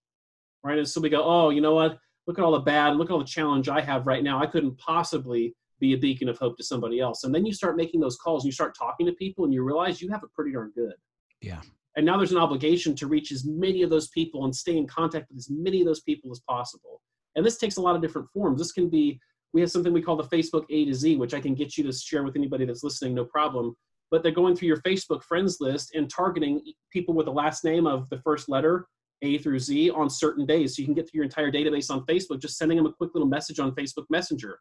Right? 0.65 0.79
And 0.79 0.89
so 0.89 1.01
we 1.01 1.09
go 1.09 1.23
oh 1.23 1.51
you 1.51 1.61
know 1.61 1.75
what? 1.75 1.99
Look 2.27 2.41
at 2.41 2.45
all 2.45 2.53
the 2.53 2.59
bad 2.59 2.97
look 2.97 3.11
at 3.11 3.13
all 3.13 3.21
the 3.21 3.25
challenge 3.25 3.69
i 3.69 3.81
have 3.81 4.09
right 4.09 4.25
now. 4.25 4.43
I 4.43 4.47
couldn't 4.47 4.77
possibly 4.77 5.55
be 5.81 5.95
a 5.95 5.99
beacon 5.99 6.29
of 6.29 6.39
hope 6.39 6.57
to 6.57 6.65
somebody 6.65 7.01
else. 7.01 7.25
And 7.25 7.35
then 7.35 7.47
you 7.47 7.53
start 7.53 7.77
making 7.77 8.01
those 8.01 8.17
calls 8.17 8.43
and 8.43 8.49
you 8.49 8.53
start 8.53 8.77
talking 8.77 9.07
to 9.07 9.13
people 9.13 9.45
and 9.45 9.55
you 9.55 9.63
realize 9.63 10.01
you 10.01 10.11
have 10.11 10.23
it 10.23 10.33
pretty 10.35 10.53
darn 10.53 10.73
good. 10.75 10.95
Yeah. 11.41 11.61
And 11.97 12.07
now 12.07 12.17
there's 12.17 12.33
an 12.33 12.39
obligation 12.39 12.95
to 12.97 13.07
reach 13.07 13.33
as 13.33 13.45
many 13.45 13.83
of 13.83 13.91
those 13.91 14.09
people 14.09 14.45
and 14.45 14.55
stay 14.55 14.77
in 14.77 14.87
contact 14.87 15.29
with 15.31 15.39
as 15.39 15.51
many 15.51 15.81
of 15.81 15.87
those 15.87 16.01
people 16.01 16.31
as 16.31 16.41
possible. 16.41 17.03
And 17.35 17.45
this 17.45 17.59
takes 17.59 17.77
a 17.77 17.83
lot 17.83 17.97
of 17.97 18.03
different 18.03 18.29
forms. 18.31 18.59
This 18.59 18.73
can 18.73 18.89
be, 18.89 19.21
we 19.53 19.61
have 19.61 19.71
something 19.71 19.93
we 19.93 20.03
call 20.03 20.17
the 20.17 20.25
Facebook 20.25 20.65
A 20.71 20.85
to 20.85 20.95
Z, 20.95 21.17
which 21.17 21.35
I 21.35 21.41
can 21.41 21.55
get 21.55 21.77
you 21.77 21.85
to 21.85 21.93
share 21.93 22.23
with 22.23 22.37
anybody 22.37 22.65
that's 22.65 22.85
listening, 22.85 23.15
no 23.15 23.25
problem. 23.25 23.77
But 24.11 24.23
they're 24.23 24.33
going 24.33 24.57
through 24.57 24.69
your 24.69 24.81
Facebook 24.83 25.23
friends 25.23 25.59
list 25.61 25.95
and 25.95 26.09
targeting 26.09 26.63
people 26.93 27.15
with 27.15 27.27
the 27.27 27.33
last 27.33 27.65
name 27.65 27.87
of 27.87 28.09
the 28.11 28.19
first 28.19 28.49
letter 28.49 28.87
A 29.23 29.39
through 29.39 29.59
Z 29.59 29.91
on 29.91 30.09
certain 30.09 30.47
days. 30.47 30.77
So 30.77 30.83
you 30.83 30.87
can 30.87 30.95
get 30.95 31.07
to 31.07 31.13
your 31.15 31.25
entire 31.25 31.51
database 31.51 31.91
on 31.91 32.07
Facebook, 32.07 32.41
just 32.41 32.59
sending 32.59 32.77
them 32.77 32.87
a 32.87 32.93
quick 32.93 33.11
little 33.15 33.29
message 33.29 33.59
on 33.59 33.75
Facebook 33.75 34.07
Messenger. 34.09 34.59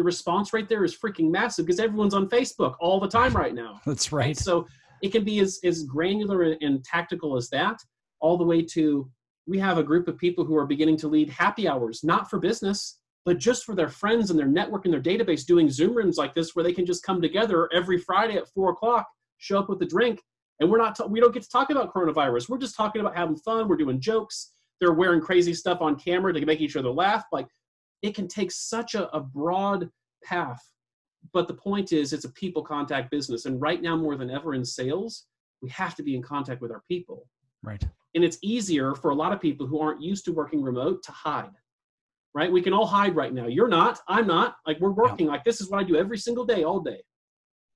The 0.00 0.04
response 0.04 0.54
rate 0.54 0.66
there 0.66 0.82
is 0.82 0.96
freaking 0.96 1.30
massive 1.30 1.66
because 1.66 1.78
everyone's 1.78 2.14
on 2.14 2.26
Facebook 2.26 2.74
all 2.80 3.00
the 3.00 3.06
time 3.06 3.34
right 3.34 3.54
now. 3.54 3.82
That's 3.86 4.12
right. 4.12 4.34
So 4.34 4.66
it 5.02 5.12
can 5.12 5.24
be 5.24 5.40
as, 5.40 5.60
as 5.62 5.82
granular 5.82 6.40
and, 6.40 6.56
and 6.62 6.82
tactical 6.82 7.36
as 7.36 7.50
that, 7.50 7.78
all 8.18 8.38
the 8.38 8.44
way 8.44 8.62
to 8.62 9.10
we 9.46 9.58
have 9.58 9.76
a 9.76 9.82
group 9.82 10.08
of 10.08 10.16
people 10.16 10.42
who 10.42 10.56
are 10.56 10.64
beginning 10.64 10.96
to 11.00 11.08
lead 11.08 11.28
happy 11.28 11.68
hours, 11.68 12.02
not 12.02 12.30
for 12.30 12.38
business, 12.38 12.98
but 13.26 13.36
just 13.36 13.66
for 13.66 13.74
their 13.74 13.90
friends 13.90 14.30
and 14.30 14.38
their 14.38 14.48
network 14.48 14.86
and 14.86 14.94
their 14.94 15.02
database 15.02 15.44
doing 15.44 15.68
Zoom 15.68 15.94
rooms 15.94 16.16
like 16.16 16.32
this 16.32 16.56
where 16.56 16.62
they 16.62 16.72
can 16.72 16.86
just 16.86 17.02
come 17.02 17.20
together 17.20 17.68
every 17.70 17.98
Friday 17.98 18.38
at 18.38 18.48
four 18.48 18.70
o'clock, 18.70 19.06
show 19.36 19.58
up 19.58 19.68
with 19.68 19.82
a 19.82 19.86
drink, 19.86 20.22
and 20.60 20.70
we're 20.70 20.78
not 20.78 20.98
we 21.10 21.20
don't 21.20 21.34
get 21.34 21.42
to 21.42 21.50
talk 21.50 21.68
about 21.68 21.92
coronavirus. 21.92 22.48
We're 22.48 22.56
just 22.56 22.74
talking 22.74 23.02
about 23.02 23.14
having 23.14 23.36
fun. 23.36 23.68
We're 23.68 23.76
doing 23.76 24.00
jokes. 24.00 24.52
They're 24.80 24.94
wearing 24.94 25.20
crazy 25.20 25.52
stuff 25.52 25.82
on 25.82 25.96
camera 25.96 26.32
to 26.32 26.46
make 26.46 26.62
each 26.62 26.76
other 26.76 26.88
laugh. 26.88 27.24
Like 27.32 27.48
it 28.02 28.14
can 28.14 28.28
take 28.28 28.50
such 28.50 28.94
a, 28.94 29.14
a 29.14 29.20
broad 29.20 29.90
path. 30.24 30.62
But 31.32 31.48
the 31.48 31.54
point 31.54 31.92
is, 31.92 32.12
it's 32.12 32.24
a 32.24 32.32
people 32.32 32.62
contact 32.62 33.10
business, 33.10 33.44
and 33.44 33.60
right 33.60 33.82
now 33.82 33.96
more 33.96 34.16
than 34.16 34.30
ever 34.30 34.54
in 34.54 34.64
sales, 34.64 35.26
we 35.60 35.68
have 35.70 35.94
to 35.96 36.02
be 36.02 36.14
in 36.14 36.22
contact 36.22 36.62
with 36.62 36.70
our 36.70 36.82
people. 36.88 37.26
Right. 37.62 37.82
And 38.14 38.24
it's 38.24 38.38
easier 38.42 38.94
for 38.94 39.10
a 39.10 39.14
lot 39.14 39.32
of 39.32 39.40
people 39.40 39.66
who 39.66 39.80
aren't 39.80 40.02
used 40.02 40.24
to 40.24 40.32
working 40.32 40.62
remote 40.62 41.02
to 41.04 41.12
hide. 41.12 41.50
Right? 42.32 42.50
We 42.50 42.62
can 42.62 42.72
all 42.72 42.86
hide 42.86 43.16
right 43.16 43.34
now. 43.34 43.48
You're 43.48 43.68
not. 43.68 44.00
I'm 44.08 44.26
not. 44.26 44.56
Like 44.66 44.80
we're 44.80 44.90
working. 44.90 45.26
Yeah. 45.26 45.32
Like 45.32 45.44
this 45.44 45.60
is 45.60 45.68
what 45.68 45.80
I 45.80 45.84
do 45.84 45.96
every 45.96 46.16
single 46.16 46.44
day, 46.44 46.62
all 46.62 46.80
day. 46.80 47.02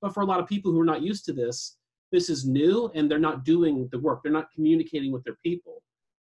But 0.01 0.13
for 0.13 0.21
a 0.21 0.25
lot 0.25 0.39
of 0.39 0.47
people 0.47 0.71
who 0.71 0.79
are 0.79 0.85
not 0.85 1.01
used 1.01 1.25
to 1.25 1.33
this, 1.33 1.77
this 2.11 2.29
is 2.29 2.45
new 2.45 2.89
and 2.95 3.09
they're 3.09 3.19
not 3.19 3.43
doing 3.43 3.89
the 3.91 3.99
work. 3.99 4.21
They're 4.23 4.31
not 4.31 4.51
communicating 4.53 5.11
with 5.11 5.23
their 5.23 5.37
people. 5.43 5.81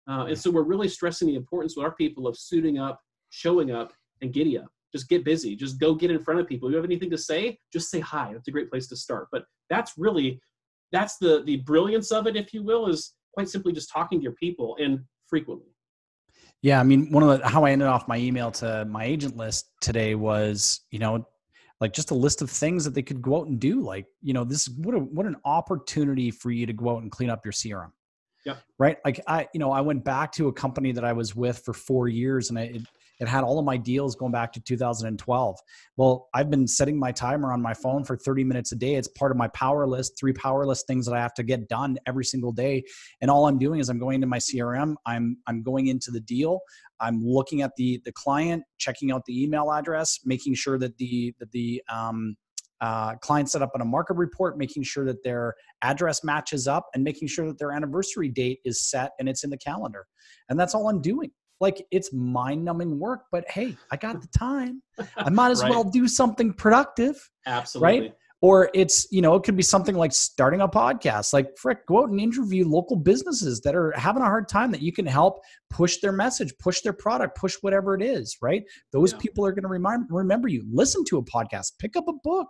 Uh, 0.09 0.25
and 0.29 0.37
so 0.37 0.49
we're 0.49 0.63
really 0.63 0.89
stressing 0.89 1.27
the 1.27 1.35
importance 1.35 1.77
with 1.77 1.85
our 1.85 1.93
people 1.93 2.27
of 2.27 2.37
suiting 2.37 2.79
up, 2.79 2.99
showing 3.33 3.71
up, 3.71 3.93
and 4.21 4.31
giddy 4.31 4.57
up. 4.57 4.67
Just 4.91 5.09
get 5.09 5.25
busy. 5.25 5.55
Just 5.55 5.79
go 5.79 5.95
get 5.95 6.11
in 6.11 6.19
front 6.19 6.39
of 6.39 6.47
people. 6.47 6.69
If 6.69 6.73
you 6.73 6.77
have 6.77 6.85
anything 6.85 7.09
to 7.09 7.17
say, 7.17 7.57
just 7.71 7.89
say 7.89 7.99
hi. 7.99 8.31
That's 8.31 8.47
a 8.47 8.51
great 8.51 8.69
place 8.69 8.87
to 8.89 8.95
start. 8.95 9.27
But 9.31 9.43
that's 9.69 9.93
really, 9.97 10.39
that's 10.91 11.17
the 11.17 11.43
the 11.45 11.57
brilliance 11.57 12.11
of 12.11 12.27
it, 12.27 12.35
if 12.35 12.53
you 12.53 12.63
will, 12.63 12.87
is 12.87 13.15
quite 13.33 13.49
simply 13.49 13.73
just 13.73 13.89
talking 13.91 14.19
to 14.19 14.23
your 14.23 14.33
people 14.33 14.77
and 14.79 14.99
frequently. 15.27 15.67
Yeah, 16.61 16.79
I 16.79 16.83
mean, 16.83 17.11
one 17.11 17.23
of 17.23 17.39
the 17.39 17.47
how 17.47 17.65
I 17.65 17.71
ended 17.71 17.87
off 17.87 18.07
my 18.07 18.17
email 18.17 18.51
to 18.51 18.85
my 18.85 19.03
agent 19.03 19.35
list 19.35 19.71
today 19.81 20.13
was, 20.15 20.81
you 20.91 20.99
know, 20.99 21.27
like 21.81 21.91
just 21.91 22.11
a 22.11 22.15
list 22.15 22.41
of 22.43 22.49
things 22.49 22.85
that 22.85 22.93
they 22.93 23.01
could 23.01 23.21
go 23.21 23.39
out 23.39 23.47
and 23.47 23.59
do. 23.59 23.81
Like, 23.81 24.05
you 24.21 24.33
know, 24.33 24.43
this 24.43 24.69
what 24.69 24.95
a 24.95 24.99
what 24.99 25.25
an 25.25 25.37
opportunity 25.43 26.29
for 26.29 26.51
you 26.51 26.67
to 26.67 26.73
go 26.73 26.91
out 26.91 27.01
and 27.01 27.11
clean 27.11 27.31
up 27.31 27.43
your 27.43 27.51
CRM. 27.51 27.91
Yeah. 28.45 28.55
Right. 28.77 28.97
Like 29.03 29.21
I, 29.27 29.47
you 29.53 29.59
know, 29.59 29.71
I 29.71 29.81
went 29.81 30.03
back 30.03 30.31
to 30.33 30.49
a 30.49 30.53
company 30.53 30.91
that 30.91 31.05
I 31.05 31.13
was 31.13 31.35
with 31.35 31.59
for 31.59 31.73
four 31.73 32.07
years, 32.07 32.49
and 32.49 32.59
I, 32.59 32.63
it, 32.63 32.81
it 33.23 33.29
had 33.29 33.45
all 33.45 33.57
of 33.57 33.63
my 33.63 33.77
deals 33.77 34.17
going 34.17 34.33
back 34.33 34.51
to 34.51 34.59
2012. 34.59 35.57
Well, 35.95 36.27
I've 36.33 36.49
been 36.49 36.67
setting 36.67 36.99
my 36.99 37.13
timer 37.13 37.53
on 37.53 37.61
my 37.61 37.73
phone 37.73 38.03
for 38.03 38.17
30 38.17 38.43
minutes 38.43 38.73
a 38.73 38.75
day. 38.75 38.95
It's 38.95 39.07
part 39.07 39.31
of 39.31 39.37
my 39.37 39.47
power 39.49 39.87
list, 39.87 40.19
three 40.19 40.33
power 40.33 40.65
list 40.65 40.87
things 40.87 41.05
that 41.05 41.15
I 41.15 41.21
have 41.21 41.33
to 41.35 41.43
get 41.43 41.69
done 41.69 41.97
every 42.05 42.25
single 42.25 42.51
day. 42.51 42.83
And 43.21 43.31
all 43.31 43.47
I'm 43.47 43.57
doing 43.57 43.79
is 43.79 43.87
I'm 43.87 43.97
going 43.97 44.15
into 44.15 44.27
my 44.27 44.39
CRM, 44.39 44.95
I'm 45.05 45.37
I'm 45.47 45.63
going 45.63 45.87
into 45.87 46.11
the 46.11 46.19
deal, 46.19 46.59
I'm 46.99 47.21
looking 47.23 47.61
at 47.61 47.71
the 47.77 48.01
the 48.03 48.11
client, 48.11 48.63
checking 48.77 49.09
out 49.09 49.23
the 49.25 49.41
email 49.41 49.71
address, 49.71 50.19
making 50.25 50.55
sure 50.55 50.77
that 50.79 50.97
the 50.97 51.33
that 51.39 51.51
the 51.51 51.81
um, 51.89 52.35
uh, 52.81 53.15
client 53.15 53.49
set 53.49 53.61
up 53.61 53.71
on 53.73 53.79
a 53.79 53.85
market 53.85 54.15
report, 54.15 54.57
making 54.57 54.83
sure 54.83 55.05
that 55.05 55.23
their 55.23 55.53
address 55.81 56.25
matches 56.25 56.67
up, 56.67 56.87
and 56.93 57.05
making 57.05 57.29
sure 57.29 57.47
that 57.47 57.57
their 57.57 57.71
anniversary 57.71 58.27
date 58.27 58.59
is 58.65 58.85
set 58.85 59.11
and 59.17 59.29
it's 59.29 59.45
in 59.45 59.49
the 59.49 59.57
calendar. 59.57 60.05
And 60.49 60.59
that's 60.59 60.75
all 60.75 60.89
I'm 60.89 61.01
doing 61.01 61.31
like 61.59 61.85
it's 61.91 62.11
mind 62.13 62.65
numbing 62.65 62.99
work, 62.99 63.25
but 63.31 63.49
hey, 63.49 63.75
I 63.91 63.97
got 63.97 64.21
the 64.21 64.27
time. 64.37 64.81
I 65.17 65.29
might 65.29 65.51
as 65.51 65.61
right. 65.61 65.69
well 65.69 65.83
do 65.83 66.07
something 66.07 66.53
productive. 66.53 67.29
Absolutely. 67.45 67.99
Right 67.99 68.13
or 68.43 68.69
it's 68.73 69.07
you 69.09 69.21
know 69.21 69.35
it 69.35 69.43
could 69.43 69.55
be 69.55 69.63
something 69.63 69.95
like 69.95 70.11
starting 70.11 70.59
a 70.59 70.67
podcast. 70.67 71.31
Like 71.31 71.57
frick 71.57 71.87
go 71.87 72.03
out 72.03 72.09
and 72.09 72.19
interview 72.19 72.67
local 72.67 72.97
businesses 72.97 73.61
that 73.61 73.73
are 73.73 73.93
having 73.95 74.21
a 74.21 74.25
hard 74.25 74.49
time 74.49 74.69
that 74.71 74.81
you 74.81 74.91
can 74.91 75.05
help 75.05 75.39
push 75.69 75.97
their 76.01 76.11
message 76.11 76.53
push 76.59 76.81
their 76.81 76.93
product 76.93 77.35
push 77.35 77.55
whatever 77.61 77.95
it 77.95 78.03
is 78.03 78.37
right? 78.41 78.63
Those 78.91 79.13
yeah. 79.13 79.19
people 79.19 79.45
are 79.45 79.53
going 79.53 79.63
to 79.63 79.69
remind 79.69 80.07
remember 80.09 80.49
you. 80.49 80.65
Listen 80.69 81.05
to 81.05 81.17
a 81.17 81.23
podcast. 81.23 81.71
Pick 81.79 81.95
up 81.95 82.07
a 82.09 82.13
book 82.21 82.49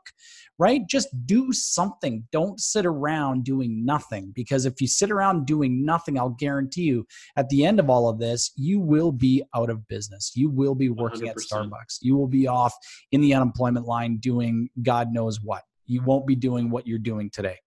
right? 0.58 0.82
Just 0.90 1.10
do 1.28 1.54
something. 1.54 2.28
Don't 2.32 2.60
sit 2.60 2.88
around 2.88 3.44
doing 3.44 3.86
nothing 3.86 4.32
because 4.34 4.66
if 4.66 4.82
you 4.82 4.88
sit 4.88 5.12
around 5.12 5.46
doing 5.46 5.86
nothing 5.86 6.18
i'll 6.18 6.30
guarantee 6.30 6.82
you 6.82 7.06
at 7.36 7.50
the 7.50 7.66
end 7.66 7.80
of 7.80 7.90
all 7.90 8.10
of 8.10 8.18
this 8.18 8.52
you 8.56 8.80
will 8.80 9.12
be 9.12 9.44
out 9.56 9.70
of 9.70 9.88
business. 9.88 10.32
You 10.34 10.50
will 10.50 10.74
be 10.74 10.90
working 10.90 11.28
100%. 11.28 11.30
at 11.30 11.38
starbucks. 11.38 12.00
You 12.02 12.16
will 12.18 12.28
be 12.28 12.48
off 12.48 12.74
in 13.12 13.22
the 13.22 13.36
unemployment 13.36 13.86
line 13.86 14.18
doing 14.18 14.70
god 14.82 15.14
knows 15.14 15.40
what 15.40 15.62
you 15.86 16.02
won't 16.04 16.26
be 16.26 16.36
doing 16.36 16.70
what 16.70 16.88
you're 16.88 17.00
doing 17.00 17.30
today. 17.30 17.60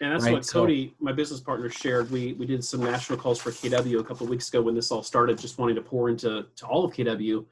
And 0.00 0.12
that's 0.12 0.24
right? 0.24 0.34
what 0.34 0.46
Cody, 0.46 0.88
so, 0.88 1.04
my 1.04 1.12
business 1.12 1.40
partner, 1.40 1.68
shared. 1.70 2.10
We 2.10 2.32
we 2.34 2.46
did 2.46 2.64
some 2.64 2.80
national 2.82 3.18
calls 3.18 3.40
for 3.40 3.50
KW 3.50 4.00
a 4.00 4.04
couple 4.04 4.24
of 4.24 4.30
weeks 4.30 4.48
ago 4.48 4.60
when 4.60 4.74
this 4.74 4.90
all 4.90 5.02
started, 5.02 5.38
just 5.38 5.58
wanting 5.58 5.76
to 5.76 5.82
pour 5.82 6.08
into 6.08 6.46
to 6.56 6.66
all 6.66 6.84
of 6.84 6.92
KW. 6.92 7.44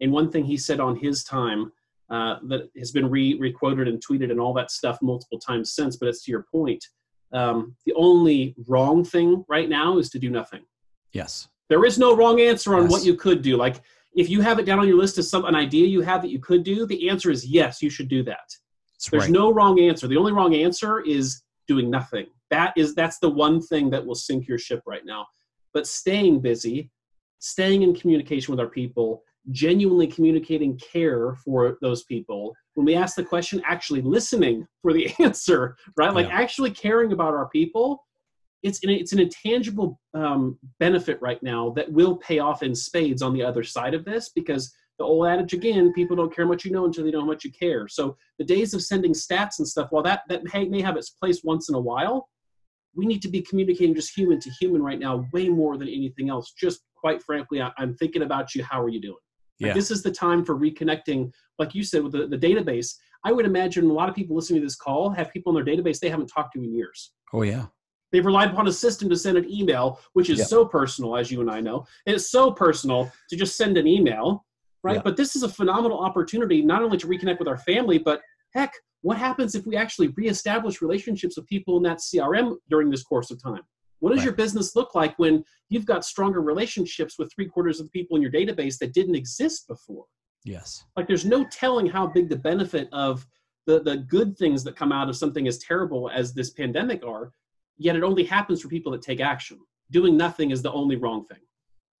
And 0.00 0.12
one 0.12 0.30
thing 0.30 0.44
he 0.44 0.56
said 0.56 0.78
on 0.78 0.96
his 0.96 1.24
time 1.24 1.72
uh, 2.08 2.36
that 2.44 2.70
has 2.78 2.92
been 2.92 3.10
re 3.10 3.36
requoted 3.38 3.88
and 3.88 4.02
tweeted 4.04 4.30
and 4.30 4.40
all 4.40 4.54
that 4.54 4.70
stuff 4.70 4.98
multiple 5.02 5.38
times 5.38 5.74
since, 5.74 5.96
but 5.96 6.08
it's 6.08 6.24
to 6.24 6.30
your 6.30 6.46
point. 6.50 6.84
Um, 7.32 7.76
the 7.84 7.92
only 7.94 8.54
wrong 8.68 9.04
thing 9.04 9.44
right 9.48 9.68
now 9.68 9.98
is 9.98 10.08
to 10.10 10.18
do 10.18 10.30
nothing. 10.30 10.62
Yes. 11.12 11.48
There 11.68 11.84
is 11.84 11.98
no 11.98 12.16
wrong 12.16 12.40
answer 12.40 12.74
on 12.74 12.84
yes. 12.84 12.90
what 12.90 13.04
you 13.04 13.14
could 13.14 13.42
do. 13.42 13.56
Like 13.56 13.82
if 14.14 14.30
you 14.30 14.40
have 14.40 14.58
it 14.58 14.64
down 14.64 14.78
on 14.78 14.88
your 14.88 14.96
list 14.96 15.18
as 15.18 15.28
some 15.28 15.44
an 15.44 15.54
idea 15.54 15.86
you 15.86 16.00
have 16.00 16.22
that 16.22 16.30
you 16.30 16.38
could 16.38 16.62
do, 16.62 16.86
the 16.86 17.08
answer 17.08 17.30
is 17.30 17.46
yes, 17.46 17.82
you 17.82 17.90
should 17.90 18.08
do 18.08 18.22
that. 18.24 18.48
There's 19.10 19.24
right. 19.24 19.30
no 19.30 19.52
wrong 19.52 19.80
answer. 19.80 20.08
The 20.08 20.16
only 20.16 20.32
wrong 20.32 20.54
answer 20.54 21.00
is 21.00 21.42
doing 21.66 21.90
nothing. 21.90 22.26
That 22.50 22.72
is 22.76 22.94
that's 22.94 23.18
the 23.18 23.28
one 23.28 23.60
thing 23.60 23.90
that 23.90 24.04
will 24.04 24.14
sink 24.14 24.48
your 24.48 24.58
ship 24.58 24.82
right 24.86 25.04
now. 25.04 25.26
But 25.72 25.86
staying 25.86 26.40
busy, 26.40 26.90
staying 27.38 27.82
in 27.82 27.94
communication 27.94 28.52
with 28.52 28.60
our 28.60 28.68
people, 28.68 29.22
genuinely 29.50 30.06
communicating 30.06 30.78
care 30.78 31.34
for 31.44 31.78
those 31.80 32.04
people. 32.04 32.54
When 32.74 32.86
we 32.86 32.94
ask 32.94 33.16
the 33.16 33.24
question, 33.24 33.62
actually 33.66 34.02
listening 34.02 34.66
for 34.82 34.92
the 34.92 35.12
answer, 35.20 35.76
right? 35.96 36.12
Like 36.12 36.28
yeah. 36.28 36.40
actually 36.40 36.70
caring 36.70 37.12
about 37.12 37.34
our 37.34 37.48
people. 37.48 38.04
It's 38.64 38.82
an, 38.82 38.90
it's 38.90 39.12
an 39.12 39.20
intangible 39.20 40.00
um, 40.14 40.58
benefit 40.80 41.18
right 41.22 41.40
now 41.44 41.70
that 41.76 41.92
will 41.92 42.16
pay 42.16 42.40
off 42.40 42.64
in 42.64 42.74
spades 42.74 43.22
on 43.22 43.32
the 43.32 43.42
other 43.42 43.62
side 43.62 43.94
of 43.94 44.04
this 44.04 44.30
because 44.30 44.74
the 44.98 45.04
old 45.04 45.26
adage 45.26 45.52
again 45.52 45.92
people 45.92 46.16
don't 46.16 46.34
care 46.34 46.44
how 46.44 46.50
much 46.50 46.64
you 46.64 46.70
know 46.70 46.84
until 46.84 47.04
they 47.04 47.10
know 47.10 47.20
how 47.20 47.26
much 47.26 47.44
you 47.44 47.52
care. 47.52 47.88
So 47.88 48.16
the 48.38 48.44
days 48.44 48.74
of 48.74 48.82
sending 48.82 49.12
stats 49.12 49.58
and 49.58 49.66
stuff 49.66 49.88
while 49.90 50.02
that 50.02 50.22
that 50.28 50.42
may 50.44 50.80
have 50.80 50.96
its 50.96 51.10
place 51.10 51.42
once 51.44 51.68
in 51.68 51.74
a 51.74 51.80
while 51.80 52.28
we 52.94 53.06
need 53.06 53.22
to 53.22 53.28
be 53.28 53.40
communicating 53.40 53.94
just 53.94 54.16
human 54.16 54.40
to 54.40 54.50
human 54.60 54.82
right 54.82 54.98
now 54.98 55.24
way 55.32 55.48
more 55.48 55.76
than 55.76 55.88
anything 55.88 56.30
else. 56.30 56.52
Just 56.52 56.80
quite 56.96 57.22
frankly 57.22 57.62
I, 57.62 57.70
am 57.78 57.94
thinking 57.94 58.22
about 58.22 58.54
you. 58.54 58.64
How 58.64 58.82
are 58.82 58.88
you 58.88 59.00
doing? 59.00 59.16
Like, 59.60 59.74
this 59.74 59.90
is 59.90 60.02
the 60.02 60.10
time 60.10 60.44
for 60.44 60.56
reconnecting 60.56 61.32
like 61.58 61.74
you 61.74 61.82
said 61.82 62.02
with 62.02 62.12
the, 62.12 62.26
the 62.26 62.38
database. 62.38 62.94
I 63.24 63.32
would 63.32 63.46
imagine 63.46 63.88
a 63.90 63.92
lot 63.92 64.08
of 64.08 64.14
people 64.14 64.36
listening 64.36 64.60
to 64.60 64.66
this 64.66 64.76
call 64.76 65.10
have 65.10 65.32
people 65.32 65.56
in 65.56 65.64
their 65.64 65.76
database 65.76 65.98
they 65.98 66.08
haven't 66.08 66.28
talked 66.28 66.54
to 66.54 66.62
in 66.62 66.74
years. 66.74 67.12
Oh 67.32 67.42
yeah. 67.42 67.66
They've 68.10 68.24
relied 68.24 68.52
upon 68.52 68.66
a 68.68 68.72
system 68.72 69.10
to 69.10 69.16
send 69.16 69.36
an 69.36 69.50
email, 69.50 70.00
which 70.14 70.30
is 70.30 70.48
so 70.48 70.64
personal, 70.64 71.14
as 71.14 71.30
you 71.30 71.42
and 71.42 71.50
I 71.50 71.60
know. 71.60 71.84
It's 72.06 72.30
so 72.30 72.50
personal 72.50 73.12
to 73.28 73.36
just 73.36 73.56
send 73.56 73.76
an 73.76 73.86
email 73.86 74.46
right? 74.82 74.96
Yeah. 74.96 75.02
But 75.02 75.16
this 75.16 75.36
is 75.36 75.42
a 75.42 75.48
phenomenal 75.48 75.98
opportunity 75.98 76.62
not 76.62 76.82
only 76.82 76.98
to 76.98 77.06
reconnect 77.06 77.38
with 77.38 77.48
our 77.48 77.58
family, 77.58 77.98
but 77.98 78.20
heck, 78.54 78.72
what 79.02 79.16
happens 79.16 79.54
if 79.54 79.66
we 79.66 79.76
actually 79.76 80.08
reestablish 80.08 80.82
relationships 80.82 81.36
with 81.36 81.46
people 81.46 81.76
in 81.76 81.82
that 81.84 81.98
CRM 81.98 82.56
during 82.68 82.90
this 82.90 83.02
course 83.02 83.30
of 83.30 83.42
time? 83.42 83.62
What 84.00 84.10
does 84.10 84.18
right. 84.18 84.26
your 84.26 84.34
business 84.34 84.76
look 84.76 84.94
like 84.94 85.18
when 85.18 85.44
you've 85.70 85.86
got 85.86 86.04
stronger 86.04 86.40
relationships 86.40 87.18
with 87.18 87.32
three 87.32 87.46
quarters 87.46 87.80
of 87.80 87.86
the 87.86 87.90
people 87.90 88.16
in 88.16 88.22
your 88.22 88.30
database 88.30 88.78
that 88.78 88.94
didn't 88.94 89.16
exist 89.16 89.66
before? 89.66 90.04
Yes. 90.44 90.84
Like 90.96 91.08
there's 91.08 91.24
no 91.24 91.44
telling 91.44 91.86
how 91.86 92.06
big 92.06 92.28
the 92.28 92.36
benefit 92.36 92.88
of 92.92 93.26
the, 93.66 93.80
the 93.80 93.98
good 93.98 94.36
things 94.38 94.64
that 94.64 94.76
come 94.76 94.92
out 94.92 95.08
of 95.08 95.16
something 95.16 95.46
as 95.48 95.58
terrible 95.58 96.10
as 96.10 96.32
this 96.32 96.50
pandemic 96.50 97.04
are, 97.04 97.32
yet 97.76 97.96
it 97.96 98.04
only 98.04 98.24
happens 98.24 98.62
for 98.62 98.68
people 98.68 98.92
that 98.92 99.02
take 99.02 99.20
action. 99.20 99.58
Doing 99.90 100.16
nothing 100.16 100.50
is 100.50 100.62
the 100.62 100.72
only 100.72 100.96
wrong 100.96 101.24
thing. 101.24 101.38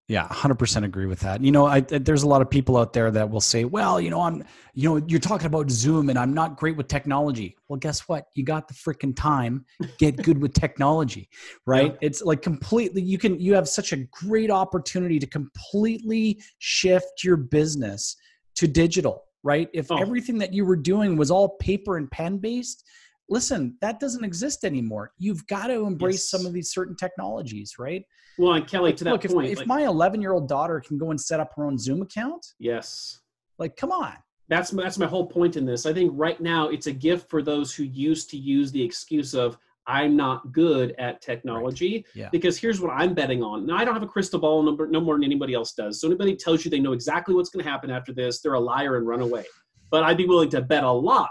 Yeah, 0.08 0.26
100% 0.28 0.84
agree 0.84 1.04
with 1.04 1.20
that. 1.20 1.44
You 1.44 1.52
know, 1.52 1.66
I, 1.66 1.80
there's 1.80 2.22
a 2.22 2.26
lot 2.26 2.40
of 2.40 2.48
people 2.48 2.78
out 2.78 2.94
there 2.94 3.10
that 3.10 3.28
will 3.28 3.42
say, 3.42 3.64
well, 3.64 4.00
you 4.00 4.08
know, 4.08 4.22
I'm, 4.22 4.42
you 4.72 4.88
know, 4.88 5.04
you're 5.06 5.20
talking 5.20 5.46
about 5.46 5.70
Zoom 5.70 6.08
and 6.08 6.18
I'm 6.18 6.32
not 6.32 6.56
great 6.56 6.78
with 6.78 6.88
technology. 6.88 7.58
Well, 7.68 7.78
guess 7.78 8.08
what? 8.08 8.28
You 8.34 8.42
got 8.42 8.68
the 8.68 8.74
freaking 8.74 9.14
time. 9.14 9.66
Get 9.98 10.16
good 10.16 10.40
with 10.40 10.54
technology, 10.54 11.28
right? 11.66 11.92
Yeah. 11.92 11.98
It's 12.00 12.22
like 12.22 12.40
completely, 12.40 13.02
you 13.02 13.18
can, 13.18 13.38
you 13.38 13.52
have 13.52 13.68
such 13.68 13.92
a 13.92 13.96
great 13.96 14.50
opportunity 14.50 15.18
to 15.18 15.26
completely 15.26 16.40
shift 16.56 17.22
your 17.22 17.36
business 17.36 18.16
to 18.54 18.66
digital, 18.66 19.24
right? 19.42 19.68
If 19.74 19.92
oh. 19.92 19.98
everything 19.98 20.38
that 20.38 20.54
you 20.54 20.64
were 20.64 20.76
doing 20.76 21.18
was 21.18 21.30
all 21.30 21.50
paper 21.58 21.98
and 21.98 22.10
pen 22.10 22.38
based, 22.38 22.82
listen, 23.28 23.76
that 23.80 24.00
doesn't 24.00 24.24
exist 24.24 24.64
anymore. 24.64 25.12
You've 25.18 25.46
got 25.46 25.66
to 25.68 25.86
embrace 25.86 26.16
Yes. 26.16 26.30
some 26.30 26.46
of 26.46 26.52
these 26.52 26.70
certain 26.70 26.96
technologies, 26.96 27.78
right? 27.78 28.04
Well, 28.38 28.52
and 28.54 28.66
Kelly, 28.66 28.92
to 28.94 29.04
that 29.04 29.10
Look, 29.12 29.24
if, 29.24 29.32
point, 29.32 29.50
if 29.50 29.58
like- 29.58 29.66
my 29.66 29.82
11 29.86 30.20
year 30.22 30.32
old 30.32 30.48
daughter 30.48 30.80
can 30.80 30.96
go 30.98 31.10
and 31.10 31.20
set 31.20 31.40
up 31.40 31.52
her 31.56 31.64
own 31.64 31.76
Zoom 31.78 32.02
account, 32.02 32.54
yes, 32.58 33.20
like, 33.58 33.76
come 33.76 33.90
on. 33.90 34.14
that's 34.48 34.72
my, 34.72 34.82
that's 34.84 34.98
my 34.98 35.06
whole 35.06 35.26
point 35.26 35.56
in 35.56 35.66
this. 35.66 35.84
I 35.86 35.92
think 35.92 36.12
right 36.14 36.40
now 36.40 36.68
it's 36.68 36.86
a 36.86 36.92
gift 36.92 37.28
for 37.28 37.42
those 37.42 37.74
who 37.74 37.82
used 37.84 38.30
to 38.30 38.36
use 38.36 38.70
the 38.72 38.82
excuse 38.82 39.34
of 39.34 39.58
I'm 39.86 40.16
not 40.16 40.52
good 40.52 40.94
at 40.98 41.20
technology. 41.22 42.04
Yeah. 42.14 42.28
Because 42.30 42.58
here's 42.58 42.78
what 42.80 42.90
I'm 42.92 43.14
betting 43.14 43.42
on. 43.42 43.64
Now 43.66 43.76
I 43.78 43.84
don't 43.86 43.94
have 43.94 44.02
a 44.02 44.06
crystal 44.06 44.38
ball 44.38 44.62
no, 44.62 44.72
no 44.84 45.00
more 45.00 45.14
than 45.14 45.24
anybody 45.24 45.54
else 45.54 45.72
does. 45.72 45.98
So 46.00 46.06
anybody 46.08 46.36
tells 46.36 46.62
you 46.64 46.70
they 46.70 46.78
know 46.78 46.92
exactly 46.92 47.34
what's 47.34 47.48
going 47.48 47.64
to 47.64 47.70
happen 47.70 47.90
after 47.90 48.12
this, 48.12 48.40
they're 48.40 48.52
a 48.52 48.60
liar 48.60 48.96
and 48.98 49.06
run 49.06 49.22
away. 49.22 49.44
But 49.90 50.04
I'd 50.04 50.18
be 50.18 50.26
willing 50.26 50.50
to 50.50 50.60
bet 50.60 50.84
a 50.84 50.90
lot 50.92 51.30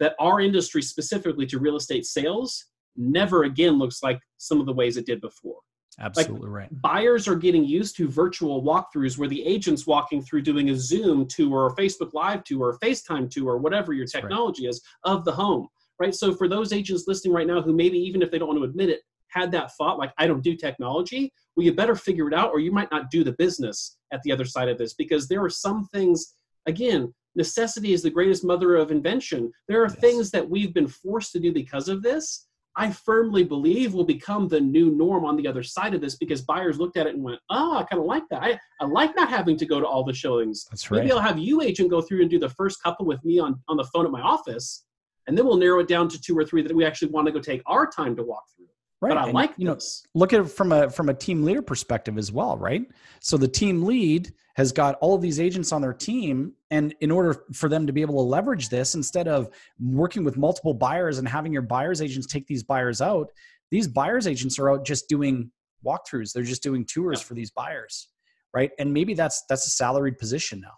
that 0.00 0.14
our 0.18 0.40
industry, 0.40 0.82
specifically 0.82 1.46
to 1.46 1.58
real 1.58 1.76
estate 1.76 2.04
sales, 2.06 2.66
never 2.96 3.44
again 3.44 3.78
looks 3.78 4.02
like 4.02 4.20
some 4.38 4.60
of 4.60 4.66
the 4.66 4.72
ways 4.72 4.96
it 4.96 5.06
did 5.06 5.20
before 5.20 5.58
Absolutely 6.00 6.48
right. 6.48 6.68
buyers 6.82 7.28
are 7.28 7.36
getting 7.36 7.64
used 7.64 7.96
to 7.96 8.08
virtual 8.08 8.62
walkthroughs 8.62 9.16
where 9.16 9.28
the 9.28 9.44
agent's 9.44 9.86
walking 9.86 10.22
through 10.22 10.42
doing 10.42 10.70
a 10.70 10.76
Zoom 10.76 11.26
tour 11.26 11.64
or 11.64 11.76
Facebook 11.76 12.12
Live 12.14 12.42
tour 12.44 12.68
or 12.68 12.78
FaceTime 12.78 13.30
tour 13.30 13.52
or 13.52 13.58
whatever 13.58 13.92
your 13.92 14.04
That's 14.04 14.16
right. 14.16 14.22
technology 14.22 14.66
is 14.66 14.80
of 15.04 15.24
the 15.24 15.32
home, 15.32 15.68
right? 16.00 16.14
So 16.14 16.34
for 16.34 16.48
those 16.48 16.72
agents 16.72 17.04
listening 17.06 17.34
right 17.34 17.46
now 17.46 17.62
who 17.62 17.72
maybe 17.72 17.98
even 17.98 18.22
if 18.22 18.30
they 18.30 18.38
don't 18.38 18.48
want 18.48 18.58
to 18.58 18.64
admit 18.64 18.88
it, 18.88 19.00
had 19.28 19.50
that 19.52 19.74
thought 19.76 19.98
like 19.98 20.12
I 20.18 20.26
don't 20.26 20.42
do 20.42 20.56
technology, 20.56 21.32
well 21.54 21.64
you 21.64 21.74
better 21.74 21.96
figure 21.96 22.28
it 22.28 22.34
out 22.34 22.50
or 22.50 22.60
you 22.60 22.72
might 22.72 22.90
not 22.90 23.10
do 23.10 23.22
the 23.22 23.32
business 23.32 23.96
at 24.12 24.20
the 24.22 24.32
other 24.32 24.44
side 24.44 24.68
of 24.68 24.78
this 24.78 24.94
because 24.94 25.28
there 25.28 25.42
are 25.42 25.50
some 25.50 25.86
things 25.92 26.34
again 26.66 27.12
necessity 27.36 27.92
is 27.92 28.02
the 28.02 28.10
greatest 28.10 28.44
mother 28.44 28.76
of 28.76 28.90
invention. 28.90 29.52
There 29.68 29.82
are 29.82 29.88
Yes. 29.88 29.96
things 29.96 30.30
that 30.30 30.48
we've 30.48 30.72
been 30.74 30.88
forced 30.88 31.32
to 31.32 31.40
do 31.40 31.52
because 31.52 31.88
of 31.88 32.02
this 32.02 32.46
I 32.76 32.90
firmly 32.90 33.44
believe 33.44 33.94
will 33.94 34.04
become 34.04 34.48
the 34.48 34.60
new 34.60 34.90
norm 34.90 35.24
on 35.24 35.36
the 35.36 35.46
other 35.46 35.62
side 35.62 35.94
of 35.94 36.00
this 36.00 36.16
because 36.16 36.42
buyers 36.42 36.78
looked 36.78 36.96
at 36.96 37.06
it 37.06 37.14
and 37.14 37.22
went, 37.22 37.38
oh, 37.50 37.78
I 37.78 37.84
kind 37.84 38.00
of 38.00 38.06
like 38.06 38.24
that. 38.30 38.42
I, 38.42 38.58
I 38.80 38.86
like 38.86 39.14
not 39.14 39.30
having 39.30 39.56
to 39.58 39.66
go 39.66 39.78
to 39.78 39.86
all 39.86 40.02
the 40.04 40.12
showings. 40.12 40.66
That's 40.70 40.90
right. 40.90 40.98
Maybe 40.98 41.12
I'll 41.12 41.20
have 41.20 41.38
you 41.38 41.62
agent 41.62 41.88
go 41.90 42.00
through 42.02 42.22
and 42.22 42.30
do 42.30 42.38
the 42.40 42.48
first 42.48 42.82
couple 42.82 43.06
with 43.06 43.24
me 43.24 43.38
on, 43.38 43.60
on 43.68 43.76
the 43.76 43.84
phone 43.84 44.04
at 44.06 44.10
my 44.10 44.20
office. 44.20 44.84
And 45.28 45.38
then 45.38 45.46
we'll 45.46 45.56
narrow 45.56 45.80
it 45.80 45.88
down 45.88 46.08
to 46.08 46.20
two 46.20 46.36
or 46.36 46.44
three 46.44 46.62
that 46.62 46.74
we 46.74 46.84
actually 46.84 47.12
want 47.12 47.26
to 47.26 47.32
go 47.32 47.38
take 47.38 47.62
our 47.66 47.86
time 47.88 48.16
to 48.16 48.24
walk 48.24 48.42
through. 48.56 48.66
right. 49.00 49.10
But 49.10 49.18
I 49.18 49.24
And, 49.26 49.34
like 49.34 49.52
you 49.56 49.66
know, 49.66 49.78
look 50.14 50.32
at 50.32 50.40
it 50.40 50.48
from 50.50 50.72
a 50.72 50.90
from 50.90 51.08
a 51.08 51.14
team 51.14 51.44
leader 51.44 51.62
perspective 51.62 52.18
as 52.18 52.32
well, 52.32 52.58
right? 52.58 52.82
So 53.20 53.36
the 53.36 53.48
team 53.48 53.84
lead 53.84 54.32
has 54.54 54.72
got 54.72 54.96
all 55.00 55.14
of 55.14 55.20
these 55.22 55.40
agents 55.40 55.72
on 55.72 55.82
their 55.82 55.92
team, 55.92 56.52
and 56.70 56.94
in 57.00 57.10
order 57.10 57.44
for 57.52 57.68
them 57.68 57.86
to 57.86 57.92
be 57.92 58.00
able 58.02 58.14
to 58.14 58.20
leverage 58.28 58.68
this, 58.68 58.94
instead 58.94 59.26
of 59.28 59.48
working 59.80 60.24
with 60.24 60.36
multiple 60.36 60.74
buyers 60.74 61.18
and 61.18 61.28
having 61.28 61.52
your 61.52 61.62
buyers 61.62 62.00
agents 62.00 62.26
take 62.26 62.46
these 62.46 62.62
buyers 62.62 63.00
out, 63.00 63.28
these 63.70 63.88
buyers 63.88 64.26
agents 64.26 64.58
are 64.58 64.70
out 64.70 64.84
just 64.86 65.08
doing 65.08 65.50
walkthroughs. 65.84 66.32
They're 66.32 66.44
just 66.44 66.62
doing 66.62 66.84
tours 66.86 67.20
Yeah. 67.20 67.24
for 67.26 67.34
these 67.34 67.50
buyers, 67.50 68.08
right? 68.54 68.70
And 68.78 68.92
maybe 68.92 69.14
that's 69.14 69.42
that's 69.48 69.66
a 69.66 69.70
salaried 69.70 70.18
position 70.18 70.60
now. 70.60 70.74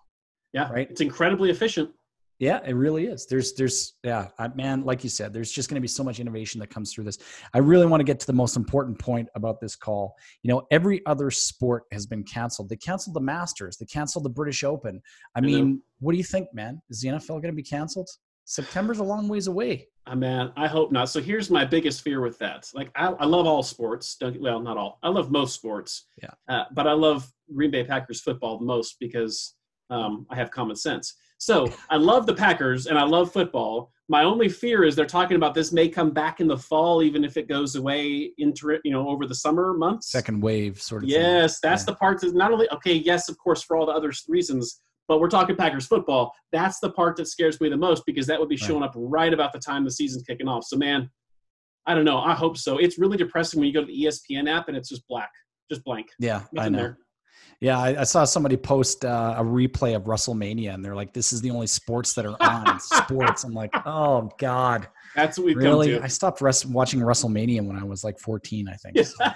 Yeah, 0.52 0.70
Right. 0.72 0.90
It's 0.90 1.02
incredibly 1.02 1.50
efficient. 1.50 1.90
Yeah, 2.38 2.60
it 2.66 2.74
really 2.74 3.06
is. 3.06 3.26
There's, 3.26 3.54
there's, 3.54 3.94
yeah, 4.02 4.28
man, 4.54 4.84
like 4.84 5.02
you 5.02 5.08
said, 5.08 5.32
there's 5.32 5.50
just 5.50 5.70
going 5.70 5.76
to 5.76 5.80
be 5.80 5.88
so 5.88 6.04
much 6.04 6.20
innovation 6.20 6.60
that 6.60 6.68
comes 6.68 6.92
through 6.92 7.04
this. 7.04 7.18
I 7.54 7.58
really 7.58 7.86
want 7.86 8.00
to 8.00 8.04
get 8.04 8.20
to 8.20 8.26
the 8.26 8.34
most 8.34 8.56
important 8.56 8.98
point 8.98 9.28
about 9.34 9.58
this 9.58 9.74
call. 9.74 10.14
You 10.42 10.52
know, 10.52 10.66
every 10.70 11.04
other 11.06 11.30
sport 11.30 11.84
has 11.92 12.06
been 12.06 12.24
canceled. 12.24 12.68
They 12.68 12.76
canceled 12.76 13.16
the 13.16 13.20
Masters. 13.20 13.78
They 13.78 13.86
canceled 13.86 14.24
the 14.24 14.30
British 14.30 14.64
Open. 14.64 15.00
I 15.34 15.40
know. 15.40 15.46
mean, 15.46 15.82
what 16.00 16.12
do 16.12 16.18
you 16.18 16.24
think, 16.24 16.52
man? 16.52 16.82
Is 16.90 17.00
the 17.00 17.08
NFL 17.08 17.40
going 17.40 17.44
to 17.44 17.52
be 17.52 17.62
canceled? 17.62 18.08
September's 18.44 18.98
a 18.98 19.04
long 19.04 19.28
ways 19.28 19.48
away. 19.48 19.88
Uh, 20.06 20.14
man, 20.14 20.52
I 20.56 20.68
hope 20.68 20.92
not. 20.92 21.08
So 21.08 21.20
here's 21.20 21.50
my 21.50 21.64
biggest 21.64 22.02
fear 22.02 22.20
with 22.20 22.38
that. 22.38 22.70
Like, 22.74 22.90
I, 22.94 23.08
I 23.08 23.24
love 23.24 23.46
all 23.46 23.62
sports. 23.62 24.16
Don't, 24.20 24.40
well, 24.40 24.60
not 24.60 24.76
all. 24.76 24.98
I 25.02 25.08
love 25.08 25.32
most 25.32 25.54
sports. 25.54 26.06
Yeah. 26.22 26.30
Uh, 26.48 26.64
but 26.72 26.86
I 26.86 26.92
love 26.92 27.28
Green 27.52 27.72
Bay 27.72 27.82
Packers 27.82 28.20
football 28.20 28.58
the 28.58 28.64
most 28.64 28.96
because 29.00 29.54
um, 29.90 30.26
I 30.30 30.36
have 30.36 30.52
common 30.52 30.76
sense. 30.76 31.14
So 31.38 31.72
I 31.90 31.96
love 31.96 32.26
the 32.26 32.34
Packers 32.34 32.86
and 32.86 32.98
I 32.98 33.04
love 33.04 33.32
football. 33.32 33.92
My 34.08 34.22
only 34.24 34.48
fear 34.48 34.84
is 34.84 34.94
they're 34.94 35.04
talking 35.04 35.36
about 35.36 35.52
this 35.54 35.72
may 35.72 35.88
come 35.88 36.10
back 36.10 36.40
in 36.40 36.46
the 36.46 36.56
fall, 36.56 37.02
even 37.02 37.24
if 37.24 37.36
it 37.36 37.48
goes 37.48 37.74
away 37.74 38.30
into 38.38 38.78
you 38.84 38.92
know 38.92 39.08
over 39.08 39.26
the 39.26 39.34
summer 39.34 39.74
months. 39.74 40.10
Second 40.12 40.40
wave 40.40 40.80
sort 40.80 41.02
of 41.02 41.10
thing. 41.10 41.20
Yes, 41.20 41.58
that's 41.60 41.82
Yeah. 41.82 41.86
the 41.86 41.94
part 41.96 42.20
that 42.20 42.34
not 42.34 42.52
only 42.52 42.68
okay, 42.70 42.94
yes, 42.94 43.28
of 43.28 43.36
course, 43.38 43.62
for 43.62 43.76
all 43.76 43.84
the 43.86 43.92
other 43.92 44.12
reasons, 44.28 44.80
but 45.08 45.20
we're 45.20 45.28
talking 45.28 45.56
Packers 45.56 45.86
football. 45.86 46.32
That's 46.52 46.78
the 46.78 46.90
part 46.90 47.16
that 47.16 47.26
scares 47.26 47.60
me 47.60 47.68
the 47.68 47.76
most 47.76 48.04
because 48.06 48.26
that 48.28 48.38
would 48.38 48.48
be 48.48 48.54
Right. 48.56 48.60
showing 48.66 48.82
up 48.84 48.92
right 48.96 49.32
about 49.34 49.52
the 49.52 49.58
time 49.58 49.84
the 49.84 49.90
season's 49.90 50.22
kicking 50.22 50.48
off. 50.48 50.64
So, 50.64 50.76
man, 50.76 51.10
I 51.84 51.94
don't 51.94 52.04
know. 52.04 52.18
I 52.18 52.34
hope 52.34 52.56
so. 52.56 52.78
It's 52.78 52.98
really 52.98 53.16
depressing 53.16 53.58
when 53.60 53.66
you 53.68 53.74
go 53.74 53.80
to 53.80 53.86
the 53.86 54.04
ESPN 54.04 54.48
app 54.48 54.68
and 54.68 54.76
it's 54.76 54.88
just 54.88 55.06
black, 55.08 55.30
just 55.70 55.84
blank. 55.84 56.08
Yeah, 56.18 56.42
I 56.58 56.68
know. 56.68 56.78
there. 56.78 56.98
Yeah, 57.60 57.78
I, 57.78 58.00
I 58.00 58.04
saw 58.04 58.24
somebody 58.24 58.56
post 58.56 59.04
uh, 59.04 59.34
a 59.38 59.42
replay 59.42 59.96
of 59.96 60.04
WrestleMania, 60.04 60.74
and 60.74 60.84
they're 60.84 60.94
like, 60.94 61.14
"This 61.14 61.32
is 61.32 61.40
the 61.40 61.50
only 61.50 61.66
sports 61.66 62.12
that 62.14 62.26
are 62.26 62.36
on 62.40 62.78
sports." 62.80 63.44
I'm 63.44 63.54
like, 63.54 63.70
"Oh 63.86 64.30
God, 64.38 64.88
That's 65.14 65.38
what 65.38 65.46
we've 65.46 65.56
really?" 65.56 65.98
I 65.98 66.06
stopped 66.06 66.42
watching 66.42 67.00
WrestleMania 67.00 67.62
when 67.62 67.76
I 67.76 67.84
was 67.84 68.04
like 68.04 68.18
14, 68.18 68.68
I 68.68 68.74
think. 68.74 68.96
to. 68.96 69.04
So, 69.04 69.14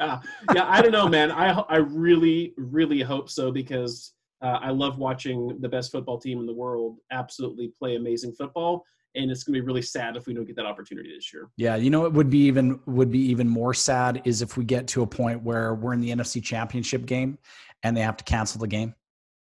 yeah, 0.00 0.20
yeah. 0.54 0.66
I 0.68 0.80
don't 0.80 0.92
know, 0.92 1.08
man. 1.08 1.32
I 1.32 1.50
I 1.68 1.78
really, 1.78 2.54
really 2.56 3.00
hope 3.00 3.28
so 3.28 3.50
because 3.50 4.12
uh, 4.40 4.58
I 4.62 4.70
love 4.70 4.98
watching 4.98 5.58
the 5.60 5.68
best 5.68 5.90
football 5.90 6.18
team 6.18 6.38
in 6.38 6.46
the 6.46 6.54
world 6.54 6.98
absolutely 7.10 7.72
play 7.78 7.96
amazing 7.96 8.32
football, 8.34 8.84
and 9.14 9.30
it's 9.30 9.44
gonna 9.44 9.56
be 9.56 9.60
really 9.60 9.82
sad 9.82 10.16
if 10.16 10.26
we 10.26 10.34
don't 10.34 10.44
get 10.44 10.56
that 10.56 10.66
opportunity 10.66 11.14
this 11.14 11.32
year. 11.32 11.48
Yeah, 11.56 11.76
you 11.76 11.90
know, 11.90 12.04
it 12.04 12.12
would 12.12 12.30
be 12.30 12.38
even 12.40 12.80
would 12.86 13.10
be 13.10 13.20
even 13.20 13.48
more 13.48 13.74
sad 13.74 14.22
is 14.24 14.42
if 14.42 14.56
we 14.56 14.64
get 14.64 14.86
to 14.88 15.02
a 15.02 15.06
point 15.06 15.42
where 15.42 15.74
we're 15.74 15.92
in 15.92 16.00
the 16.00 16.10
NFC 16.10 16.42
Championship 16.42 17.06
game 17.06 17.38
and 17.82 17.96
they 17.96 18.00
have 18.00 18.16
to 18.16 18.24
cancel 18.24 18.60
the 18.60 18.66
game. 18.66 18.94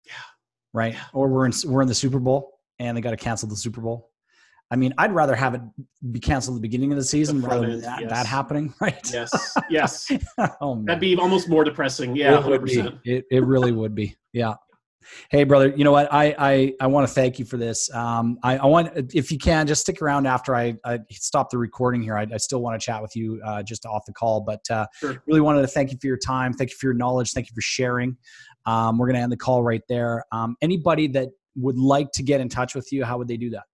Yeah. 0.07 0.13
Right. 0.73 0.95
Yeah. 0.95 1.05
Or 1.13 1.29
we're 1.29 1.47
in 1.47 1.53
we're 1.67 1.83
in 1.83 1.89
the 1.89 1.95
Super 1.95 2.19
Bowl 2.19 2.59
and 2.79 2.97
they 2.97 3.01
got 3.01 3.11
to 3.11 3.17
cancel 3.17 3.49
the 3.49 3.57
Super 3.57 3.81
Bowl. 3.81 4.11
I 4.71 4.77
mean, 4.77 4.95
I'd 4.97 5.13
rather 5.13 5.35
have 5.35 5.55
it 5.55 5.61
be 6.13 6.19
canceled 6.19 6.57
at 6.57 6.63
the 6.63 6.67
beginning 6.67 6.93
of 6.93 6.97
the 6.97 7.05
season 7.05 7.43
front 7.43 7.61
rather 7.61 7.73
than 7.73 7.83
that, 7.83 8.01
yes. 8.01 8.11
that 8.11 8.27
happening. 8.27 8.73
Right. 8.81 9.13
Yes, 9.13 9.55
yes. 9.69 10.11
oh 10.61 10.77
man. 10.77 10.87
That'd 10.87 11.01
be 11.01 11.15
almost 11.17 11.49
more 11.49 11.63
depressing. 11.63 12.17
Yeah, 12.17 12.33
it 12.33 12.43
hundred 12.43 12.63
would 12.63 12.65
be. 12.65 12.77
percent. 12.77 12.99
It, 13.05 13.27
it 13.31 13.45
really 13.45 13.73
would 13.73 13.95
be. 13.95 14.17
Yeah. 14.33 14.55
Hey, 15.31 15.45
brother. 15.45 15.73
You 15.77 15.85
know 15.85 15.93
what? 15.93 16.13
I 16.13 16.35
I, 16.39 16.75
I 16.81 16.87
want 16.87 17.07
to 17.07 17.13
thank 17.13 17.39
you 17.39 17.45
for 17.45 17.57
this. 17.57 17.93
Um, 17.95 18.39
I, 18.43 18.59
I 18.59 18.67
want 18.67 18.91
if 19.15 19.31
you 19.31 19.39
can 19.39 19.67
just 19.67 19.83
stick 19.83 20.03
around 20.03 20.27
after 20.27 20.55
I, 20.55 20.75
I 20.85 21.01
stop 21.11 21.51
the 21.51 21.59
recording 21.59 22.03
here. 22.03 22.17
I, 22.17 22.27
I 22.33 22.37
still 22.37 22.61
want 22.63 22.81
to 22.81 22.85
chat 22.85 23.03
with 23.03 23.15
you 23.17 23.41
uh, 23.45 23.63
just 23.63 23.87
off 23.87 24.05
the 24.07 24.13
call, 24.13 24.41
but 24.41 24.61
uh, 24.71 24.87
Sure. 24.95 25.23
really 25.27 25.41
wanted 25.41 25.63
to 25.63 25.69
thank 25.69 25.91
you 25.93 25.99
for 26.01 26.07
your 26.07 26.19
time. 26.19 26.53
Thank 26.53 26.71
you 26.71 26.77
for 26.77 26.87
your 26.87 26.95
knowledge. 26.95 27.33
Thank 27.33 27.49
you 27.49 27.55
for 27.55 27.61
sharing. 27.61 28.17
Um, 28.67 28.99
we're 28.99 29.07
going 29.07 29.17
to 29.17 29.23
end 29.23 29.33
the 29.33 29.37
call 29.37 29.63
right 29.63 29.83
there. 29.89 30.25
Um, 30.33 30.57
anybody 30.63 31.09
that 31.09 31.29
would 31.57 31.77
like 31.77 32.13
to 32.13 32.23
get 32.23 32.41
in 32.41 32.49
touch 32.49 32.75
with 32.75 32.93
you, 32.93 33.05
how 33.05 33.19
would 33.19 33.29
they 33.29 33.37
do 33.37 33.51
that? 33.51 33.65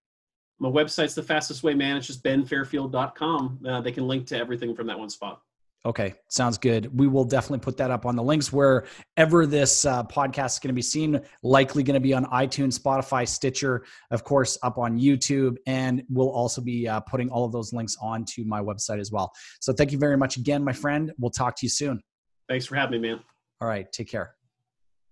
My 0.59 0.69
website's 0.69 1.15
the 1.15 1.23
fastest 1.23 1.63
way, 1.63 1.73
man. 1.73 1.95
It's 1.95 2.07
just 2.07 2.23
benfairfield.com. 2.23 3.59
Uh, 3.65 3.81
they 3.81 3.91
can 3.91 4.07
link 4.07 4.27
to 4.27 4.37
everything 4.37 4.75
from 4.75 4.87
that 4.87 4.99
one 4.99 5.09
spot. 5.09 5.41
Okay, 5.85 6.13
sounds 6.29 6.57
good. 6.57 6.97
We 6.97 7.07
will 7.07 7.23
definitely 7.23 7.59
put 7.59 7.77
that 7.77 7.89
up 7.89 8.05
on 8.05 8.17
the 8.17 8.23
links 8.23 8.51
wherever 8.51 9.45
this 9.45 9.85
uh, 9.85 10.03
podcast 10.03 10.53
is 10.53 10.59
going 10.59 10.69
to 10.69 10.73
be 10.73 10.81
seen. 10.81 11.21
Likely 11.41 11.83
going 11.83 11.93
to 11.93 12.01
be 12.01 12.13
on 12.13 12.25
iTunes, 12.25 12.77
Spotify, 12.77 13.25
Stitcher, 13.25 13.85
of 14.11 14.25
course, 14.25 14.57
up 14.61 14.77
on 14.77 14.99
YouTube, 14.99 15.55
and 15.67 16.03
we'll 16.09 16.31
also 16.31 16.61
be 16.61 16.85
uh, 16.85 16.99
putting 17.01 17.29
all 17.29 17.45
of 17.45 17.53
those 17.53 17.71
links 17.71 17.95
onto 18.01 18.43
my 18.43 18.59
website 18.59 18.99
as 18.99 19.11
well. 19.11 19.31
So, 19.61 19.71
thank 19.71 19.93
you 19.93 19.97
very 19.97 20.17
much 20.17 20.35
again, 20.35 20.63
my 20.63 20.73
friend. 20.73 21.13
We'll 21.17 21.31
talk 21.31 21.55
to 21.57 21.65
you 21.65 21.69
soon. 21.69 22.01
Thanks 22.49 22.65
for 22.65 22.75
having 22.75 23.01
me, 23.01 23.09
man. 23.09 23.21
All 23.61 23.67
right, 23.67 23.89
take 23.91 24.09
care. 24.09 24.35